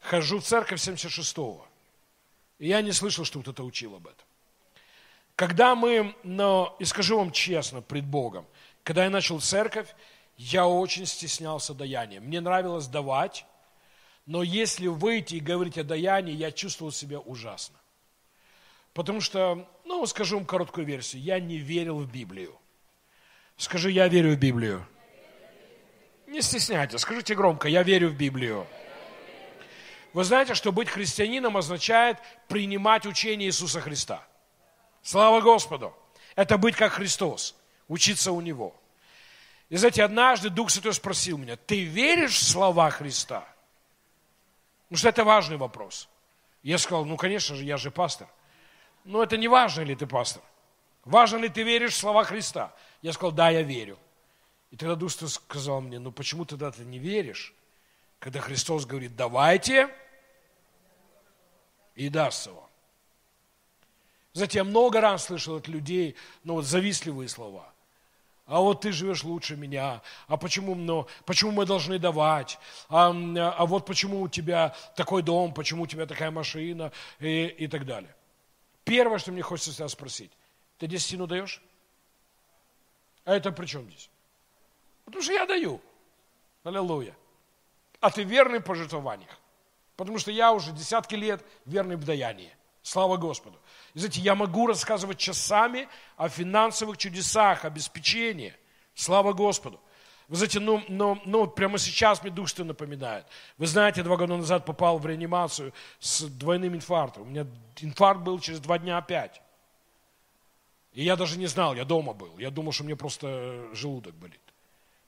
Хожу 0.00 0.40
в 0.40 0.44
церковь 0.44 0.80
76-го. 0.80 1.66
Я 2.58 2.80
не 2.80 2.92
слышал, 2.92 3.24
что 3.24 3.40
кто-то 3.40 3.64
учил 3.64 3.94
об 3.94 4.06
этом. 4.06 4.26
Когда 5.34 5.74
мы, 5.74 6.14
но, 6.22 6.74
и 6.78 6.84
скажу 6.84 7.18
вам 7.18 7.30
честно, 7.30 7.82
пред 7.82 8.06
Богом, 8.06 8.46
когда 8.82 9.04
я 9.04 9.10
начал 9.10 9.40
церковь, 9.40 9.94
я 10.38 10.66
очень 10.66 11.06
стеснялся 11.06 11.74
даяния. 11.74 12.20
Мне 12.20 12.40
нравилось 12.40 12.86
давать, 12.86 13.44
но 14.24 14.42
если 14.42 14.86
выйти 14.86 15.36
и 15.36 15.40
говорить 15.40 15.76
о 15.76 15.84
даянии, 15.84 16.34
я 16.34 16.50
чувствовал 16.50 16.90
себя 16.90 17.20
ужасно. 17.20 17.76
Потому 18.94 19.20
что, 19.20 19.68
ну, 19.84 20.06
скажу 20.06 20.36
вам 20.36 20.46
короткую 20.46 20.86
версию, 20.86 21.22
я 21.22 21.38
не 21.38 21.58
верил 21.58 21.98
в 21.98 22.10
Библию. 22.10 22.58
Скажи, 23.58 23.90
я 23.90 24.08
верю 24.08 24.34
в 24.34 24.38
Библию. 24.38 24.86
Не 26.26 26.40
стесняйтесь, 26.40 27.00
скажите 27.00 27.34
громко, 27.34 27.68
я 27.68 27.82
верю 27.82 28.08
в 28.08 28.16
Библию. 28.16 28.66
Вы 30.12 30.24
знаете, 30.24 30.54
что 30.54 30.72
быть 30.72 30.88
христианином 30.88 31.56
означает 31.56 32.18
принимать 32.48 33.06
учение 33.06 33.48
Иисуса 33.48 33.80
Христа. 33.80 34.22
Слава 35.02 35.40
Господу! 35.40 35.94
Это 36.34 36.58
быть 36.58 36.76
как 36.76 36.92
Христос, 36.92 37.54
учиться 37.88 38.32
у 38.32 38.40
Него. 38.40 38.74
И 39.68 39.76
знаете, 39.76 40.04
однажды 40.04 40.50
Дух 40.50 40.70
Святой 40.70 40.94
спросил 40.94 41.38
меня, 41.38 41.56
ты 41.56 41.84
веришь 41.84 42.36
в 42.36 42.42
слова 42.42 42.90
Христа? 42.90 43.46
Потому 44.84 44.98
что 44.98 45.08
это 45.08 45.24
важный 45.24 45.56
вопрос. 45.56 46.08
Я 46.62 46.78
сказал, 46.78 47.04
ну, 47.04 47.16
конечно 47.16 47.56
же, 47.56 47.64
я 47.64 47.76
же 47.76 47.90
пастор. 47.90 48.28
Но 49.04 49.22
это 49.22 49.36
не 49.36 49.48
важно, 49.48 49.82
ли 49.82 49.96
ты 49.96 50.06
пастор. 50.06 50.42
Важно 51.04 51.38
ли 51.38 51.48
ты 51.48 51.62
веришь 51.62 51.92
в 51.92 51.96
слова 51.96 52.24
Христа? 52.24 52.74
Я 53.02 53.12
сказал, 53.12 53.32
да, 53.32 53.50
я 53.50 53.62
верю. 53.62 53.98
И 54.70 54.76
тогда 54.76 54.94
Дух 54.94 55.12
сказал 55.12 55.80
мне, 55.80 55.98
ну 55.98 56.10
почему 56.12 56.44
тогда 56.44 56.70
ты 56.70 56.84
не 56.84 56.98
веришь, 56.98 57.54
когда 58.18 58.40
Христос 58.40 58.86
говорит, 58.86 59.16
давайте, 59.16 59.88
и 61.94 62.08
дастся 62.08 62.52
вам. 62.52 62.68
Знаете, 64.32 64.58
я 64.58 64.64
много 64.64 65.00
раз 65.00 65.24
слышал 65.24 65.56
от 65.56 65.66
людей, 65.66 66.14
ну 66.44 66.54
вот 66.54 66.66
завистливые 66.66 67.28
слова. 67.28 67.72
А 68.44 68.60
вот 68.60 68.82
ты 68.82 68.92
живешь 68.92 69.24
лучше 69.24 69.56
меня, 69.56 70.02
а 70.28 70.36
почему, 70.36 70.76
ну, 70.76 71.08
почему 71.24 71.50
мы 71.50 71.66
должны 71.66 71.98
давать, 71.98 72.60
а, 72.88 73.10
а 73.10 73.66
вот 73.66 73.86
почему 73.86 74.20
у 74.20 74.28
тебя 74.28 74.76
такой 74.94 75.22
дом, 75.22 75.52
почему 75.52 75.82
у 75.82 75.86
тебя 75.86 76.06
такая 76.06 76.30
машина 76.30 76.92
и, 77.18 77.46
и 77.46 77.66
так 77.66 77.86
далее. 77.86 78.14
Первое, 78.84 79.18
что 79.18 79.32
мне 79.32 79.42
хочется 79.42 79.72
себя 79.72 79.88
спросить, 79.88 80.30
ты 80.78 80.86
десятину 80.86 81.26
даешь? 81.26 81.60
А 83.24 83.34
это 83.34 83.50
при 83.50 83.66
чем 83.66 83.88
здесь? 83.90 84.10
Потому 85.04 85.22
что 85.22 85.32
я 85.32 85.44
даю. 85.46 85.80
Аллилуйя. 86.62 87.16
А 88.00 88.10
ты 88.10 88.22
верный 88.24 88.58
в 88.58 88.64
пожертвованиях. 88.64 89.38
Потому 89.96 90.18
что 90.18 90.30
я 90.30 90.52
уже 90.52 90.72
десятки 90.72 91.14
лет 91.14 91.44
верный 91.64 91.96
в 91.96 92.04
даянии. 92.04 92.52
Слава 92.82 93.16
Господу. 93.16 93.58
И 93.94 93.98
знаете, 93.98 94.20
я 94.20 94.34
могу 94.34 94.66
рассказывать 94.66 95.18
часами 95.18 95.88
о 96.16 96.28
финансовых 96.28 96.98
чудесах, 96.98 97.64
обеспечении. 97.64 98.54
Слава 98.94 99.32
Господу. 99.32 99.80
Вы 100.28 100.36
знаете, 100.36 100.60
ну, 100.60 100.82
ну, 100.88 101.20
ну 101.24 101.46
прямо 101.46 101.78
сейчас 101.78 102.22
мне 102.22 102.30
Дух 102.30 102.48
Святой 102.48 102.66
напоминает. 102.66 103.26
Вы 103.58 103.66
знаете, 103.66 104.02
два 104.02 104.16
года 104.16 104.36
назад 104.36 104.64
попал 104.64 104.98
в 104.98 105.06
реанимацию 105.06 105.72
с 106.00 106.22
двойным 106.22 106.74
инфарктом. 106.74 107.22
У 107.22 107.26
меня 107.26 107.46
инфаркт 107.80 108.22
был 108.22 108.38
через 108.40 108.60
два 108.60 108.78
дня 108.78 108.98
опять. 108.98 109.40
И 110.92 111.04
я 111.04 111.14
даже 111.16 111.38
не 111.38 111.46
знал, 111.46 111.74
я 111.74 111.84
дома 111.84 112.12
был. 112.12 112.38
Я 112.38 112.50
думал, 112.50 112.72
что 112.72 112.84
мне 112.84 112.96
просто 112.96 113.68
желудок 113.72 114.14
болит. 114.14 114.40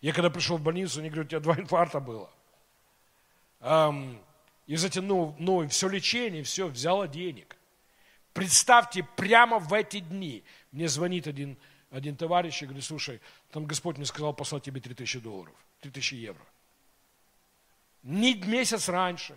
Я 0.01 0.13
когда 0.13 0.31
пришел 0.31 0.57
в 0.57 0.63
больницу, 0.63 1.01
они 1.01 1.11
говорят, 1.11 1.27
у 1.27 1.31
тебя 1.31 1.41
два 1.41 1.55
инфаркта 1.59 1.99
было. 1.99 2.31
И 3.61 4.77
затянул, 4.77 5.35
ну, 5.39 5.67
все 5.69 5.89
лечение, 5.89 6.43
все, 6.43 6.69
взяла 6.69 7.09
денег. 7.09 7.57
Представьте, 8.33 9.03
прямо 9.17 9.59
в 9.59 9.73
эти 9.73 10.01
дни 10.01 10.45
мне 10.71 10.89
звонит 10.89 11.27
один, 11.27 11.57
один 11.91 12.17
товарищ 12.17 12.63
и 12.63 12.67
говорит, 12.67 12.85
слушай, 12.85 13.21
там 13.51 13.65
Господь 13.65 13.97
мне 13.97 14.07
сказал 14.07 14.33
послать 14.35 14.63
тебе 14.63 14.81
3000 14.81 15.21
долларов, 15.21 15.55
3000 15.81 16.15
евро. 16.15 16.45
Не 18.03 18.35
месяц 18.35 18.89
раньше, 18.89 19.37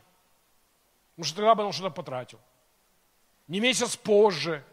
потому 1.15 1.25
что 1.25 1.35
тогда 1.37 1.55
бы 1.55 1.63
он 1.63 1.71
что-то 1.71 1.89
потратил. 1.89 2.39
Не 3.47 3.59
месяц 3.59 3.95
позже, 3.95 4.63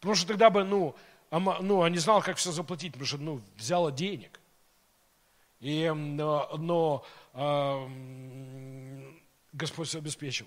потому 0.00 0.14
что 0.14 0.26
тогда 0.26 0.50
бы, 0.50 0.64
ну, 0.64 0.96
ну, 1.30 1.82
а 1.82 1.90
не 1.90 1.98
знал, 1.98 2.22
как 2.22 2.38
все 2.38 2.52
заплатить, 2.52 2.92
потому 2.92 3.06
что, 3.06 3.18
ну, 3.18 3.40
взяла 3.56 3.92
денег. 3.92 4.40
И, 5.60 5.90
но, 5.94 6.50
но 6.58 7.04
Господь 9.52 9.88
все 9.88 9.98
обеспечил. 9.98 10.46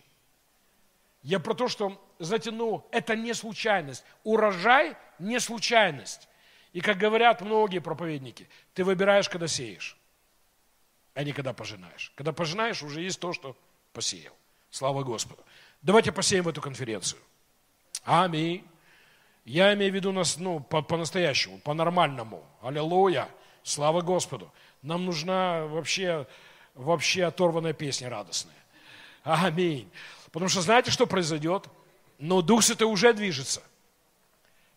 Я 1.21 1.39
про 1.39 1.53
то, 1.53 1.67
что, 1.67 2.01
знаете, 2.17 2.51
ну, 2.51 2.87
это 2.91 3.15
не 3.15 3.33
случайность. 3.33 4.03
Урожай– 4.23 4.95
не 5.19 5.39
случайность. 5.39 6.27
И 6.71 6.81
как 6.81 6.97
говорят 6.97 7.41
многие 7.41 7.79
проповедники, 7.79 8.47
ты 8.73 8.83
выбираешь, 8.83 9.27
когда 9.27 9.47
сеешь, 9.47 9.97
а 11.13 11.23
не 11.23 11.33
когда 11.33 11.53
пожинаешь. 11.53 12.11
Когда 12.15 12.31
пожинаешь, 12.31 12.81
уже 12.83 13.01
есть 13.01 13.19
то, 13.19 13.33
что 13.33 13.55
посеял. 13.91 14.33
Слава 14.69 15.03
Господу. 15.03 15.43
Давайте 15.81 16.11
посеем 16.11 16.43
в 16.45 16.47
эту 16.47 16.61
конференцию. 16.61 17.21
Аминь. 18.03 18.65
Я 19.45 19.73
имею 19.73 19.91
в 19.91 19.95
виду 19.95 20.11
нас, 20.11 20.37
ну, 20.37 20.59
по- 20.59 20.81
по-настоящему, 20.81 21.59
по-нормальному. 21.59 22.45
Аллилуйя. 22.61 23.27
Слава 23.63 24.01
Господу. 24.01 24.51
Нам 24.81 25.05
нужна 25.05 25.65
вообще, 25.65 26.27
вообще 26.79 27.25
оторванная 27.25 27.73
песня 27.73 28.09
радостная. 28.09 28.55
Аминь. 29.23 29.89
Потому 30.31 30.49
что 30.49 30.61
знаете, 30.61 30.91
что 30.91 31.05
произойдет? 31.05 31.67
Ну, 32.17 32.41
Дух 32.41 32.63
Святой 32.63 32.87
уже 32.87 33.13
движется. 33.13 33.61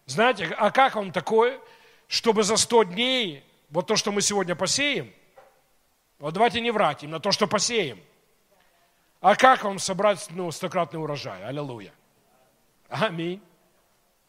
Знаете, 0.07 0.47
а 0.47 0.71
как 0.71 0.97
он 0.97 1.13
такое, 1.13 1.61
чтобы 2.09 2.43
за 2.43 2.57
100 2.57 2.85
дней, 2.85 3.45
вот 3.71 3.87
то, 3.87 3.97
что 3.97 4.11
мы 4.13 4.21
сегодня 4.21 4.55
посеем, 4.55 5.13
вот 6.19 6.35
давайте 6.35 6.61
не 6.61 6.71
врать, 6.71 7.03
именно 7.03 7.21
то, 7.21 7.33
что 7.33 7.47
посеем. 7.47 8.01
А 9.21 9.37
как 9.37 9.63
вам 9.63 9.79
собрать 9.79 10.27
ну, 10.31 10.51
стократный 10.51 11.01
урожай? 11.01 11.45
Аллилуйя. 11.45 11.93
Аминь. 12.89 13.41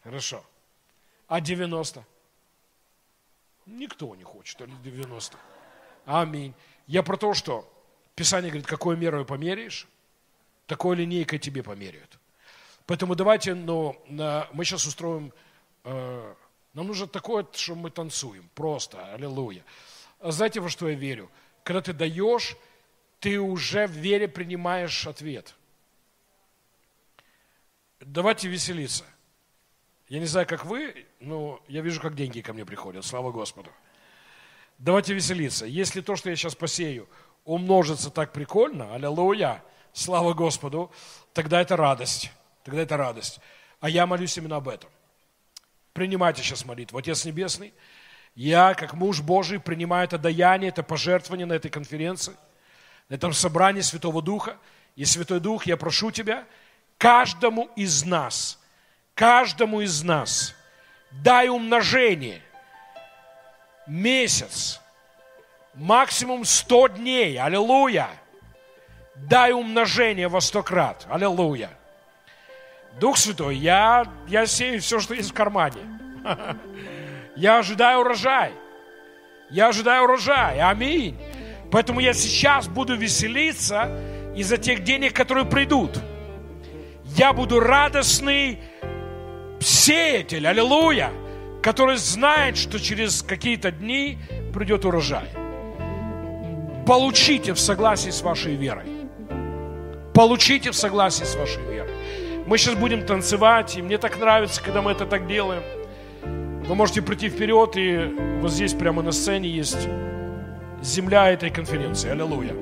Хорошо. 0.02 0.44
А 1.26 1.40
90? 1.40 2.04
Никто 3.66 4.14
не 4.14 4.24
хочет, 4.24 4.60
или 4.60 4.74
90. 4.84 5.36
Аминь. 6.06 6.54
Я 6.86 7.02
про 7.02 7.16
то, 7.16 7.34
что 7.34 7.70
Писание 8.14 8.50
говорит, 8.50 8.66
какой 8.66 8.96
мерой 8.96 9.24
померяешь, 9.24 9.86
такой 10.66 10.96
линейкой 10.96 11.38
тебе 11.38 11.62
померяют. 11.62 12.18
Поэтому 12.86 13.14
давайте, 13.14 13.54
на- 13.54 14.48
мы 14.52 14.64
сейчас 14.64 14.86
устроим, 14.86 15.32
э, 15.84 16.34
нам 16.74 16.86
нужно 16.86 17.06
такое, 17.06 17.46
что 17.52 17.74
мы 17.74 17.90
танцуем, 17.90 18.48
просто, 18.54 19.14
аллилуйя. 19.14 19.64
А 20.20 20.30
Знаете, 20.30 20.60
во 20.60 20.68
что 20.68 20.88
я 20.88 20.94
верю? 20.94 21.30
Когда 21.62 21.80
ты 21.80 21.92
даешь, 21.92 22.56
ты 23.20 23.40
уже 23.40 23.86
в 23.86 23.92
вере 23.92 24.28
принимаешь 24.28 25.06
ответ. 25.06 25.54
Давайте 28.00 28.48
веселиться. 28.48 29.04
Я 30.08 30.18
не 30.20 30.26
знаю, 30.26 30.46
как 30.46 30.66
вы, 30.66 31.06
но 31.20 31.60
я 31.68 31.80
вижу, 31.80 32.00
как 32.00 32.14
деньги 32.14 32.42
ко 32.42 32.52
мне 32.52 32.66
приходят, 32.66 33.04
слава 33.04 33.32
Господу. 33.32 33.70
Давайте 34.78 35.14
веселиться. 35.14 35.66
Если 35.66 36.00
то, 36.00 36.16
что 36.16 36.30
я 36.30 36.36
сейчас 36.36 36.54
посею, 36.54 37.08
умножится 37.44 38.10
так 38.10 38.32
прикольно, 38.32 38.94
аллилуйя, 38.94 39.62
слава 39.92 40.34
Господу, 40.34 40.90
тогда 41.32 41.60
это 41.60 41.76
радость. 41.76 42.30
Тогда 42.64 42.82
это 42.82 42.96
радость. 42.96 43.40
А 43.80 43.88
я 43.88 44.06
молюсь 44.06 44.36
именно 44.36 44.56
об 44.56 44.68
этом. 44.68 44.90
Принимайте 45.92 46.42
сейчас 46.42 46.64
молитву. 46.64 46.98
Отец 46.98 47.24
Небесный, 47.24 47.72
я, 48.34 48.74
как 48.74 48.94
муж 48.94 49.20
Божий, 49.20 49.60
принимаю 49.60 50.04
это 50.04 50.18
даяние, 50.18 50.70
это 50.70 50.82
пожертвование 50.82 51.46
на 51.46 51.52
этой 51.52 51.70
конференции, 51.70 52.34
на 53.08 53.14
этом 53.14 53.32
собрании 53.32 53.80
Святого 53.80 54.22
Духа. 54.22 54.56
И 54.96 55.04
Святой 55.04 55.40
Дух, 55.40 55.66
я 55.66 55.76
прошу 55.76 56.10
Тебя, 56.10 56.46
каждому 56.98 57.68
из 57.76 58.04
нас, 58.04 58.60
каждому 59.14 59.80
из 59.82 60.02
нас, 60.02 60.54
дай 61.10 61.48
умножение, 61.48 62.42
месяц, 63.86 64.80
максимум 65.74 66.44
100 66.44 66.88
дней, 66.88 67.38
аллилуйя, 67.38 68.08
дай 69.14 69.52
умножение 69.52 70.28
во 70.28 70.40
сто 70.40 70.62
крат, 70.62 71.06
аллилуйя. 71.08 71.70
Дух 73.00 73.18
Святой, 73.18 73.56
я, 73.56 74.04
я 74.28 74.46
сею 74.46 74.80
все, 74.80 75.00
что 75.00 75.14
есть 75.14 75.30
в 75.30 75.34
кармане. 75.34 75.80
Я 77.36 77.58
ожидаю 77.58 78.00
урожай. 78.00 78.52
Я 79.50 79.68
ожидаю 79.68 80.04
урожай. 80.04 80.60
Аминь. 80.60 81.18
Поэтому 81.72 81.98
я 81.98 82.14
сейчас 82.14 82.68
буду 82.68 82.94
веселиться 82.96 83.90
из-за 84.36 84.56
тех 84.56 84.84
денег, 84.84 85.12
которые 85.12 85.44
придут. 85.44 85.98
Я 87.04 87.32
буду 87.32 87.58
радостный 87.58 88.60
сеятель, 89.60 90.46
аллилуйя, 90.46 91.10
который 91.64 91.96
знает, 91.96 92.58
что 92.58 92.78
через 92.78 93.22
какие-то 93.22 93.70
дни 93.70 94.18
придет 94.52 94.84
урожай. 94.84 95.24
Получите 96.86 97.54
в 97.54 97.58
согласии 97.58 98.10
с 98.10 98.20
вашей 98.20 98.54
верой. 98.54 98.84
Получите 100.12 100.72
в 100.72 100.76
согласии 100.76 101.24
с 101.24 101.34
вашей 101.34 101.62
верой. 101.62 101.90
Мы 102.46 102.58
сейчас 102.58 102.74
будем 102.74 103.06
танцевать, 103.06 103.78
и 103.78 103.82
мне 103.82 103.96
так 103.96 104.20
нравится, 104.20 104.62
когда 104.62 104.82
мы 104.82 104.92
это 104.92 105.06
так 105.06 105.26
делаем. 105.26 105.62
Вы 106.68 106.74
можете 106.74 107.00
прийти 107.00 107.30
вперед, 107.30 107.76
и 107.76 108.14
вот 108.42 108.50
здесь 108.50 108.74
прямо 108.74 109.02
на 109.02 109.12
сцене 109.12 109.48
есть 109.48 109.88
земля 110.82 111.30
этой 111.30 111.48
конференции. 111.48 112.10
Аллилуйя. 112.10 112.54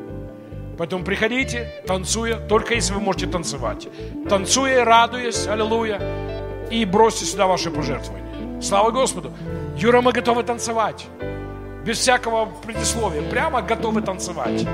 Поэтому 0.78 1.04
приходите, 1.04 1.82
танцуя, 1.88 2.36
только 2.36 2.74
если 2.74 2.94
вы 2.94 3.00
можете 3.00 3.26
танцевать. 3.26 3.88
Танцуя 4.28 4.84
радуясь, 4.84 5.48
аллилуйя, 5.48 6.00
и 6.70 6.84
бросьте 6.84 7.24
сюда 7.24 7.48
ваши 7.48 7.68
пожертвования. 7.68 8.31
Слава 8.62 8.90
Господу. 8.90 9.32
Юра, 9.76 10.00
мы 10.00 10.12
готовы 10.12 10.44
танцевать. 10.44 11.06
Без 11.84 11.98
всякого 11.98 12.46
предисловия. 12.64 13.28
Прямо 13.28 13.60
готовы 13.60 14.02
танцевать. 14.02 14.64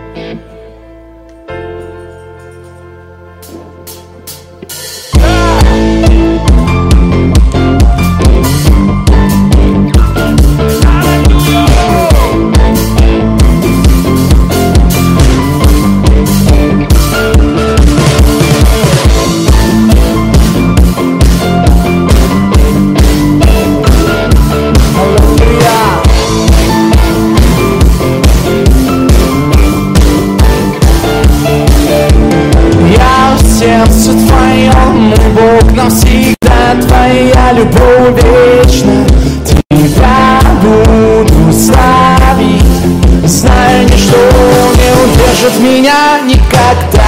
Удержит 45.48 45.60
меня 45.60 46.20
никогда. 46.24 47.07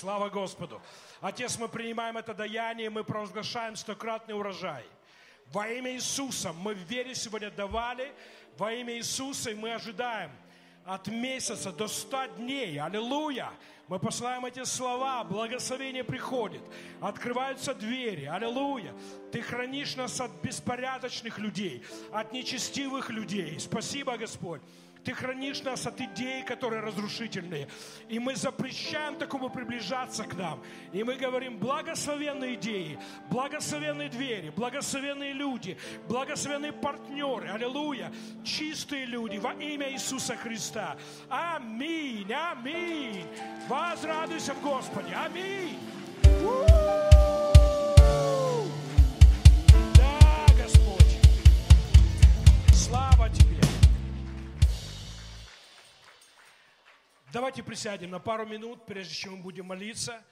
Слава 0.00 0.30
Господу. 0.30 0.80
Отец, 1.20 1.58
мы 1.58 1.68
принимаем 1.68 2.16
это 2.16 2.32
даяние, 2.32 2.88
мы 2.88 3.04
провозглашаем 3.04 3.76
стократный 3.76 4.34
урожай. 4.34 4.84
Во 5.52 5.68
имя 5.68 5.92
Иисуса 5.92 6.54
мы 6.54 6.74
в 6.74 6.78
вере 6.78 7.14
сегодня 7.14 7.50
давали, 7.50 8.10
во 8.56 8.72
имя 8.72 8.96
Иисуса 8.96 9.50
и 9.50 9.54
мы 9.54 9.74
ожидаем 9.74 10.30
от 10.86 11.08
месяца 11.08 11.70
до 11.70 11.86
ста 11.86 12.28
дней. 12.28 12.80
Аллилуйя! 12.80 13.50
Мы 13.88 13.98
посылаем 13.98 14.46
эти 14.46 14.64
слова, 14.64 15.22
благословение 15.24 16.04
приходит, 16.04 16.62
открываются 17.00 17.74
двери, 17.74 18.24
аллилуйя. 18.24 18.94
Ты 19.32 19.42
хранишь 19.42 19.96
нас 19.96 20.18
от 20.20 20.30
беспорядочных 20.42 21.38
людей, 21.38 21.84
от 22.10 22.32
нечестивых 22.32 23.10
людей. 23.10 23.60
Спасибо, 23.60 24.16
Господь. 24.16 24.62
Ты 25.04 25.14
хранишь 25.14 25.62
нас 25.62 25.86
от 25.86 26.00
идей, 26.00 26.42
которые 26.44 26.82
разрушительные. 26.82 27.68
И 28.08 28.18
мы 28.18 28.36
запрещаем 28.36 29.16
такому 29.16 29.48
приближаться 29.48 30.24
к 30.24 30.34
нам. 30.34 30.62
И 30.92 31.02
мы 31.02 31.16
говорим, 31.16 31.58
благословенные 31.58 32.54
идеи, 32.54 32.98
благословенные 33.30 34.10
двери, 34.10 34.50
благословенные 34.50 35.32
люди, 35.32 35.78
благословенные 36.06 36.72
партнеры. 36.72 37.48
Аллилуйя. 37.48 38.12
Чистые 38.44 39.06
люди 39.06 39.38
во 39.38 39.54
имя 39.54 39.90
Иисуса 39.90 40.36
Христа. 40.36 40.96
Аминь, 41.28 42.32
аминь. 42.32 43.26
Возрадуйся 43.68 44.54
в 44.54 44.60
Господе. 44.62 45.14
Аминь. 45.14 45.78
Да, 49.94 50.46
Господь. 50.56 51.16
Слава 52.74 53.30
Тебе. 53.30 53.59
Давайте 57.32 57.62
присядем 57.62 58.10
на 58.10 58.18
пару 58.18 58.44
минут, 58.44 58.86
прежде 58.86 59.14
чем 59.14 59.36
мы 59.36 59.42
будем 59.42 59.66
молиться. 59.66 60.24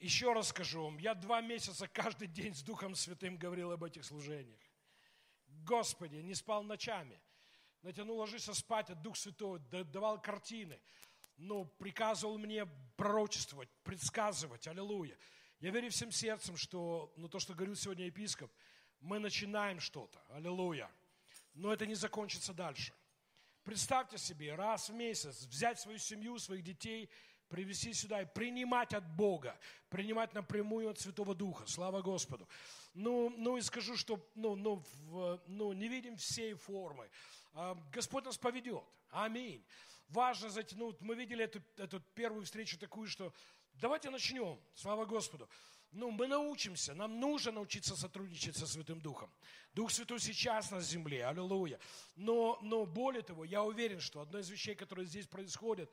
Еще 0.00 0.34
раз 0.34 0.48
скажу 0.48 0.84
вам, 0.84 0.98
я 0.98 1.14
два 1.14 1.40
месяца 1.40 1.88
каждый 1.88 2.28
день 2.28 2.54
с 2.54 2.60
Духом 2.62 2.94
Святым 2.94 3.38
говорил 3.38 3.72
об 3.72 3.82
этих 3.82 4.04
служениях. 4.04 4.60
Господи, 5.64 6.16
не 6.16 6.34
спал 6.34 6.62
ночами. 6.62 7.18
Знаете, 7.80 8.04
ну 8.04 8.16
ложишься 8.16 8.52
спать, 8.52 8.90
а 8.90 8.94
Дух 8.96 9.16
Святой 9.16 9.60
давал 9.60 10.20
картины. 10.20 10.78
Ну, 11.38 11.64
приказывал 11.64 12.36
мне 12.36 12.66
пророчествовать, 12.96 13.70
предсказывать. 13.82 14.68
Аллилуйя. 14.68 15.16
Я 15.60 15.70
верю 15.70 15.88
всем 15.88 16.12
сердцем, 16.12 16.58
что, 16.58 17.14
ну, 17.16 17.30
то, 17.30 17.38
что 17.38 17.54
говорил 17.54 17.76
сегодня 17.76 18.04
епископ, 18.04 18.52
мы 19.00 19.18
начинаем 19.18 19.80
что-то. 19.80 20.22
Аллилуйя. 20.28 20.90
Но 21.54 21.72
это 21.72 21.86
не 21.86 21.94
закончится 21.94 22.52
дальше. 22.52 22.92
Представьте 23.68 24.16
себе, 24.16 24.54
раз 24.54 24.88
в 24.88 24.94
месяц 24.94 25.44
взять 25.44 25.78
свою 25.78 25.98
семью, 25.98 26.38
своих 26.38 26.64
детей, 26.64 27.10
привести 27.48 27.92
сюда 27.92 28.22
и 28.22 28.24
принимать 28.24 28.94
от 28.94 29.06
Бога, 29.06 29.60
принимать 29.90 30.32
напрямую 30.32 30.88
от 30.88 30.98
Святого 30.98 31.34
Духа. 31.34 31.66
Слава 31.66 32.00
Господу. 32.00 32.48
Ну, 32.94 33.28
ну 33.28 33.58
и 33.58 33.60
скажу, 33.60 33.94
что 33.98 34.26
ну, 34.34 34.56
ну, 34.56 34.82
в, 35.02 35.42
ну, 35.48 35.74
не 35.74 35.88
видим 35.88 36.16
всей 36.16 36.54
формы. 36.54 37.10
А, 37.52 37.74
Господь 37.92 38.24
нас 38.24 38.38
поведет. 38.38 38.84
Аминь. 39.10 39.62
Важно 40.08 40.48
затянуть. 40.48 40.98
Мы 41.02 41.14
видели 41.14 41.44
эту, 41.44 41.60
эту 41.76 42.00
первую 42.14 42.46
встречу 42.46 42.78
такую, 42.78 43.06
что 43.06 43.34
давайте 43.74 44.08
начнем. 44.08 44.58
Слава 44.76 45.04
Господу 45.04 45.46
ну, 45.92 46.10
мы 46.10 46.26
научимся, 46.26 46.94
нам 46.94 47.18
нужно 47.18 47.52
научиться 47.52 47.96
сотрудничать 47.96 48.56
со 48.56 48.66
Святым 48.66 49.00
Духом. 49.00 49.30
Дух 49.72 49.90
Святой 49.90 50.20
сейчас 50.20 50.70
на 50.70 50.80
земле, 50.80 51.26
аллилуйя. 51.26 51.78
Но, 52.16 52.58
но 52.62 52.84
более 52.84 53.22
того, 53.22 53.44
я 53.44 53.62
уверен, 53.62 54.00
что 54.00 54.20
одно 54.20 54.38
из 54.38 54.50
вещей, 54.50 54.74
которые 54.74 55.06
здесь 55.06 55.26
происходят, 55.26 55.90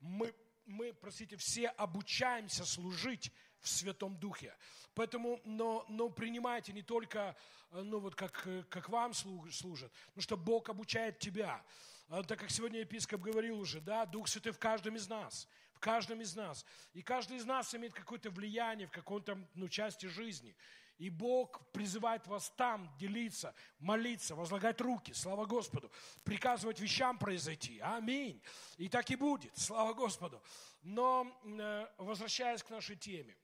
мы, 0.00 0.34
мы, 0.66 0.92
простите, 0.92 1.36
все 1.36 1.68
обучаемся 1.68 2.66
служить 2.66 3.32
в 3.60 3.68
Святом 3.68 4.18
Духе. 4.18 4.54
Поэтому, 4.94 5.40
но, 5.44 5.84
но 5.88 6.10
принимайте 6.10 6.72
не 6.72 6.82
только, 6.82 7.34
ну 7.70 8.00
вот 8.00 8.14
как, 8.14 8.46
как 8.68 8.88
вам 8.90 9.14
служат, 9.14 9.92
но 10.14 10.20
что 10.20 10.36
Бог 10.36 10.68
обучает 10.68 11.18
тебя. 11.18 11.64
А, 12.08 12.22
так 12.22 12.38
как 12.38 12.50
сегодня 12.50 12.80
епископ 12.80 13.22
говорил 13.22 13.58
уже, 13.58 13.80
да, 13.80 14.04
Дух 14.04 14.28
Святой 14.28 14.52
в 14.52 14.58
каждом 14.58 14.96
из 14.96 15.08
нас– 15.08 15.48
в 15.78 15.80
каждом 15.80 16.20
из 16.20 16.34
нас. 16.34 16.66
И 16.92 17.02
каждый 17.02 17.36
из 17.36 17.44
нас 17.44 17.72
имеет 17.72 17.94
какое-то 17.94 18.30
влияние 18.30 18.88
в 18.88 18.90
каком-то 18.90 19.38
ну, 19.54 19.68
части 19.68 20.06
жизни. 20.06 20.56
И 20.98 21.08
Бог 21.08 21.70
призывает 21.70 22.26
вас 22.26 22.52
там 22.56 22.92
делиться, 22.98 23.54
молиться, 23.78 24.34
возлагать 24.34 24.80
руки, 24.80 25.12
слава 25.12 25.46
Господу, 25.46 25.92
приказывать 26.24 26.80
вещам 26.80 27.16
произойти. 27.16 27.78
Аминь. 27.78 28.42
И 28.76 28.88
так 28.88 29.08
и 29.12 29.14
будет, 29.14 29.56
слава 29.56 29.94
Господу. 29.94 30.42
Но, 30.82 31.32
э, 31.44 31.86
возвращаясь 31.98 32.64
к 32.64 32.70
нашей 32.70 32.96
теме, 32.96 33.36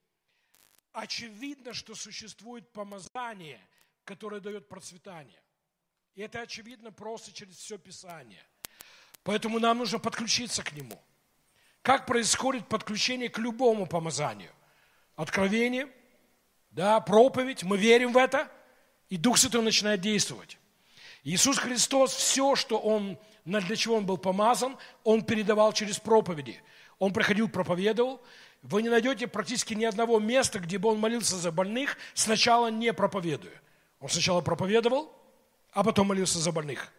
очевидно, 0.91 1.73
что 1.73 1.95
существует 1.95 2.73
помазание, 2.73 3.61
которое 4.03 4.41
дает 4.41 4.69
процветание. 4.69 5.41
И 6.17 6.23
это 6.23 6.41
очевидно 6.41 6.91
просто 6.91 7.33
через 7.33 7.57
все 7.57 7.79
Писание. 7.79 8.45
Поэтому 9.23 9.61
нам 9.61 9.79
нужно 9.79 10.01
подключиться 10.01 10.65
к 10.65 10.73
нему– 10.73 11.01
как 11.85 12.07
происходит 12.07 12.67
подключение 12.67 13.29
к 13.29 13.39
любому 13.39 13.87
помазанию. 13.87 14.51
Откровение, 15.17 15.87
да, 16.71 16.99
проповедь, 16.99 17.63
мы 17.63 17.77
верим 17.77 18.15
в 18.15 18.17
это, 18.17 18.51
и 19.11 19.19
Дух 19.19 19.37
Святой 19.37 19.63
начинает 19.63 20.01
действовать. 20.01 20.59
Иисус 21.25 21.59
Христос, 21.59 22.15
все, 22.15 22.57
что 22.57 22.79
Он, 22.79 23.19
для 23.45 23.77
чего 23.77 23.97
Он 23.97 24.07
был 24.07 24.17
помазан, 24.17 24.79
Он 25.05 25.23
передавал 25.23 25.75
через 25.75 25.99
проповеди. 25.99 26.59
Он 26.99 27.13
приходил, 27.13 27.51
проповедовал. 27.51 28.23
Вы 28.63 28.83
не 28.83 28.89
найдете 28.89 29.27
практически 29.27 29.75
ни 29.75 29.85
одного 29.85 30.19
места, 30.19 30.61
где 30.61 30.79
бы 30.79 30.89
Он 30.89 30.99
молился 30.99 31.37
за 31.37 31.53
больных, 31.53 31.99
сначала 32.15 32.69
не 32.69 32.95
проповедуя. 32.95 33.61
Он 34.01 34.09
сначала 34.09 34.41
проповедовал, 34.41 35.15
а 35.73 35.85
потом 35.85 36.07
молился 36.07 36.39
за 36.39 36.51
больных. 36.51 36.91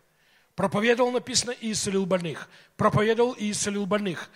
Проповедовал, 0.53 1.11
написано, 1.11 1.51
и 1.51 1.71
исцелил 1.71 2.05
больных. 2.05 2.49
Проповедовал 2.77 3.33
и 3.33 3.49
исцелил 3.49 3.87
больных. 3.87 4.29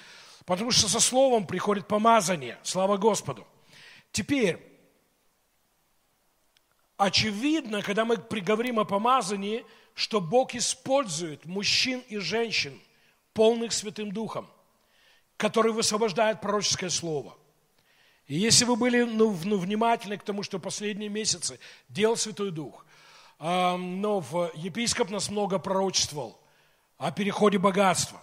Потому 0.49 0.71
что 0.71 0.89
со 0.89 0.99
словом 0.99 1.45
приходит 1.45 1.87
помазание. 1.87 2.57
Слава 2.63 2.97
Господу. 2.97 3.45
Теперь, 4.11 4.57
очевидно, 6.97 7.83
когда 7.83 8.03
мы 8.03 8.17
приговорим 8.17 8.79
о 8.79 8.83
помазании, 8.83 9.63
что 9.93 10.19
Бог 10.19 10.55
использует 10.55 11.45
мужчин 11.45 11.99
и 12.07 12.17
женщин, 12.17 12.81
полных 13.33 13.73
Святым 13.73 14.11
Духом, 14.11 14.49
которые 15.37 15.71
высвобождают 15.71 16.41
пророческое 16.41 16.89
слово. 16.89 17.37
И 18.25 18.35
если 18.35 18.65
вы 18.65 18.75
были 18.75 19.03
ну, 19.03 19.37
ну, 19.43 19.55
внимательны 19.55 20.17
к 20.17 20.23
тому, 20.23 20.41
что 20.41 20.57
последние 20.57 21.09
месяцы 21.09 21.59
делал 21.89 22.17
Святой 22.17 22.49
Дух, 22.49 22.87
но 23.37 24.19
в, 24.19 24.51
епископ 24.55 25.11
нас 25.11 25.29
много 25.29 25.59
пророчествовал 25.59 26.41
о 26.97 27.11
переходе 27.11 27.59
богатства. 27.59 28.19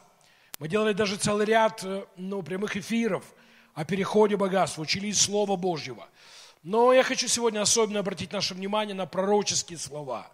Мы 0.58 0.68
делали 0.68 0.92
даже 0.92 1.16
целый 1.16 1.46
ряд 1.46 1.84
э, 1.84 2.04
ну, 2.16 2.42
прямых 2.42 2.76
эфиров 2.76 3.24
о 3.74 3.84
переходе 3.84 4.36
богатства, 4.36 4.82
учили 4.82 5.08
из 5.08 5.20
Слова 5.20 5.56
Божьего. 5.56 6.08
Но 6.62 6.92
я 6.92 7.02
хочу 7.02 7.28
сегодня 7.28 7.60
особенно 7.60 8.00
обратить 8.00 8.32
наше 8.32 8.54
внимание 8.54 8.94
на 8.94 9.06
пророческие 9.06 9.78
слова. 9.78 10.30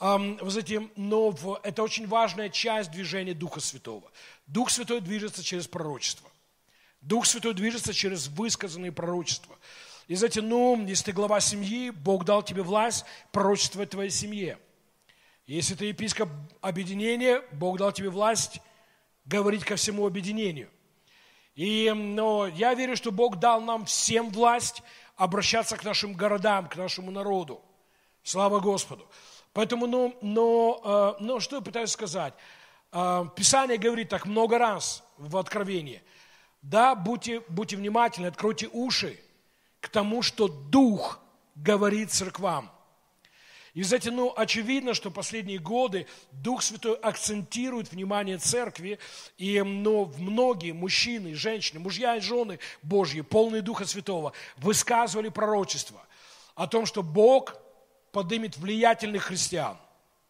Вы 0.00 0.50
знаете, 0.50 0.88
но 0.94 1.60
это 1.64 1.82
очень 1.82 2.06
важная 2.06 2.48
часть 2.50 2.92
движения 2.92 3.34
Духа 3.34 3.58
Святого. 3.58 4.10
Дух 4.46 4.70
Святой 4.70 5.00
движется 5.00 5.42
через 5.42 5.66
пророчество. 5.66 6.30
Дух 7.00 7.26
Святой 7.26 7.52
движется 7.52 7.92
через 7.92 8.28
высказанные 8.28 8.92
пророчества. 8.92 9.58
И 10.06 10.14
знаете, 10.14 10.40
ну, 10.40 10.86
если 10.86 11.06
ты 11.06 11.12
глава 11.12 11.40
семьи, 11.40 11.90
Бог 11.90 12.24
дал 12.24 12.42
тебе 12.42 12.62
власть 12.62 13.04
пророчествовать 13.32 13.90
твоей 13.90 14.10
семье. 14.10 14.58
Если 15.46 15.74
ты 15.74 15.86
епископ 15.86 16.28
объединения, 16.60 17.42
Бог 17.52 17.78
дал 17.78 17.92
тебе 17.92 18.08
власть 18.08 18.60
говорить 19.28 19.64
ко 19.64 19.76
всему 19.76 20.06
объединению. 20.06 20.70
И 21.54 21.92
но 21.94 22.46
я 22.46 22.74
верю, 22.74 22.96
что 22.96 23.12
Бог 23.12 23.36
дал 23.36 23.60
нам 23.60 23.84
всем 23.84 24.30
власть 24.30 24.82
обращаться 25.16 25.76
к 25.76 25.84
нашим 25.84 26.14
городам, 26.14 26.68
к 26.68 26.76
нашему 26.76 27.10
народу. 27.10 27.60
Слава 28.22 28.60
Господу. 28.60 29.06
Поэтому, 29.52 29.86
ну, 29.86 30.16
но, 30.22 31.16
э, 31.18 31.22
но 31.22 31.40
что 31.40 31.56
я 31.56 31.62
пытаюсь 31.62 31.90
сказать? 31.90 32.34
Э, 32.92 33.24
Писание 33.34 33.76
говорит 33.76 34.08
так 34.08 34.26
много 34.26 34.58
раз 34.58 35.02
в 35.16 35.36
Откровении. 35.36 36.02
Да, 36.62 36.94
будьте, 36.94 37.40
будьте 37.48 37.76
внимательны, 37.76 38.26
откройте 38.26 38.68
уши 38.72 39.18
к 39.80 39.88
тому, 39.88 40.22
что 40.22 40.48
Дух 40.48 41.20
говорит 41.54 42.12
церквам. 42.12 42.70
И, 43.78 43.84
знаете, 43.84 44.10
ну, 44.10 44.34
очевидно, 44.36 44.92
что 44.92 45.08
последние 45.08 45.60
годы 45.60 46.08
Дух 46.32 46.62
Святой 46.62 46.96
акцентирует 46.96 47.92
внимание 47.92 48.36
церкви, 48.36 48.98
и 49.36 49.62
ну, 49.62 50.12
многие 50.18 50.72
мужчины, 50.72 51.36
женщины, 51.36 51.78
мужья 51.78 52.16
и 52.16 52.20
жены 52.20 52.58
Божьи, 52.82 53.20
полные 53.20 53.62
Духа 53.62 53.84
Святого, 53.84 54.32
высказывали 54.56 55.28
пророчество 55.28 56.04
о 56.56 56.66
том, 56.66 56.86
что 56.86 57.04
Бог 57.04 57.54
поднимет 58.10 58.56
влиятельных 58.56 59.26
христиан. 59.26 59.78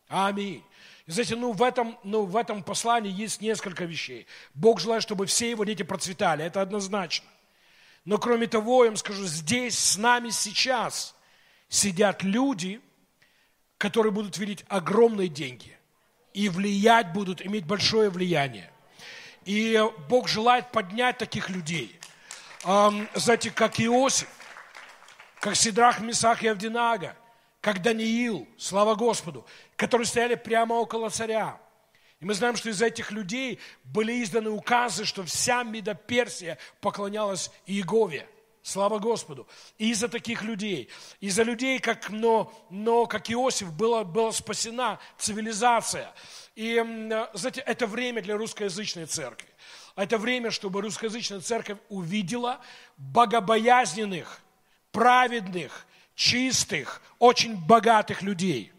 Аминь. 0.08 0.62
И 1.06 1.10
знаете, 1.10 1.34
ну 1.34 1.52
в, 1.52 1.62
этом, 1.62 1.98
ну 2.04 2.26
в 2.26 2.36
этом 2.36 2.62
послании 2.62 3.10
есть 3.10 3.40
несколько 3.40 3.86
вещей. 3.86 4.26
Бог 4.52 4.78
желает, 4.78 5.02
чтобы 5.02 5.24
все 5.24 5.48
его 5.48 5.64
дети 5.64 5.84
процветали, 5.84 6.44
это 6.44 6.60
однозначно. 6.60 7.26
Но 8.04 8.18
кроме 8.18 8.46
того, 8.46 8.84
я 8.84 8.90
вам 8.90 8.98
скажу, 8.98 9.24
здесь 9.24 9.78
с 9.78 9.96
нами 9.96 10.28
сейчас 10.28 11.14
сидят 11.70 12.22
люди, 12.22 12.82
которые 13.78 14.12
будут 14.12 14.36
видеть 14.38 14.64
огромные 14.68 15.28
деньги 15.28 15.76
и 16.34 16.48
влиять 16.48 17.12
будут, 17.12 17.44
иметь 17.44 17.64
большое 17.64 18.10
влияние. 18.10 18.70
И 19.44 19.82
Бог 20.08 20.28
желает 20.28 20.70
поднять 20.72 21.16
таких 21.16 21.48
людей. 21.48 21.98
Знаете, 23.14 23.50
как 23.50 23.80
Иосиф, 23.80 24.28
как 25.40 25.56
Сидрах, 25.56 26.00
Месах 26.00 26.42
и 26.42 26.48
Авдинага, 26.48 27.16
как 27.60 27.80
Даниил, 27.80 28.46
слава 28.58 28.94
Господу, 28.94 29.46
которые 29.76 30.06
стояли 30.06 30.34
прямо 30.34 30.74
около 30.74 31.08
царя. 31.10 31.58
И 32.20 32.24
мы 32.24 32.34
знаем, 32.34 32.56
что 32.56 32.68
из 32.68 32.82
этих 32.82 33.12
людей 33.12 33.60
были 33.84 34.22
изданы 34.22 34.50
указы, 34.50 35.04
что 35.04 35.22
вся 35.22 35.62
Медоперсия 35.62 36.58
поклонялась 36.80 37.50
Иегове. 37.66 38.28
Слава 38.68 38.98
Господу. 38.98 39.48
Из-за 39.78 40.08
таких 40.08 40.42
людей, 40.42 40.90
из-за 41.20 41.42
людей, 41.42 41.78
как, 41.78 42.10
но, 42.10 42.52
но 42.68 43.06
как 43.06 43.30
Иосиф, 43.30 43.72
была, 43.72 44.04
была 44.04 44.30
спасена 44.30 44.98
цивилизация. 45.16 46.12
И, 46.54 46.76
знаете, 47.32 47.62
это 47.62 47.86
время 47.86 48.20
для 48.20 48.36
русскоязычной 48.36 49.06
церкви. 49.06 49.48
Это 49.96 50.18
время, 50.18 50.50
чтобы 50.50 50.82
русскоязычная 50.82 51.40
церковь 51.40 51.78
увидела 51.88 52.60
богобоязненных, 52.98 54.42
праведных, 54.92 55.86
чистых, 56.14 57.00
очень 57.18 57.56
богатых 57.56 58.20
людей– 58.20 58.70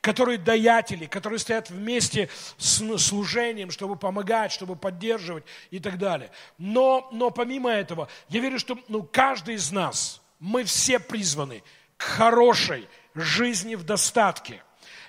которые 0.00 0.38
даятели, 0.38 1.06
которые 1.06 1.38
стоят 1.38 1.70
вместе 1.70 2.28
с 2.56 2.82
служением, 2.98 3.70
чтобы 3.70 3.96
помогать, 3.96 4.52
чтобы 4.52 4.76
поддерживать 4.76 5.44
и 5.70 5.80
так 5.80 5.98
далее. 5.98 6.30
Но, 6.56 7.08
но 7.12 7.30
помимо 7.30 7.70
этого, 7.70 8.08
я 8.28 8.40
верю, 8.40 8.58
что 8.58 8.78
ну, 8.88 9.02
каждый 9.02 9.56
из 9.56 9.72
нас, 9.72 10.20
мы 10.38 10.64
все 10.64 10.98
призваны 10.98 11.62
к 11.96 12.02
хорошей 12.02 12.88
жизни 13.14 13.74
в 13.74 13.84
достатке. 13.84 14.62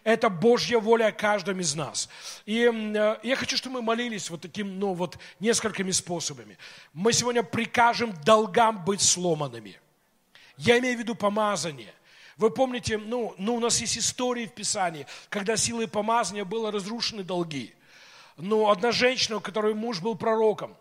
Это 0.04 0.30
Божья 0.30 0.80
воля 0.80 1.08
о 1.08 1.12
каждом 1.12 1.60
из 1.60 1.76
нас. 1.76 2.10
И 2.46 2.64
э, 2.64 3.18
я 3.22 3.36
хочу, 3.36 3.58
чтобы 3.58 3.76
мы 3.76 3.82
молились 3.82 4.30
вот 4.30 4.42
таким, 4.42 4.80
ну 4.80 4.94
вот, 4.94 5.18
несколькими 5.40 5.92
способами. 5.92 6.58
Мы 6.94 7.14
сегодня 7.14 7.44
прикажем 7.44 8.14
долгам 8.24 8.84
быть 8.84 9.02
сломанными. 9.02 9.80
Я 10.58 10.80
имею 10.80 10.96
в 10.96 11.00
виду 11.00 11.16
помазание. 11.16 11.94
Вы 12.40 12.52
помните, 12.52 12.98
ну, 12.98 13.36
ну, 13.38 13.56
у 13.56 13.60
нас 13.60 13.82
есть 13.82 13.98
истории 13.98 14.46
в 14.46 14.54
Писании, 14.54 15.06
когда 15.28 15.58
силой 15.58 15.90
помазания 15.90 16.46
было 16.46 16.72
разрушены 16.72 17.22
долги. 17.22 17.76
Ну, 18.38 18.70
одна 18.70 18.94
женщина, 18.94 19.38
у 19.38 19.42
которой 19.42 19.74
муж 19.74 20.00
был 20.00 20.16
пророком, 20.16 20.78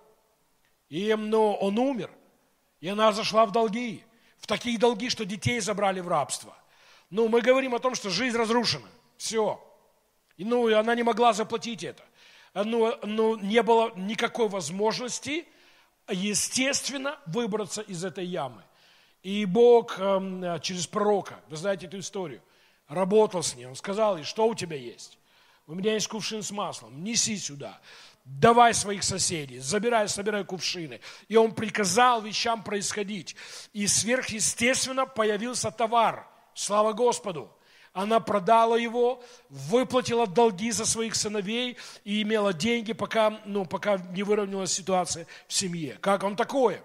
и 0.88 1.12
ну, 1.12 1.54
он 1.54 1.76
умер, 1.76 2.12
и 2.80 2.86
она 2.86 3.10
зашла 3.10 3.44
в 3.44 3.50
долги, 3.50 4.04
в 4.38 4.46
такие 4.46 4.78
долги, 4.78 5.10
что 5.10 5.24
детей 5.24 5.58
забрали 5.58 5.98
в 5.98 6.06
рабство. 6.06 6.56
Ну, 7.10 7.26
мы 7.26 7.40
говорим 7.40 7.74
о 7.74 7.80
том, 7.80 7.96
что 7.96 8.08
жизнь 8.08 8.36
разрушена, 8.36 8.88
все. 9.16 9.60
И, 10.36 10.44
ну, 10.44 10.68
и 10.68 10.72
она 10.74 10.94
не 10.94 11.02
могла 11.02 11.32
заплатить 11.32 11.82
это. 11.82 12.04
Ну, 12.54 12.94
ну, 13.02 13.36
не 13.36 13.64
было 13.64 13.92
никакой 13.96 14.48
возможности, 14.48 15.44
естественно, 16.08 17.18
выбраться 17.26 17.82
из 17.82 18.04
этой 18.04 18.26
ямы. 18.26 18.62
И 19.22 19.44
Бог 19.44 19.98
эм, 19.98 20.60
через 20.60 20.86
пророка, 20.86 21.40
вы 21.48 21.56
знаете 21.56 21.86
эту 21.86 21.98
историю, 21.98 22.40
работал 22.88 23.42
с 23.42 23.54
ней. 23.54 23.66
Он 23.66 23.76
сказал 23.76 24.16
ей, 24.16 24.24
что 24.24 24.46
у 24.46 24.54
тебя 24.54 24.76
есть? 24.76 25.18
У 25.66 25.74
меня 25.74 25.92
есть 25.94 26.08
кувшин 26.08 26.42
с 26.42 26.50
маслом, 26.50 27.04
неси 27.04 27.36
сюда. 27.36 27.78
Давай 28.24 28.74
своих 28.74 29.04
соседей, 29.04 29.58
забирай, 29.58 30.08
собирай 30.08 30.44
кувшины. 30.44 31.00
И 31.28 31.36
он 31.36 31.54
приказал 31.54 32.22
вещам 32.22 32.62
происходить. 32.62 33.36
И 33.72 33.86
сверхъестественно 33.86 35.06
появился 35.06 35.70
товар. 35.70 36.26
Слава 36.54 36.92
Господу! 36.92 37.50
Она 37.92 38.20
продала 38.20 38.76
его, 38.76 39.22
выплатила 39.48 40.26
долги 40.26 40.70
за 40.70 40.86
своих 40.86 41.16
сыновей 41.16 41.76
и 42.04 42.22
имела 42.22 42.52
деньги, 42.52 42.92
пока, 42.92 43.40
ну, 43.44 43.64
пока 43.64 43.96
не 43.96 44.22
выровнялась 44.22 44.72
ситуация 44.72 45.26
в 45.48 45.52
семье. 45.52 45.98
Как 46.00 46.22
он 46.22 46.36
такое? 46.36 46.82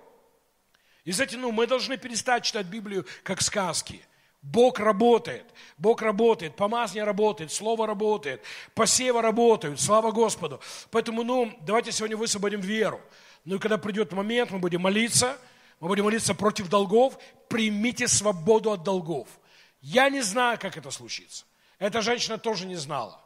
И 1.05 1.11
знаете, 1.11 1.37
ну, 1.37 1.51
мы 1.51 1.67
должны 1.67 1.97
перестать 1.97 2.45
читать 2.45 2.65
Библию 2.65 3.05
как 3.23 3.41
сказки. 3.41 4.01
Бог 4.41 4.79
работает, 4.79 5.45
Бог 5.77 6.01
работает, 6.01 6.57
помазание 6.57 7.05
работает, 7.05 7.51
Слово 7.51 7.87
работает, 7.87 8.41
посевы 8.73 9.21
работают, 9.21 9.79
слава 9.79 10.11
Господу. 10.11 10.59
Поэтому, 10.91 11.23
ну, 11.23 11.57
давайте 11.61 11.93
сегодня 11.93 12.17
высвободим 12.17 12.59
веру. 12.59 12.99
Ну 13.45 13.55
и 13.55 13.59
когда 13.59 13.77
придет 13.77 14.11
момент, 14.11 14.51
мы 14.51 14.59
будем 14.59 14.81
молиться, 14.81 15.37
мы 15.79 15.87
будем 15.87 16.03
молиться 16.03 16.35
против 16.35 16.67
долгов, 16.67 17.17
примите 17.47 18.07
свободу 18.07 18.71
от 18.71 18.83
долгов. 18.83 19.29
Я 19.81 20.09
не 20.09 20.21
знаю, 20.21 20.59
как 20.59 20.77
это 20.77 20.91
случится. 20.91 21.45
Эта 21.79 22.01
женщина 22.01 22.37
тоже 22.37 22.65
не 22.65 22.75
знала. 22.75 23.22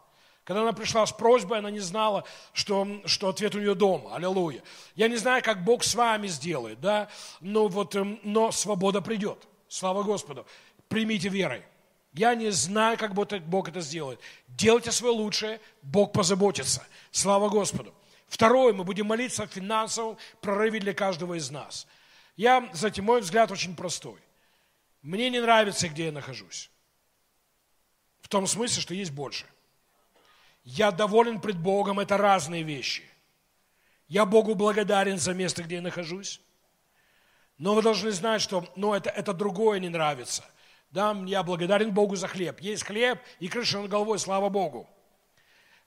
Когда 0.48 0.62
она 0.62 0.72
пришла 0.72 1.06
с 1.06 1.12
просьбой, 1.12 1.60
она 1.60 1.70
не 1.70 1.82
знала, 1.82 2.24
что, 2.54 2.88
что 3.04 3.28
ответ 3.28 3.54
у 3.56 3.60
нее 3.60 3.76
дома. 3.76 4.16
Аллилуйя. 4.16 4.64
Я 4.96 5.10
не 5.10 5.18
знаю, 5.18 5.44
как 5.44 5.66
Бог 5.66 5.84
с 5.84 5.94
вами 5.94 6.28
сделает, 6.28 6.80
да, 6.80 7.10
но, 7.42 7.68
вот, 7.68 7.98
эм, 7.98 8.18
но 8.24 8.54
свобода 8.54 9.02
придет. 9.02 9.46
Слава 9.68 10.04
Господу. 10.04 10.48
Примите 10.88 11.28
верой. 11.28 11.64
Я 12.14 12.34
не 12.34 12.50
знаю, 12.52 12.98
как 12.98 13.14
Бог 13.14 13.68
это 13.68 13.82
сделает. 13.82 14.22
Делайте 14.48 14.94
свое 14.94 15.14
лучшее, 15.14 15.60
Бог 15.82 16.14
позаботится. 16.14 16.88
Слава 17.12 17.50
Господу. 17.50 17.94
Второе, 18.30 18.72
мы 18.72 18.86
будем 18.86 19.08
молиться 19.08 19.44
о 19.44 19.48
финансовом 19.48 20.16
прорыве 20.40 20.80
для 20.80 20.94
каждого 20.94 21.34
из 21.34 21.52
нас. 21.52 21.88
Я, 22.38 22.70
кстати, 22.72 23.02
мой 23.02 23.20
взгляд 23.20 23.52
очень 23.52 23.76
простой. 23.76 24.22
Мне 25.02 25.30
не 25.30 25.42
нравится, 25.42 25.90
где 25.90 26.06
я 26.06 26.14
нахожусь. 26.14 26.72
В 28.22 28.30
том 28.30 28.48
смысле, 28.48 28.82
что 28.82 28.94
есть 28.94 29.12
больше. 29.12 29.46
Я 30.70 30.92
доволен 30.92 31.40
пред 31.40 31.58
Богом, 31.58 32.02
это 32.02 32.18
разные 32.18 32.62
вещи. 32.62 33.02
Я 34.10 34.26
Богу 34.26 34.54
благодарен 34.54 35.18
за 35.18 35.34
место, 35.34 35.64
где 35.64 35.76
я 35.76 35.82
нахожусь. 35.82 36.42
Но 37.58 37.74
вы 37.74 37.82
должны 37.82 38.12
знать, 38.12 38.42
что 38.42 38.68
ну, 38.76 38.94
это, 38.94 39.10
это 39.10 39.32
другое 39.32 39.80
не 39.80 39.88
нравится. 39.88 40.44
Да, 40.92 41.16
я 41.26 41.42
благодарен 41.44 41.94
Богу 41.94 42.18
за 42.18 42.28
хлеб. 42.28 42.60
Есть 42.60 42.84
хлеб 42.84 43.18
и 43.40 43.48
крыша 43.48 43.80
над 43.80 43.90
головой, 43.90 44.20
слава 44.20 44.50
Богу. 44.50 44.90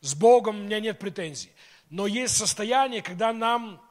С 0.01 0.15
Богом 0.15 0.61
у 0.61 0.63
меня 0.63 0.81
нет 0.81 0.99
претензий. 0.99 1.53
Но 1.91 2.07
есть 2.07 2.39
состояние, 2.39 3.03
когда 3.03 3.35
нам 3.35 3.83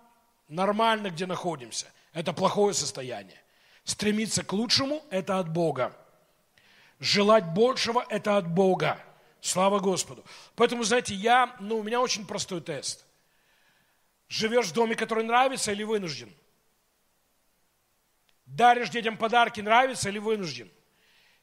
нормально, 0.48 1.12
где 1.12 1.28
находимся. 1.28 1.86
Это 2.14 2.34
плохое 2.34 2.74
состояние. 2.74 3.40
Стремиться 3.84 4.44
к 4.44 4.52
лучшему– 4.54 5.04
это 5.12 5.38
от 5.38 5.54
Бога. 5.54 5.96
Желать 7.00 7.46
большего– 7.54 8.04
это 8.10 8.38
от 8.38 8.48
Бога. 8.48 9.00
Слава 9.42 9.80
Господу. 9.80 10.26
Поэтому, 10.56 10.84
знаете, 10.84 11.16
я, 11.16 11.56
ну, 11.60 11.78
у 11.78 11.84
меня 11.84 12.02
очень 12.02 12.26
простой 12.26 12.62
тест. 12.62 13.06
Живешь 14.28 14.68
в 14.68 14.74
доме, 14.74 14.96
который 14.96 15.24
нравится 15.24 15.72
или 15.72 15.84
вынужден? 15.84 16.32
Даришь 18.46 18.90
детям 18.90 19.18
подарки, 19.18 19.62
нравится 19.62 20.10
или 20.10 20.20
вынужден? 20.20 20.70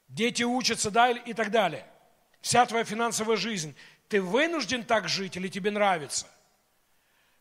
Дети 0.09 0.43
учатся, 0.43 0.91
да, 0.91 1.11
и 1.11 1.33
так 1.33 1.51
далее. 1.51 1.87
Вся 2.41 2.65
твоя 2.67 2.85
финансовая 2.85 3.37
жизнь. 3.37 3.75
Ты 4.09 4.23
вынужден 4.23 4.85
так 4.85 5.09
жить 5.09 5.37
или 5.37 5.49
тебе 5.49 5.71
нравится? 5.71 6.27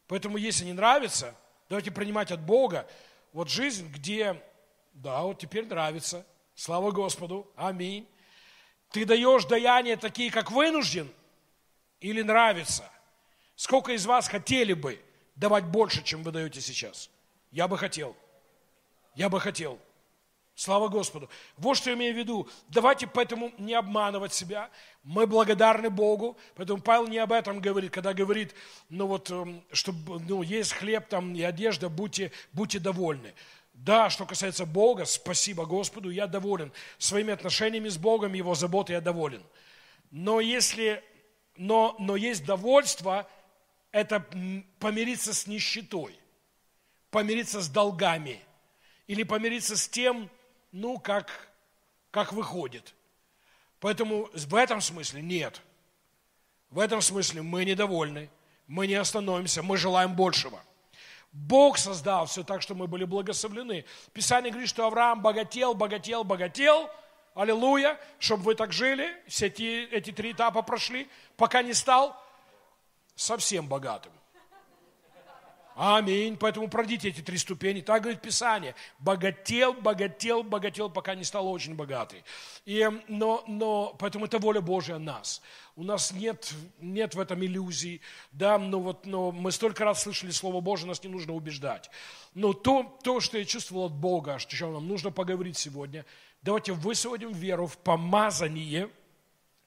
Поэтому, 0.08 0.38
если 0.38 0.66
не 0.66 0.74
нравится, 0.74 1.36
давайте 1.70 1.92
принимать 1.92 2.32
от 2.32 2.42
Бога 2.42 2.88
вот 3.34 3.50
жизнь, 3.50 3.88
где, 3.92 4.42
да, 4.94 5.22
вот 5.22 5.40
теперь 5.40 5.66
нравится. 5.66 6.26
Слава 6.56 6.92
Господу. 6.92 7.52
Аминь. 7.56 8.08
Ты 8.96 9.04
даешь 9.04 9.44
даяния 9.44 9.98
такие, 9.98 10.32
как 10.32 10.52
вынужден 10.52 11.12
или 12.00 12.22
нравится? 12.22 12.90
Сколько 13.58 13.92
из 13.92 14.06
вас 14.06 14.30
хотели 14.30 14.72
бы 14.72 15.02
давать 15.36 15.66
больше, 15.66 16.02
чем 16.02 16.24
вы 16.24 16.32
даете 16.32 16.62
сейчас? 16.62 17.10
Я 17.52 17.68
бы 17.68 17.78
хотел. 17.78 18.16
Я 19.14 19.28
бы 19.28 19.42
хотел. 19.42 19.80
Слава 20.56 20.88
Господу. 20.88 21.30
Вот 21.58 21.76
что 21.76 21.90
я 21.90 21.98
имею 21.98 22.14
в 22.14 22.18
виду. 22.18 22.48
Давайте 22.70 23.06
поэтому 23.06 23.52
не 23.58 23.74
обманывать 23.74 24.34
себя. 24.34 24.70
Мы 25.04 25.28
благодарны 25.28 25.90
Богу. 25.90 26.38
Поэтому 26.56 26.82
Павел 26.82 27.08
не 27.08 27.18
об 27.18 27.34
этом 27.34 27.60
говорит, 27.60 27.92
когда 27.92 28.14
говорит, 28.14 28.56
ну 28.88 29.08
вот, 29.08 29.30
эм, 29.30 29.62
чтобы 29.74 30.22
ну, 30.22 30.42
есть 30.42 30.72
хлеб 30.72 31.10
там 31.10 31.36
и 31.36 31.42
одежда, 31.42 31.90
будьте, 31.90 32.32
будьте 32.54 32.80
довольны. 32.80 33.34
Да, 33.76 34.10
что 34.10 34.26
касается 34.26 34.66
Бога, 34.66 35.06
спасибо 35.06 35.66
Господу, 35.66 36.10
я 36.10 36.28
доволен. 36.28 36.72
Своими 36.98 37.34
отношениями 37.34 37.90
с 37.90 37.98
Богом, 37.98 38.34
Его 38.34 38.56
заботой 38.56 38.96
я 38.96 39.02
доволен. 39.02 39.44
Но 40.12 40.40
если, 40.40 41.04
но, 41.58 41.96
но 42.00 42.16
есть 42.16 42.46
довольство, 42.46 43.30
это 43.92 44.26
помириться 44.80 45.34
с 45.34 45.46
нищетой, 45.46 46.18
помириться 47.12 47.62
с 47.62 47.68
долгами 47.68 48.42
или 49.08 49.24
помириться 49.24 49.76
с 49.76 49.88
тем, 49.90 50.30
ну, 50.72 50.98
как, 50.98 51.50
как 52.12 52.32
выходит. 52.32 52.96
Поэтому 53.82 54.30
в 54.34 54.56
этом 54.56 54.80
смысле 54.80 55.22
нет. 55.22 55.62
В 56.70 56.80
этом 56.80 57.02
смысле 57.02 57.42
мы 57.42 57.66
недовольны, 57.66 58.30
мы 58.68 58.88
не 58.88 58.96
остановимся, 58.96 59.62
мы 59.62 59.78
желаем 59.78 60.16
большего. 60.16 60.64
Бог 61.36 61.78
создал 61.78 62.28
все 62.28 62.44
так, 62.44 62.62
что 62.62 62.76
мы 62.76 62.88
были 62.88 63.04
благословлены. 63.04 63.84
Писание 64.14 64.52
говорит, 64.52 64.70
что 64.70 64.88
Авраам 64.88 65.22
богател, 65.22 65.74
богател, 65.74 66.24
богател. 66.24 66.90
Аллилуйя, 67.34 68.00
чтобы 68.20 68.44
вы 68.44 68.56
так 68.56 68.72
жили, 68.72 69.14
все 69.28 69.48
эти, 69.48 69.84
эти 69.92 70.12
три 70.12 70.32
этапа 70.32 70.62
прошли, 70.62 71.10
пока 71.36 71.62
не 71.62 71.74
стал 71.74 72.16
совсем 73.16 73.68
богатым. 73.68 74.14
Аминь. 75.76 76.38
Поэтому 76.38 76.70
пройдите 76.70 77.10
эти 77.10 77.20
три 77.20 77.38
ступени. 77.38 77.82
Так 77.82 78.04
говорит 78.04 78.22
Писание. 78.22 78.76
Богател, 78.98 79.74
богател, 79.74 80.42
богател, 80.42 80.90
пока 80.90 81.16
не 81.16 81.26
стал 81.26 81.52
очень 81.52 81.76
богатый. 81.76 82.24
И, 82.66 82.90
но, 83.10 83.44
но, 83.46 83.94
поэтому 84.00 84.26
это 84.26 84.40
воля 84.40 84.62
Божья 84.62 84.98
нас. 84.98 85.42
У 85.76 85.84
нас 85.84 86.14
нет, 86.14 86.54
нет 86.80 87.14
в 87.14 87.20
этом 87.20 87.44
иллюзий. 87.44 88.00
Да, 88.32 88.58
но, 88.58 88.80
вот, 88.80 89.06
но 89.06 89.34
мы 89.34 89.52
столько 89.52 89.84
раз 89.84 90.04
слышали 90.04 90.32
Слово 90.32 90.62
Божье, 90.62 90.88
нас 90.88 91.04
не 91.04 91.10
нужно 91.10 91.34
убеждать. 91.34 91.90
Но 92.34 92.54
то, 92.54 92.98
то, 93.04 93.20
что 93.20 93.38
я 93.38 93.44
чувствовал 93.44 93.88
от 93.88 93.94
Бога, 93.94 94.40
что 94.40 94.72
нам 94.72 94.88
нужно 94.88 95.12
поговорить 95.12 95.58
сегодня, 95.58 96.06
давайте 96.42 96.72
высвободим 96.72 97.34
веру 97.34 97.68
в 97.68 97.78
помазание 97.78 98.90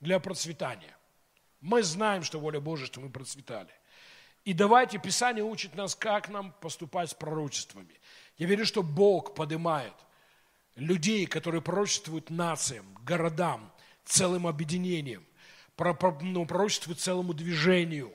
для 0.00 0.20
процветания. 0.20 0.96
Мы 1.60 1.82
знаем, 1.82 2.22
что 2.22 2.40
воля 2.40 2.60
Божья, 2.60 2.86
что 2.86 3.00
мы 3.00 3.10
процветали. 3.10 3.70
И 4.48 4.54
давайте, 4.54 4.96
Писание 4.96 5.44
учит 5.44 5.74
нас, 5.74 5.94
как 5.94 6.30
нам 6.30 6.54
поступать 6.62 7.10
с 7.10 7.12
пророчествами. 7.12 8.00
Я 8.38 8.46
верю, 8.46 8.64
что 8.64 8.82
Бог 8.82 9.34
поднимает 9.34 9.92
людей, 10.74 11.26
которые 11.26 11.60
пророчествуют 11.60 12.30
нациям, 12.30 12.86
городам, 13.04 13.70
целым 14.06 14.46
объединениям, 14.46 15.22
ну, 15.76 16.46
пророчествуют 16.46 16.98
целому 16.98 17.34
движению. 17.34 18.10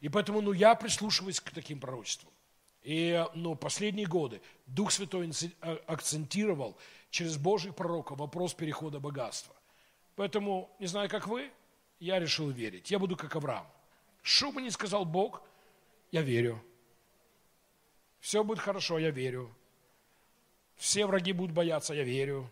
И 0.00 0.08
поэтому 0.08 0.40
ну, 0.40 0.52
я 0.54 0.74
прислушиваюсь 0.74 1.38
к 1.38 1.50
таким 1.50 1.80
пророчествам. 1.80 2.32
И 2.80 3.22
ну, 3.34 3.54
последние 3.54 4.06
годы 4.06 4.40
Дух 4.64 4.90
Святой 4.90 5.30
а, 5.60 5.78
акцентировал 5.86 6.78
через 7.10 7.36
Божьих 7.36 7.74
пророков 7.74 8.18
вопрос 8.18 8.54
перехода 8.54 9.00
богатства. 9.00 9.54
Поэтому, 10.16 10.74
не 10.78 10.86
знаю, 10.86 11.10
как 11.10 11.26
вы, 11.26 11.50
я 12.00 12.18
решил 12.18 12.48
верить. 12.48 12.90
Я 12.90 12.98
буду 12.98 13.16
как 13.16 13.36
Авраам. 13.36 13.66
Что 14.22 14.50
бы 14.50 14.70
сказал 14.70 15.04
Бог, 15.04 15.42
я 16.10 16.22
верю. 16.22 16.62
Все 18.20 18.42
будет 18.44 18.58
хорошо, 18.58 18.98
я 18.98 19.10
верю. 19.10 19.54
Все 20.76 21.06
враги 21.06 21.32
будут 21.32 21.54
бояться, 21.54 21.94
я 21.94 22.04
верю. 22.04 22.50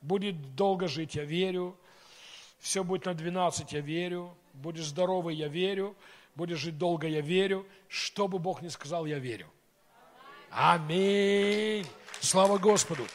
Будет 0.00 0.54
долго 0.54 0.88
жить, 0.88 1.14
я 1.14 1.24
верю. 1.24 1.76
Все 2.58 2.84
будет 2.84 3.06
на 3.06 3.14
12, 3.14 3.72
я 3.72 3.80
верю. 3.80 4.36
Будешь 4.52 4.86
здоровый, 4.86 5.34
я 5.34 5.48
верю. 5.48 5.96
Будешь 6.34 6.58
жить 6.58 6.78
долго, 6.78 7.06
я 7.06 7.20
верю. 7.20 7.66
Что 7.88 8.28
бы 8.28 8.38
Бог 8.38 8.62
ни 8.62 8.68
сказал, 8.68 9.06
я 9.06 9.18
верю. 9.18 9.50
Аминь. 10.50 11.86
Слава 12.20 12.58
Господу. 12.58 13.06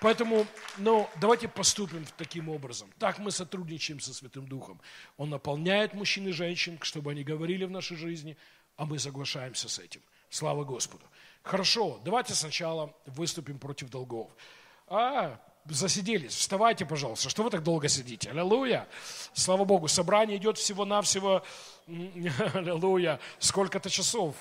Поэтому, 0.00 0.46
ну, 0.76 1.08
давайте 1.18 1.48
поступим 1.48 2.04
таким 2.18 2.50
образом. 2.50 2.90
Так 2.98 3.18
мы 3.18 3.30
сотрудничаем 3.30 4.00
со 4.00 4.12
Святым 4.12 4.46
Духом. 4.46 4.80
Он 5.16 5.30
наполняет 5.30 5.94
мужчин 5.94 6.28
и 6.28 6.32
женщин, 6.32 6.78
чтобы 6.82 7.12
они 7.12 7.24
говорили 7.24 7.64
в 7.64 7.70
нашей 7.70 7.96
жизни, 7.96 8.36
а 8.76 8.84
мы 8.84 8.98
соглашаемся 8.98 9.68
с 9.68 9.78
этим. 9.78 10.02
Слава 10.30 10.64
Господу. 10.64 11.04
Хорошо, 11.42 12.00
давайте 12.04 12.34
сначала 12.34 12.94
выступим 13.06 13.58
против 13.58 13.90
долгов. 13.90 14.30
А, 14.86 15.38
засиделись. 15.66 16.34
Вставайте, 16.34 16.86
пожалуйста. 16.86 17.28
Что 17.28 17.42
вы 17.42 17.50
так 17.50 17.62
долго 17.62 17.88
сидите? 17.88 18.30
Аллилуйя. 18.30 18.88
Слава 19.32 19.64
Богу, 19.64 19.88
собрание 19.88 20.38
идет 20.38 20.58
всего-навсего, 20.58 21.42
аллилуйя, 21.86 23.20
сколько-то 23.38 23.90
часов. 23.90 24.36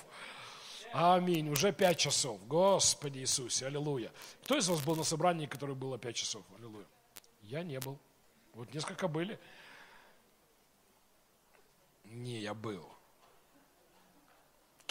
Аминь. 0.93 1.49
Уже 1.49 1.73
пять 1.73 1.97
часов. 1.97 2.39
Господи 2.47 3.19
Иисусе, 3.19 3.65
аллилуйя. 3.65 4.11
Кто 4.43 4.57
из 4.57 4.67
вас 4.69 4.81
был 4.81 4.95
на 4.95 5.03
собрании, 5.03 5.47
которое 5.47 5.73
было 5.73 5.97
пять 5.97 6.15
часов? 6.15 6.43
Аллилуйя. 6.57 6.85
Я 7.41 7.63
не 7.63 7.79
был. 7.79 7.97
Вот 8.53 8.73
несколько 8.73 9.07
были. 9.07 9.39
Не, 12.05 12.39
я 12.39 12.53
был. 12.53 12.92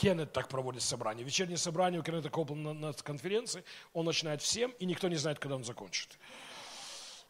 Кеннет 0.02 0.32
так 0.32 0.48
проводит 0.48 0.82
собрание. 0.82 1.24
Вечернее 1.24 1.56
собрание 1.56 2.00
у 2.00 2.02
Кеннета 2.02 2.28
Коплана 2.28 2.72
на, 2.72 2.88
на 2.88 2.92
конференции. 2.92 3.62
Он 3.92 4.04
начинает 4.04 4.42
всем, 4.42 4.72
и 4.80 4.84
никто 4.84 5.06
не 5.06 5.14
знает, 5.14 5.38
когда 5.38 5.54
он 5.54 5.62
закончит. 5.62 6.18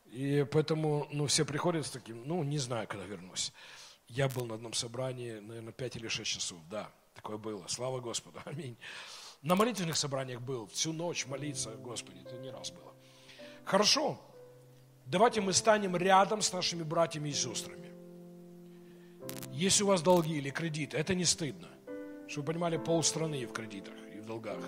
И 0.06 0.46
поэтому 0.50 1.06
ну, 1.12 1.26
все 1.26 1.44
приходят 1.44 1.86
с 1.86 1.90
таким, 1.90 2.26
ну, 2.26 2.42
не 2.42 2.56
знаю, 2.56 2.88
когда 2.88 3.04
вернусь. 3.04 3.52
Я 4.08 4.26
был 4.30 4.46
на 4.46 4.54
одном 4.54 4.72
собрании, 4.72 5.32
наверное, 5.32 5.74
5 5.74 5.96
или 5.96 6.08
6 6.08 6.30
часов. 6.30 6.58
Да, 6.70 6.90
такое 7.14 7.36
было. 7.36 7.66
Слава 7.68 8.00
Господу. 8.00 8.40
Аминь. 8.46 8.78
На 9.42 9.54
молитвенных 9.54 9.98
собраниях 9.98 10.40
был. 10.40 10.66
Всю 10.68 10.94
ночь 10.94 11.26
молиться, 11.26 11.72
Господи, 11.72 12.20
это 12.24 12.38
не 12.38 12.50
раз 12.50 12.70
было. 12.70 12.94
Хорошо. 13.66 14.18
Давайте 15.04 15.42
мы 15.42 15.52
станем 15.52 15.94
рядом 15.94 16.40
с 16.40 16.50
нашими 16.54 16.84
братьями 16.84 17.28
и 17.28 17.34
сестрами. 17.34 17.90
Если 19.52 19.84
у 19.84 19.88
вас 19.88 20.00
долги 20.00 20.38
или 20.38 20.48
кредит, 20.48 20.94
это 20.94 21.14
не 21.14 21.26
стыдно. 21.26 21.68
Чтобы 22.32 22.46
вы 22.46 22.52
понимали, 22.54 22.78
полстраны 22.78 23.44
в 23.44 23.52
кредитах 23.52 23.92
и 24.16 24.18
в 24.18 24.24
долгах. 24.24 24.64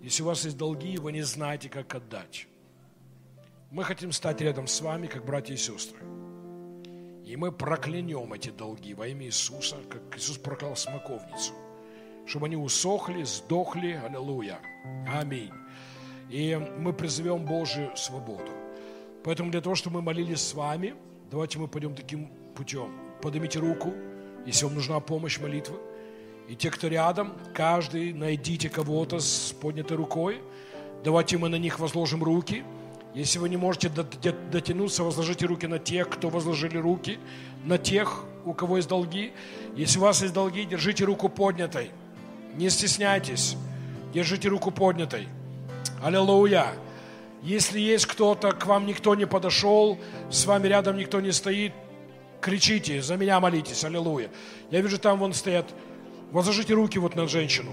Если 0.00 0.22
у 0.22 0.26
вас 0.26 0.44
есть 0.44 0.56
долги, 0.56 0.96
вы 0.96 1.10
не 1.10 1.22
знаете, 1.22 1.68
как 1.68 1.92
отдать. 1.92 2.46
Мы 3.72 3.82
хотим 3.82 4.12
стать 4.12 4.40
рядом 4.40 4.68
с 4.68 4.80
вами, 4.80 5.08
как 5.08 5.24
братья 5.24 5.54
и 5.54 5.56
сестры. 5.56 5.98
И 7.26 7.34
мы 7.34 7.50
проклянем 7.50 8.32
эти 8.32 8.50
долги 8.50 8.94
во 8.94 9.08
имя 9.08 9.26
Иисуса, 9.26 9.76
как 9.90 10.16
Иисус 10.16 10.38
проклял 10.38 10.76
смоковницу. 10.76 11.52
Чтобы 12.26 12.46
они 12.46 12.54
усохли, 12.54 13.24
сдохли. 13.24 14.00
Аллилуйя. 14.06 14.60
Аминь. 15.12 15.50
И 16.30 16.54
мы 16.54 16.92
призовем 16.92 17.44
Божию 17.44 17.96
свободу. 17.96 18.52
Поэтому 19.24 19.50
для 19.50 19.62
того, 19.62 19.74
чтобы 19.74 19.96
мы 19.96 20.02
молились 20.02 20.42
с 20.42 20.54
вами, 20.54 20.94
давайте 21.28 21.58
мы 21.58 21.66
пойдем 21.66 21.96
таким 21.96 22.28
путем. 22.54 22.94
Поднимите 23.20 23.58
руку, 23.58 23.92
если 24.46 24.64
вам 24.64 24.76
нужна 24.76 25.00
помощь 25.00 25.40
молитвы. 25.40 25.87
И 26.48 26.56
те, 26.56 26.70
кто 26.70 26.88
рядом, 26.88 27.34
каждый 27.52 28.14
найдите 28.14 28.70
кого-то 28.70 29.20
с 29.20 29.54
поднятой 29.60 29.98
рукой. 29.98 30.40
Давайте 31.04 31.36
мы 31.36 31.50
на 31.50 31.56
них 31.56 31.78
возложим 31.78 32.24
руки. 32.24 32.64
Если 33.14 33.38
вы 33.38 33.50
не 33.50 33.58
можете 33.58 33.90
дотянуться, 33.90 35.04
возложите 35.04 35.44
руки 35.44 35.66
на 35.66 35.78
тех, 35.78 36.08
кто 36.08 36.30
возложили 36.30 36.78
руки, 36.78 37.18
на 37.64 37.76
тех, 37.76 38.24
у 38.46 38.54
кого 38.54 38.78
есть 38.78 38.88
долги. 38.88 39.32
Если 39.76 39.98
у 39.98 40.02
вас 40.02 40.22
есть 40.22 40.32
долги, 40.32 40.64
держите 40.64 41.04
руку 41.04 41.28
поднятой. 41.28 41.90
Не 42.54 42.70
стесняйтесь. 42.70 43.56
Держите 44.14 44.48
руку 44.48 44.70
поднятой. 44.70 45.28
Аллилуйя. 46.02 46.68
Если 47.42 47.78
есть 47.78 48.06
кто-то, 48.06 48.52
к 48.52 48.64
вам 48.64 48.86
никто 48.86 49.14
не 49.14 49.26
подошел, 49.26 49.98
с 50.30 50.46
вами 50.46 50.66
рядом 50.66 50.96
никто 50.96 51.20
не 51.20 51.30
стоит, 51.30 51.72
кричите, 52.40 53.02
за 53.02 53.16
меня 53.16 53.38
молитесь, 53.38 53.84
аллилуйя. 53.84 54.30
Я 54.70 54.80
вижу, 54.80 54.98
там 54.98 55.18
вон 55.18 55.34
стоят 55.34 55.66
Возложите 56.30 56.74
руки 56.74 56.98
вот 56.98 57.16
на 57.16 57.26
женщину. 57.26 57.72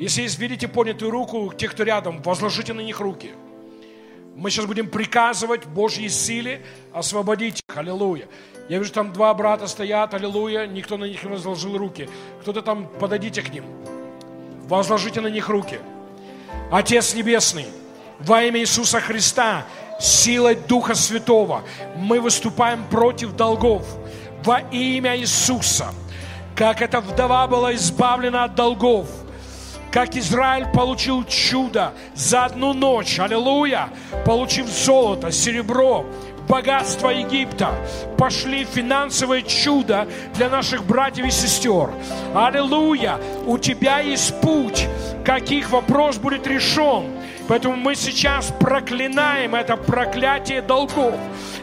Если 0.00 0.22
есть, 0.22 0.38
видите 0.40 0.66
поднятую 0.66 1.12
руку, 1.12 1.52
те, 1.56 1.68
кто 1.68 1.84
рядом, 1.84 2.20
возложите 2.22 2.72
на 2.72 2.80
них 2.80 2.98
руки. 2.98 3.30
Мы 4.34 4.50
сейчас 4.50 4.66
будем 4.66 4.88
приказывать 4.88 5.64
Божьей 5.66 6.08
силе 6.08 6.64
освободить 6.92 7.62
их. 7.68 7.76
Аллилуйя. 7.76 8.26
Я 8.68 8.78
вижу, 8.78 8.92
там 8.92 9.12
два 9.12 9.32
брата 9.32 9.68
стоят, 9.68 10.12
аллилуйя, 10.12 10.66
никто 10.66 10.96
на 10.96 11.04
них 11.04 11.22
не 11.22 11.30
возложил 11.30 11.76
руки. 11.76 12.08
Кто-то 12.40 12.62
там, 12.62 12.88
подойдите 12.98 13.42
к 13.42 13.52
ним. 13.52 13.64
Возложите 14.66 15.20
на 15.20 15.28
них 15.28 15.48
руки. 15.48 15.78
Отец 16.72 17.14
Небесный, 17.14 17.66
во 18.18 18.42
имя 18.42 18.58
Иисуса 18.58 18.98
Христа, 19.00 19.66
силой 20.00 20.56
Духа 20.56 20.96
Святого, 20.96 21.62
мы 21.96 22.20
выступаем 22.20 22.84
против 22.90 23.36
долгов. 23.36 23.86
Во 24.42 24.58
имя 24.58 25.16
Иисуса– 25.16 25.94
как 26.56 26.82
эта 26.82 27.00
вдова 27.00 27.46
была 27.46 27.74
избавлена 27.74 28.44
от 28.44 28.54
долгов, 28.54 29.08
как 29.90 30.16
Израиль 30.16 30.66
получил 30.72 31.24
чудо 31.24 31.92
за 32.14 32.46
одну 32.46 32.72
ночь, 32.72 33.18
аллилуйя, 33.18 33.88
получив 34.24 34.66
золото, 34.66 35.30
серебро, 35.32 36.04
богатство 36.48 37.10
Египта, 37.10 37.70
пошли 38.18 38.64
финансовое 38.64 39.42
чудо 39.42 40.06
для 40.34 40.48
наших 40.48 40.84
братьев 40.84 41.26
и 41.26 41.30
сестер. 41.30 41.90
Аллилуйя! 42.34 43.18
У 43.46 43.58
тебя 43.58 44.00
есть 44.00 44.40
путь, 44.40 44.88
каких 45.24 45.70
вопрос 45.70 46.18
будет 46.18 46.46
решен. 46.46 47.04
Поэтому 47.48 47.76
мы 47.76 47.94
сейчас 47.94 48.52
проклинаем 48.58 49.54
это 49.54 49.76
проклятие 49.76 50.62
долгов. 50.62 51.14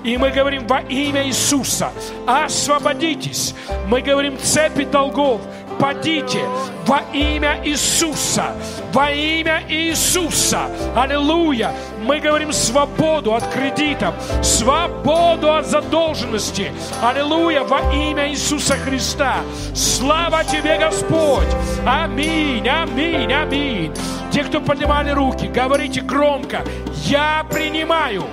И 0.03 0.17
мы 0.17 0.31
говорим 0.31 0.67
во 0.67 0.81
имя 0.81 1.25
Иисуса, 1.27 1.91
освободитесь. 2.27 3.53
Мы 3.87 4.01
говорим 4.01 4.37
цепи 4.37 4.85
долгов, 4.85 5.41
освободите 5.81 6.41
во 6.85 7.01
имя 7.13 7.59
Иисуса, 7.63 8.53
во 8.93 9.11
имя 9.11 9.63
Иисуса. 9.67 10.69
Аллилуйя. 10.95 11.73
Мы 12.03 12.19
говорим 12.19 12.51
свободу 12.51 13.33
от 13.35 13.43
кредитов, 13.53 14.13
свободу 14.43 15.53
от 15.53 15.67
задолженности. 15.67 16.71
Аллилуйя, 17.01 17.63
во 17.63 17.79
имя 17.93 18.29
Иисуса 18.29 18.75
Христа. 18.75 19.37
Слава 19.75 20.43
Тебе, 20.43 20.77
Господь. 20.77 21.47
Аминь, 21.85 22.67
аминь, 22.67 23.33
аминь. 23.33 23.93
Те, 24.31 24.45
кто 24.45 24.61
поднимали 24.61 25.11
руки, 25.11 25.47
говорите 25.47 26.01
громко. 26.01 26.63
Я 27.05 27.45
принимаю. 27.51 28.23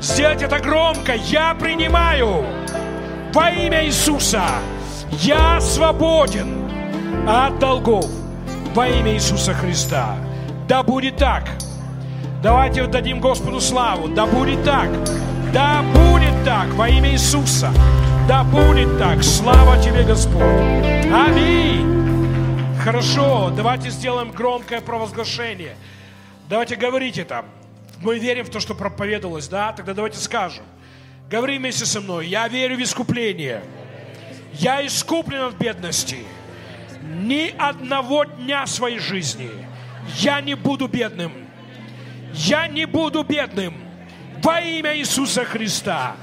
Сделать 0.00 0.42
это 0.42 0.60
громко. 0.60 1.14
Я 1.14 1.54
принимаю. 1.54 2.44
Во 3.32 3.50
имя 3.50 3.84
Иисуса. 3.84 4.44
Я 5.10 5.60
свободен 5.60 6.70
от 7.28 7.58
долгов. 7.58 8.06
Во 8.74 8.86
имя 8.86 9.14
Иисуса 9.14 9.54
Христа. 9.54 10.14
Да 10.68 10.84
будет 10.84 11.16
так. 11.16 11.48
Давайте 12.42 12.86
дадим 12.86 13.20
Господу 13.20 13.60
славу. 13.60 14.08
Да 14.08 14.26
будет 14.26 14.62
так. 14.64 14.88
Да 15.52 15.82
будет 15.94 16.44
так 16.44 16.68
во 16.74 16.88
имя 16.88 17.10
Иисуса. 17.10 17.70
Да 18.28 18.44
будет 18.44 18.98
так. 18.98 19.22
Слава 19.24 19.76
тебе, 19.82 20.04
Господь. 20.04 20.42
Аминь. 21.12 21.91
Хорошо, 22.84 23.52
давайте 23.54 23.90
сделаем 23.90 24.32
громкое 24.32 24.80
провозглашение. 24.80 25.76
Давайте 26.48 26.74
говорить 26.74 27.16
это. 27.16 27.44
Мы 28.00 28.18
верим 28.18 28.44
в 28.44 28.50
то, 28.50 28.58
что 28.58 28.74
проповедовалось, 28.74 29.46
да? 29.46 29.72
Тогда 29.72 29.94
давайте 29.94 30.18
скажем. 30.18 30.64
Говори 31.30 31.58
вместе 31.58 31.86
со 31.86 32.00
мной. 32.00 32.26
Я 32.26 32.48
верю 32.48 32.76
в 32.76 32.82
искупление. 32.82 33.62
Я 34.54 34.84
искуплен 34.84 35.42
от 35.42 35.54
бедности. 35.54 36.24
Ни 37.02 37.54
одного 37.56 38.24
дня 38.24 38.66
своей 38.66 38.98
жизни 38.98 39.50
я 40.16 40.40
не 40.40 40.54
буду 40.54 40.88
бедным. 40.88 41.32
Я 42.32 42.66
не 42.66 42.86
буду 42.86 43.22
бедным. 43.22 43.74
Во 44.42 44.60
имя 44.60 44.98
Иисуса 44.98 45.44
Христа. 45.44 46.16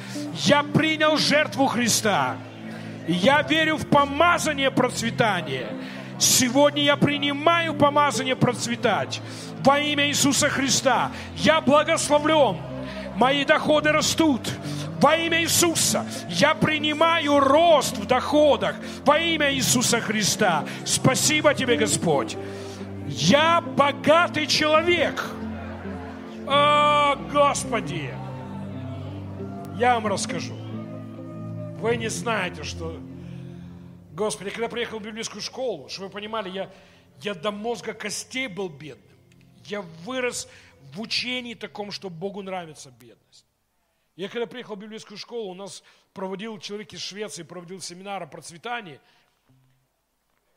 Я 0.44 0.64
принял 0.64 1.16
жертву 1.16 1.68
Христа. 1.68 2.36
Я 3.08 3.44
верю 3.44 3.78
в 3.78 3.88
помазание 3.88 4.72
процветания. 4.72 5.68
Сегодня 6.20 6.84
я 6.84 6.98
принимаю 6.98 7.74
помазание 7.74 8.36
процветать. 8.36 9.22
Во 9.64 9.80
имя 9.80 10.08
Иисуса 10.08 10.50
Христа. 10.50 11.12
Я 11.36 11.62
благословлен. 11.62 12.58
Мои 13.16 13.46
доходы 13.46 13.92
растут. 13.92 14.42
Во 15.02 15.16
имя 15.16 15.42
Иисуса 15.42 16.06
я 16.30 16.54
принимаю 16.56 17.40
рост 17.40 17.98
в 17.98 18.06
доходах. 18.06 18.76
Во 19.06 19.18
имя 19.18 19.54
Иисуса 19.54 20.02
Христа. 20.02 20.66
Спасибо 20.86 21.54
тебе, 21.54 21.78
Господь. 21.78 22.36
Я 23.08 23.62
богатый 23.62 24.46
человек. 24.46 25.24
О, 26.48 27.16
Господи! 27.32 28.14
Я 29.78 29.96
вам 29.96 30.08
расскажу. 30.08 30.54
Вы 31.80 31.96
не 31.96 32.10
знаете, 32.10 32.64
что... 32.64 32.98
Господи, 34.20 34.50
когда 34.50 34.68
приехал 34.68 35.00
в 35.00 35.02
библейскую 35.02 35.42
школу, 35.42 35.88
чтобы 35.88 36.08
вы 36.08 36.14
понимали, 36.16 36.50
я, 36.50 36.70
я 37.22 37.34
до 37.34 37.52
мозга 37.52 37.94
костей 37.94 38.48
был 38.48 38.68
бедным. 38.68 39.18
Я 39.64 39.82
вырос 39.82 40.50
в 40.92 41.00
учении 41.00 41.54
таком, 41.54 41.90
что 41.90 42.10
Богу 42.10 42.42
нравится 42.42 42.92
бедность. 42.92 43.46
Я 44.18 44.28
когда 44.28 44.46
приехал 44.46 44.76
в 44.76 44.80
библейскую 44.80 45.18
школу, 45.18 45.52
у 45.52 45.54
нас 45.54 45.84
проводил 46.12 46.60
человек 46.60 46.92
из 46.92 47.00
Швеции, 47.00 47.44
проводил 47.44 47.80
семинар 47.80 48.22
о 48.22 48.28
процветании. 48.28 49.00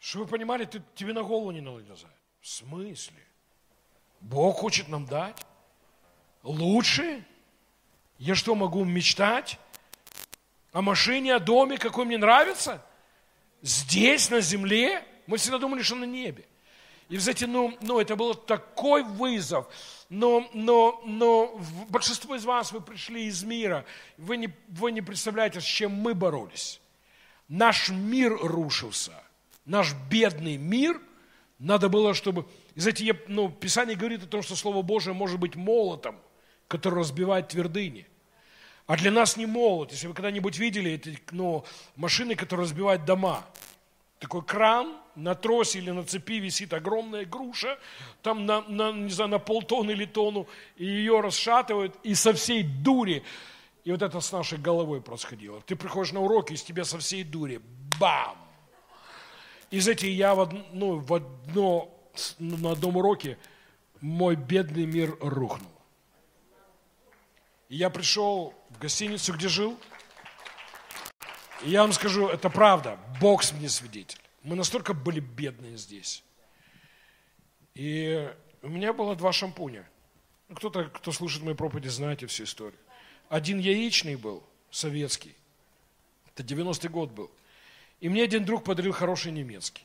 Чтобы 0.01 0.25
вы 0.25 0.31
понимали, 0.33 0.65
ты, 0.65 0.83
тебе 0.97 1.13
на 1.13 1.23
голову 1.23 1.53
не 1.53 1.61
налезает. 1.61 2.17
В 2.41 2.49
смысле? 2.49 3.23
Бог 4.21 4.57
хочет 4.57 4.89
нам 4.89 5.07
дать? 5.07 5.41
Лучше? 6.43 7.25
Я 8.19 8.35
что, 8.35 8.57
могу 8.57 8.83
мечтать? 8.83 9.61
О 10.73 10.83
машине, 10.83 11.37
о 11.37 11.39
доме, 11.39 11.79
какой 11.79 12.07
мне 12.07 12.19
нравится? 12.19 12.85
Здесь, 13.63 14.29
на 14.29 14.41
земле? 14.41 15.05
Мы 15.27 15.39
всегда 15.39 15.59
думали, 15.59 15.83
что 15.83 15.95
на 15.95 16.05
небе. 16.05 16.45
И, 17.09 17.17
знаете, 17.19 17.47
ну, 17.47 17.77
ну 17.81 18.01
это 18.01 18.17
был 18.17 18.35
такой 18.35 19.03
вызов. 19.05 19.67
Но, 20.09 20.49
но, 20.53 21.01
но 21.07 21.61
большинство 21.89 22.35
из 22.35 22.45
вас, 22.45 22.73
вы 22.73 22.81
пришли 22.81 23.27
из 23.27 23.43
мира, 23.45 23.85
вы 24.19 24.37
не, 24.37 24.51
вы 24.69 24.93
не 24.93 25.01
представляете, 25.01 25.61
с 25.61 25.65
чем 25.65 25.93
мы 25.93 26.15
боролись. 26.15 26.81
Наш 27.49 27.89
мир 27.91 28.37
рушился. 28.41 29.13
Наш 29.65 29.95
бедный 30.11 30.57
мир, 30.57 31.01
надо 31.59 31.89
было, 31.89 32.15
чтобы... 32.15 32.47
И 32.75 32.81
знаете, 32.81 33.05
я, 33.05 33.17
ну, 33.29 33.49
Писание 33.51 33.97
говорит 33.97 34.25
о 34.25 34.27
том, 34.27 34.43
что 34.43 34.57
Слово 34.57 34.83
Божие 34.83 35.15
может 35.15 35.39
быть 35.39 35.55
молотом, 35.55 36.19
который 36.67 37.01
разбивает 37.01 37.49
твердыни. 37.49 38.07
А 38.87 38.97
для 38.97 39.11
нас 39.11 39.37
не 39.37 39.47
молот. 39.47 39.93
Если 39.93 40.07
вы 40.07 40.15
когда-нибудь 40.15 40.59
видели 40.59 40.93
эти 40.93 41.19
ну, 41.31 41.65
машины, 41.97 42.35
которые 42.35 42.65
разбивают 42.65 43.05
дома. 43.05 43.45
Такой 44.19 44.43
кран, 44.43 44.97
на 45.15 45.35
тросе 45.35 45.79
или 45.79 45.91
на 45.91 46.05
цепи 46.05 46.39
висит 46.39 46.73
огромная 46.73 47.25
груша, 47.25 47.79
там 48.23 48.47
на, 48.47 48.63
на, 48.63 48.93
не 48.93 49.11
знаю, 49.11 49.31
на 49.31 49.39
полтонны 49.39 49.91
или 49.93 50.05
тонну, 50.05 50.47
и 50.77 50.87
ее 50.87 51.21
расшатывают, 51.21 51.97
и 52.03 52.15
со 52.15 52.33
всей 52.33 52.63
дури. 52.63 53.23
И 53.85 53.91
вот 53.91 54.03
это 54.03 54.21
с 54.21 54.33
нашей 54.33 54.59
головой 54.59 55.01
происходило. 55.01 55.61
Ты 55.63 55.77
приходишь 55.77 56.13
на 56.13 56.21
уроки, 56.21 56.53
из 56.53 56.63
тебя 56.63 56.85
со 56.85 56.99
всей 56.99 57.25
дури, 57.25 57.61
бам! 57.99 58.37
И 59.71 59.81
знаете, 59.81 60.11
я 60.11 60.35
в, 60.35 60.41
одно, 60.41 60.65
ну, 60.73 60.99
в 60.99 61.15
одно, 61.15 61.91
на 62.39 62.73
одном 62.73 62.99
уроке 62.99 63.39
мой 64.01 64.37
бедный 64.37 64.87
мир 64.87 65.17
рухнул. 65.21 65.71
И 67.69 67.77
я 67.77 67.89
пришел 67.89 68.55
в 68.75 68.79
гостиницу, 68.79 69.33
где 69.35 69.49
жил, 69.49 69.79
и 71.65 71.71
я 71.71 71.83
вам 71.83 71.93
скажу, 71.93 72.29
это 72.29 72.51
правда, 72.51 72.99
Бог 73.21 73.43
мне 73.53 73.69
свидетель. 73.69 74.19
Мы 74.43 74.57
настолько 74.57 74.95
были 74.95 75.21
бедные 75.21 75.77
здесь. 75.77 76.25
И 77.75 78.33
у 78.63 78.69
меня 78.69 78.93
было 78.93 79.15
два 79.15 79.33
шампуня. 79.33 79.89
Ну, 80.49 80.57
кто-то, 80.57 80.85
кто 80.85 81.13
слушает 81.13 81.45
мои 81.45 81.55
проповеди, 81.55 81.89
знаете 81.89 82.27
всю 82.27 82.45
историю. 82.45 82.79
Один 83.29 83.59
яичный 83.59 84.17
был, 84.17 84.43
советский. 84.71 85.35
Это 86.35 86.43
90-й 86.43 86.89
год 86.89 87.11
был. 87.11 87.31
И 88.01 88.09
мне 88.09 88.25
один 88.25 88.45
друг 88.45 88.65
подарил 88.65 88.93
хороший 88.93 89.31
немецкий. 89.31 89.85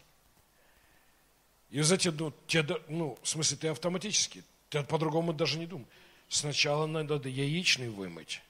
И 1.70 1.82
знаете, 1.82 2.12
ну, 2.12 2.34
тебе, 2.48 2.82
ну, 2.88 3.18
в 3.22 3.28
смысле, 3.28 3.58
ты 3.58 3.68
автоматически, 3.68 4.44
ты 4.70 4.82
по-другому 4.84 5.34
даже 5.34 5.60
не 5.60 5.68
думаешь. 5.68 5.90
Сначала 6.30 6.88
надо 6.88 7.30
яичный 7.30 7.90
вымыть, 7.90 8.42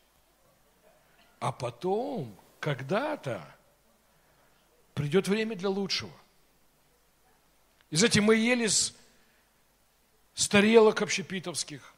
а 1.40 1.52
потом, 1.52 2.36
когда-то, 2.60 3.42
придет 4.94 5.28
время 5.28 5.56
для 5.56 5.70
лучшего. 5.70 6.12
И 7.90 7.96
знаете, 7.96 8.22
мы 8.22 8.36
ели 8.36 8.68
с, 8.68 8.94
с 10.34 10.50
тарелок 10.50 11.02
общепитовских, 11.02 11.94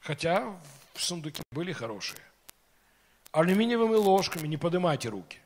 хотя 0.00 0.58
в 0.94 1.02
сундуке 1.02 1.42
были 1.52 1.72
хорошие. 1.72 2.22
Алюминиевыми 3.32 3.94
ложками, 3.94 4.46
не 4.46 4.56
поднимайте 4.56 5.10
руки. 5.10 5.38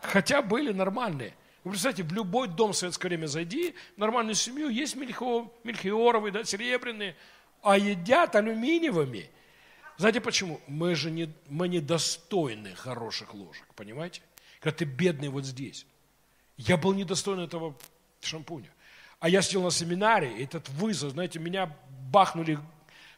Хотя 0.00 0.42
были 0.42 0.72
нормальные. 0.72 1.34
Вы 1.64 1.72
представляете, 1.72 2.04
в 2.04 2.12
любой 2.12 2.48
дом 2.48 2.72
в 2.72 2.76
советское 2.76 3.08
время 3.08 3.26
зайди, 3.26 3.74
в 3.96 3.98
нормальную 3.98 4.34
семью, 4.34 4.68
есть 4.68 4.96
мельхиоровые, 4.96 6.30
да, 6.30 6.44
серебряные, 6.44 7.16
а 7.62 7.76
едят 7.76 8.36
алюминиевыми. 8.36 9.30
Знаете 9.96 10.20
почему? 10.20 10.60
Мы 10.66 10.94
же 10.94 11.10
не, 11.10 11.32
мы 11.48 11.68
не 11.68 11.80
достойны 11.80 12.74
хороших 12.74 13.34
ложек, 13.34 13.66
понимаете? 13.74 14.22
когда 14.64 14.78
ты 14.78 14.86
бедный 14.86 15.28
вот 15.28 15.44
здесь. 15.44 15.84
Я 16.56 16.78
был 16.78 16.94
недостоин 16.94 17.40
этого 17.40 17.76
шампуня. 18.22 18.70
А 19.20 19.28
я 19.28 19.42
сидел 19.42 19.62
на 19.62 19.70
семинаре, 19.70 20.38
и 20.38 20.42
этот 20.42 20.70
вызов, 20.70 21.12
знаете, 21.12 21.38
меня 21.38 21.76
бахнули 22.10 22.58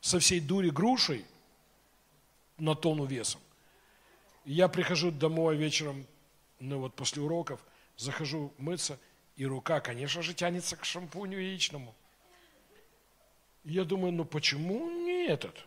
со 0.01 0.19
всей 0.19 0.41
дури 0.41 0.71
грушей 0.71 1.25
на 2.59 2.75
тонну 2.75 3.05
весом. 3.05 3.41
И 4.45 4.55
я 4.55 4.67
прихожу 4.67 5.13
домой 5.13 5.57
вечером, 5.57 6.05
ну 6.59 6.81
вот 6.81 6.97
после 6.97 7.23
уроков, 7.23 7.61
захожу 7.97 8.53
мыться, 8.59 8.99
и 9.37 9.47
рука, 9.47 9.79
конечно 9.79 10.23
же, 10.23 10.35
тянется 10.35 10.75
к 10.75 10.85
шампуню 10.85 11.39
яичному. 11.39 11.95
Я 13.63 13.85
думаю, 13.85 14.13
ну 14.13 14.25
почему 14.25 14.91
не 14.91 15.29
этот? 15.29 15.65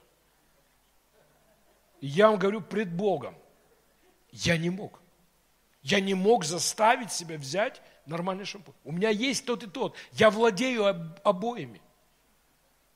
Я 2.01 2.30
вам 2.30 2.39
говорю 2.39 2.61
пред 2.61 2.93
Богом, 2.93 3.35
я 4.31 4.57
не 4.57 4.69
мог. 4.69 5.01
Я 5.81 5.99
не 5.99 6.13
мог 6.13 6.43
заставить 6.43 7.11
себя 7.11 7.38
взять 7.38 7.81
нормальный 8.05 8.45
шампунь. 8.45 8.76
У 8.84 8.91
меня 8.91 9.09
есть 9.09 9.45
тот 9.45 9.63
и 9.63 9.67
тот. 9.67 9.95
Я 10.11 10.30
владею 10.30 10.85
об, 10.85 11.19
обоими. 11.23 11.81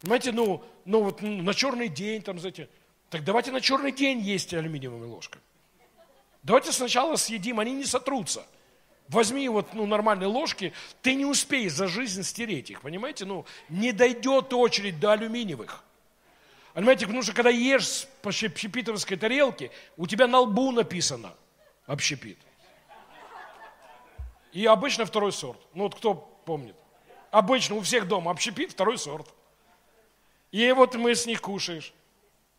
Понимаете, 0.01 0.31
ну, 0.33 0.63
ну 0.83 1.03
вот 1.03 1.21
на 1.21 1.53
черный 1.53 1.87
день, 1.87 2.21
там, 2.21 2.39
знаете, 2.39 2.69
так 3.09 3.23
давайте 3.23 3.51
на 3.51 3.61
черный 3.61 3.91
день 3.91 4.19
есть 4.19 4.53
алюминиевыми 4.53 5.05
ложками. 5.05 5.43
Давайте 6.43 6.73
сначала 6.73 7.15
съедим, 7.15 7.59
они 7.59 7.71
не 7.71 7.85
сотрутся. 7.85 8.45
Возьми 9.07 9.47
вот 9.47 9.73
ну, 9.73 9.85
нормальные 9.85 10.27
ложки, 10.27 10.73
ты 11.01 11.15
не 11.15 11.25
успеешь 11.25 11.73
за 11.73 11.87
жизнь 11.87 12.23
стереть 12.23 12.69
их, 12.69 12.81
понимаете? 12.81 13.25
Ну, 13.25 13.45
не 13.69 13.91
дойдет 13.91 14.51
очередь 14.53 14.99
до 14.99 15.13
алюминиевых. 15.13 15.83
Понимаете, 16.73 17.05
потому 17.05 17.21
что 17.21 17.33
когда 17.33 17.49
ешь 17.49 17.87
с 17.87 18.07
общепитовской 18.23 19.15
тарелки, 19.15 19.71
у 19.95 20.07
тебя 20.07 20.27
на 20.27 20.39
лбу 20.39 20.71
написано 20.71 21.33
общепит. 21.85 22.39
И 24.51 24.65
обычно 24.65 25.05
второй 25.05 25.31
сорт. 25.31 25.59
Ну 25.73 25.83
вот 25.83 25.95
кто 25.95 26.13
помнит? 26.13 26.75
Обычно 27.31 27.75
у 27.75 27.81
всех 27.81 28.07
дома 28.07 28.31
общепит 28.31 28.71
второй 28.71 28.97
сорт. 28.97 29.27
И 30.51 30.71
вот 30.71 30.95
мы 30.95 31.15
с 31.15 31.25
них 31.25 31.41
кушаешь. 31.41 31.93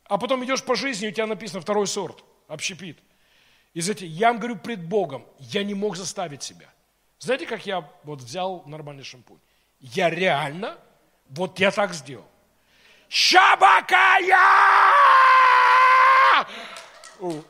А 0.05 0.19
потом 0.19 0.45
идешь 0.45 0.63
по 0.63 0.75
жизни, 0.75 1.09
у 1.09 1.11
тебя 1.11 1.27
написано 1.27 1.61
второй 1.61 1.87
сорт, 1.87 2.25
общепит. 2.49 2.99
И 3.73 3.81
знаете, 3.81 4.07
я 4.07 4.29
вам 4.29 4.39
говорю 4.39 4.57
пред 4.57 4.85
Богом, 4.85 5.27
я 5.39 5.65
не 5.65 5.75
мог 5.75 5.97
заставить 5.97 6.43
себя. 6.43 6.73
Знаете, 7.19 7.47
как 7.47 7.67
я 7.67 7.91
вот 8.05 8.21
взял 8.21 8.63
нормальный 8.67 9.03
шампунь? 9.03 9.39
Я 9.81 10.11
реально, 10.11 10.79
вот 11.29 11.59
я 11.59 11.71
так 11.71 11.95
сделал. 11.95 12.27
Шабакая! 13.09 14.37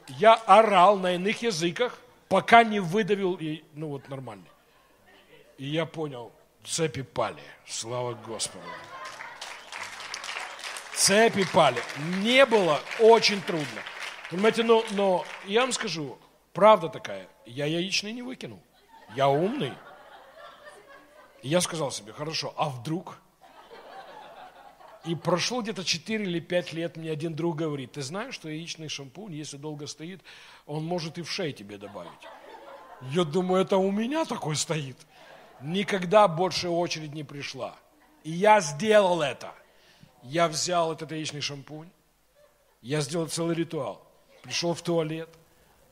Я 0.08 0.34
орал 0.46 0.98
на 0.98 1.14
иных 1.14 1.42
языках, 1.42 1.98
пока 2.28 2.64
не 2.64 2.80
выдавил, 2.80 3.34
и, 3.34 3.64
ну 3.74 3.88
вот 3.88 4.08
нормально. 4.08 4.44
И 5.58 5.66
я 5.66 5.86
понял, 5.86 6.32
цепи 6.64 7.02
пали, 7.02 7.42
слава 7.66 8.14
Господу. 8.14 8.64
Цепи 10.94 11.44
пали. 11.52 11.82
Не 12.22 12.46
было 12.46 12.80
очень 12.98 13.40
трудно. 13.42 13.82
Понимаете, 14.30 14.62
но, 14.62 14.84
но 14.90 15.24
я 15.44 15.62
вам 15.62 15.72
скажу, 15.72 16.18
правда 16.52 16.88
такая, 16.88 17.28
я 17.46 17.66
яичный 17.66 18.12
не 18.12 18.22
выкинул. 18.22 18.60
Я 19.14 19.28
умный. 19.28 19.72
И 21.42 21.48
я 21.48 21.60
сказал 21.60 21.90
себе, 21.90 22.12
хорошо, 22.12 22.54
а 22.56 22.68
вдруг? 22.68 23.18
И 25.04 25.14
прошло 25.14 25.60
где-то 25.60 25.84
4 25.84 26.24
или 26.24 26.40
5 26.40 26.72
лет, 26.72 26.96
мне 26.96 27.10
один 27.10 27.34
друг 27.34 27.56
говорит, 27.56 27.92
ты 27.92 28.02
знаешь, 28.02 28.34
что 28.34 28.48
яичный 28.48 28.88
шампунь, 28.88 29.34
если 29.34 29.58
долго 29.58 29.86
стоит, 29.86 30.22
он 30.66 30.84
может 30.84 31.18
и 31.18 31.22
в 31.22 31.30
шею 31.30 31.52
тебе 31.52 31.76
добавить. 31.76 32.10
Я 33.10 33.24
думаю, 33.24 33.62
это 33.62 33.76
у 33.76 33.90
меня 33.90 34.24
такой 34.24 34.56
стоит. 34.56 34.96
Никогда 35.60 36.26
больше 36.26 36.68
очередь 36.68 37.12
не 37.12 37.22
пришла. 37.22 37.76
И 38.22 38.30
я 38.30 38.60
сделал 38.60 39.20
это. 39.20 39.52
Я 40.22 40.48
взял 40.48 40.90
этот 40.90 41.12
яичный 41.12 41.42
шампунь, 41.42 41.90
я 42.80 43.02
сделал 43.02 43.28
целый 43.28 43.54
ритуал. 43.54 44.06
Пришел 44.42 44.72
в 44.72 44.80
туалет, 44.80 45.28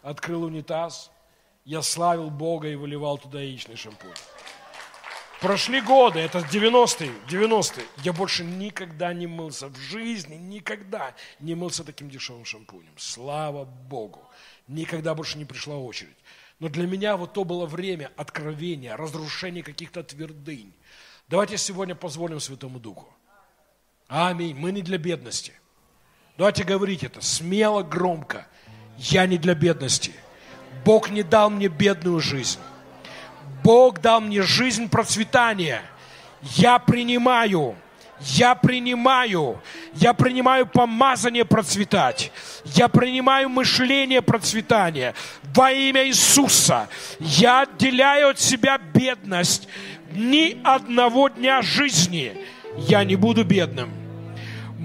открыл 0.02 0.44
унитаз, 0.44 1.10
я 1.66 1.82
славил 1.82 2.30
Бога 2.30 2.68
и 2.68 2.74
выливал 2.74 3.18
туда 3.18 3.40
яичный 3.40 3.76
шампунь. 3.76 4.10
Прошли 5.42 5.80
годы, 5.80 6.20
это 6.20 6.38
90-е, 6.38 7.10
90-е. 7.28 7.84
Я 8.04 8.12
больше 8.12 8.44
никогда 8.44 9.12
не 9.12 9.26
мылся 9.26 9.66
в 9.66 9.76
жизни, 9.76 10.36
никогда 10.36 11.16
не 11.40 11.56
мылся 11.56 11.82
таким 11.82 12.08
дешевым 12.08 12.44
шампунем. 12.44 12.92
Слава 12.96 13.64
Богу. 13.64 14.22
Никогда 14.68 15.16
больше 15.16 15.38
не 15.38 15.44
пришла 15.44 15.76
очередь. 15.78 16.16
Но 16.60 16.68
для 16.68 16.86
меня 16.86 17.16
вот 17.16 17.32
то 17.32 17.42
было 17.42 17.66
время 17.66 18.12
откровения, 18.16 18.96
разрушения 18.96 19.64
каких-то 19.64 20.04
твердынь. 20.04 20.72
Давайте 21.26 21.58
сегодня 21.58 21.96
позволим 21.96 22.38
Святому 22.38 22.78
Духу. 22.78 23.12
Аминь. 24.06 24.56
Мы 24.56 24.70
не 24.70 24.82
для 24.82 24.96
бедности. 24.96 25.54
Давайте 26.38 26.62
говорить 26.62 27.02
это 27.02 27.20
смело, 27.20 27.82
громко. 27.82 28.46
Я 28.96 29.26
не 29.26 29.38
для 29.38 29.56
бедности. 29.56 30.12
Бог 30.84 31.10
не 31.10 31.24
дал 31.24 31.50
мне 31.50 31.66
бедную 31.66 32.20
жизнь. 32.20 32.60
Бог 33.62 34.00
дал 34.00 34.20
мне 34.20 34.42
жизнь 34.42 34.88
процветания. 34.88 35.82
Я 36.42 36.78
принимаю, 36.78 37.76
я 38.20 38.54
принимаю, 38.54 39.60
я 39.94 40.12
принимаю 40.12 40.66
помазание 40.66 41.44
процветать. 41.44 42.32
Я 42.64 42.88
принимаю 42.88 43.48
мышление 43.48 44.22
процветания. 44.22 45.14
Во 45.54 45.70
имя 45.70 46.06
Иисуса 46.06 46.88
я 47.20 47.62
отделяю 47.62 48.30
от 48.30 48.40
себя 48.40 48.78
бедность. 48.78 49.68
Ни 50.12 50.60
одного 50.62 51.28
дня 51.28 51.62
жизни 51.62 52.36
я 52.76 53.04
не 53.04 53.16
буду 53.16 53.44
бедным 53.44 54.01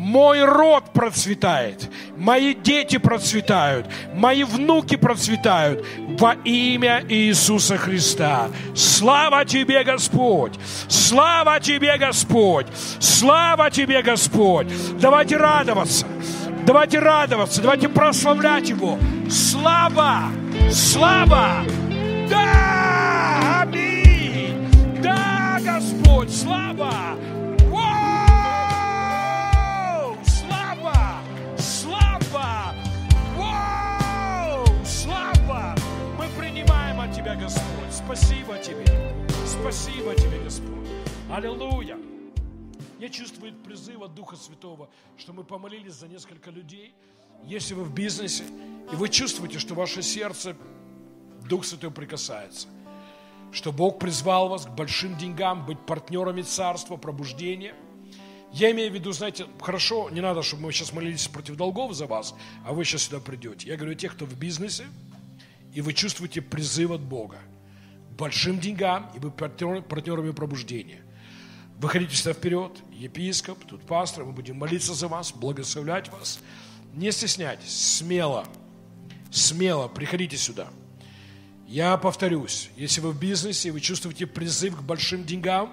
мой 0.07 0.45
род 0.45 0.93
процветает, 0.93 1.89
мои 2.15 2.53
дети 2.53 2.97
процветают, 2.97 3.87
мои 4.13 4.45
внуки 4.45 4.95
процветают 4.95 5.85
во 6.17 6.33
имя 6.45 7.03
Иисуса 7.09 7.77
Христа. 7.77 8.47
Слава 8.73 9.43
Тебе, 9.43 9.83
Господь! 9.83 10.53
Слава 10.87 11.59
Тебе, 11.59 11.97
Господь! 11.97 12.67
Слава 12.99 13.69
Тебе, 13.69 14.01
Господь! 14.01 14.67
Давайте 14.97 15.35
радоваться! 15.35 16.05
Давайте 16.65 16.99
радоваться, 16.99 17.61
давайте 17.61 17.89
прославлять 17.89 18.69
Его. 18.69 18.97
Слава! 19.29 20.31
Слава! 20.71 21.65
Да! 22.29 22.76
Спасибо 38.07 38.57
Тебе. 38.59 38.85
Спасибо 39.45 40.15
Тебе, 40.15 40.41
Господь. 40.41 40.87
Аллилуйя. 41.29 41.97
Я 43.01 43.09
чувствую 43.09 43.53
призыв 43.53 44.01
от 44.01 44.15
Духа 44.15 44.37
Святого, 44.37 44.89
что 45.17 45.33
мы 45.33 45.43
помолились 45.43 45.95
за 45.95 46.07
несколько 46.07 46.49
людей. 46.49 46.95
Если 47.43 47.73
вы 47.73 47.83
в 47.83 47.93
бизнесе, 47.93 48.45
и 48.93 48.95
вы 48.95 49.09
чувствуете, 49.09 49.59
что 49.59 49.75
ваше 49.75 50.01
сердце 50.03 50.55
Дух 51.49 51.65
Святой 51.65 51.91
прикасается, 51.91 52.69
что 53.51 53.73
Бог 53.73 53.99
призвал 53.99 54.47
вас 54.47 54.67
к 54.67 54.69
большим 54.69 55.17
деньгам, 55.17 55.65
быть 55.65 55.85
партнерами 55.85 56.43
царства, 56.43 56.95
пробуждения. 56.95 57.75
Я 58.53 58.71
имею 58.71 58.89
в 58.89 58.93
виду, 58.93 59.11
знаете, 59.11 59.47
хорошо, 59.59 60.09
не 60.11 60.21
надо, 60.21 60.43
чтобы 60.43 60.63
мы 60.63 60.71
сейчас 60.71 60.93
молились 60.93 61.27
против 61.27 61.57
долгов 61.57 61.93
за 61.93 62.05
вас, 62.05 62.35
а 62.65 62.71
вы 62.71 62.85
сейчас 62.85 63.01
сюда 63.01 63.19
придете. 63.19 63.67
Я 63.67 63.75
говорю, 63.75 63.95
те, 63.95 64.07
кто 64.07 64.25
в 64.25 64.39
бизнесе, 64.39 64.85
и 65.73 65.81
вы 65.81 65.91
чувствуете 65.91 66.41
призыв 66.41 66.91
от 66.91 67.01
Бога 67.01 67.41
большим 68.17 68.59
деньгам, 68.59 69.09
и 69.15 69.19
вы 69.19 69.31
партнерами 69.31 70.31
пробуждения. 70.31 71.01
Выходите 71.77 72.15
сюда 72.15 72.33
вперед, 72.33 72.71
епископ, 72.91 73.63
тут 73.65 73.83
пастор, 73.83 74.25
мы 74.25 74.31
будем 74.31 74.57
молиться 74.57 74.93
за 74.93 75.07
вас, 75.07 75.31
благословлять 75.31 76.11
вас. 76.11 76.39
Не 76.93 77.11
стесняйтесь, 77.11 77.69
смело, 77.69 78.45
смело 79.29 79.87
приходите 79.87 80.37
сюда. 80.37 80.67
Я 81.67 81.95
повторюсь, 81.97 82.69
если 82.75 83.01
вы 83.01 83.11
в 83.11 83.19
бизнесе, 83.19 83.71
вы 83.71 83.79
чувствуете 83.79 84.25
призыв 84.25 84.77
к 84.77 84.81
большим 84.81 85.23
деньгам, 85.23 85.71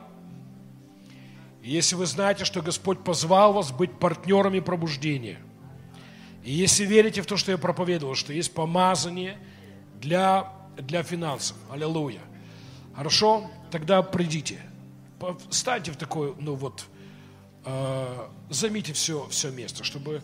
если 1.62 1.94
вы 1.94 2.04
знаете, 2.04 2.44
что 2.44 2.60
Господь 2.60 3.02
позвал 3.02 3.54
вас 3.54 3.72
быть 3.72 3.98
партнерами 3.98 4.60
пробуждения, 4.60 5.38
и 6.42 6.52
если 6.52 6.84
верите 6.84 7.22
в 7.22 7.26
то, 7.26 7.38
что 7.38 7.52
я 7.52 7.58
проповедовал, 7.58 8.14
что 8.14 8.32
есть 8.32 8.52
помазание– 8.52 9.38
для, 10.04 10.52
для 10.76 11.02
финансов. 11.02 11.56
Аллилуйя. 11.70 12.20
Хорошо? 12.96 13.50
Тогда 13.70 14.02
придите. 14.02 14.60
Станьте 15.50 15.90
в 15.90 15.96
такое, 15.96 16.34
ну 16.38 16.54
вот, 16.54 16.84
э, 17.64 18.28
займите 18.50 18.92
все, 18.92 19.26
все 19.30 19.50
место, 19.50 19.84
чтобы... 19.84 20.22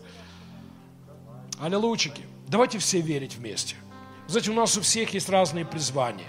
Аллилуйчики. 1.59 2.23
Давайте 2.47 2.79
все 2.79 3.01
верить 3.01 3.35
вместе. 3.35 3.75
Знаете, 4.27 4.51
у 4.51 4.53
нас 4.53 4.77
у 4.77 4.81
всех 4.81 5.13
есть 5.13 5.29
разные 5.29 5.65
призвания. 5.65 6.27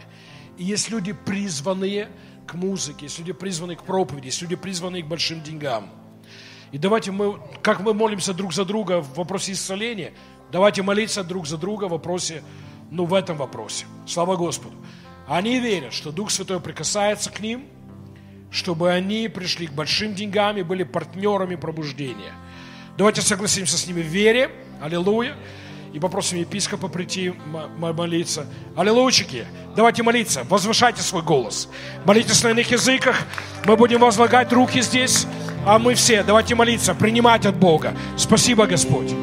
И 0.58 0.64
есть 0.64 0.90
люди 0.90 1.12
призванные 1.12 2.10
к 2.46 2.54
музыке, 2.54 3.06
есть 3.06 3.18
люди 3.18 3.32
призванные 3.32 3.76
к 3.76 3.84
проповеди, 3.84 4.26
есть 4.26 4.42
люди 4.42 4.56
призванные 4.56 5.02
к 5.02 5.06
большим 5.06 5.42
деньгам. 5.42 5.90
И 6.70 6.78
давайте 6.78 7.12
мы, 7.12 7.38
как 7.62 7.80
мы 7.80 7.94
молимся 7.94 8.34
друг 8.34 8.52
за 8.52 8.64
друга 8.64 9.00
в 9.00 9.16
вопросе 9.16 9.52
исцеления, 9.52 10.12
давайте 10.50 10.82
молиться 10.82 11.22
друг 11.22 11.46
за 11.46 11.58
друга 11.58 11.86
в 11.86 11.90
вопросе 11.90 12.42
ну, 12.90 13.04
в 13.04 13.14
этом 13.14 13.36
вопросе. 13.36 13.86
Слава 14.06 14.36
Господу. 14.36 14.76
Они 15.32 15.60
верят, 15.60 15.94
что 15.94 16.12
Дух 16.12 16.30
Святой 16.30 16.60
прикасается 16.60 17.30
к 17.30 17.40
ним, 17.40 17.64
чтобы 18.50 18.92
они 18.92 19.28
пришли 19.28 19.66
к 19.66 19.72
большим 19.72 20.14
деньгам 20.14 20.58
и 20.58 20.62
были 20.62 20.82
партнерами 20.82 21.54
пробуждения. 21.54 22.34
Давайте 22.98 23.22
согласимся 23.22 23.78
с 23.78 23.86
ними 23.86 24.02
в 24.02 24.06
вере. 24.08 24.50
Аллилуйя. 24.82 25.34
И 25.94 25.98
попросим 25.98 26.38
епископа 26.38 26.88
прийти 26.88 27.32
молиться. 27.78 28.46
Аллилуйчики, 28.76 29.46
давайте 29.74 30.02
молиться, 30.02 30.44
возвышайте 30.44 31.00
свой 31.00 31.22
голос. 31.22 31.70
Молитесь 32.04 32.42
на 32.42 32.48
иных 32.50 32.70
языках, 32.70 33.16
мы 33.64 33.78
будем 33.78 34.00
возлагать 34.00 34.52
руки 34.52 34.82
здесь, 34.82 35.26
а 35.66 35.78
мы 35.78 35.94
все, 35.94 36.22
давайте 36.22 36.54
молиться, 36.54 36.94
принимать 36.94 37.46
от 37.46 37.56
Бога. 37.56 37.94
Спасибо, 38.18 38.66
Господь. 38.66 39.14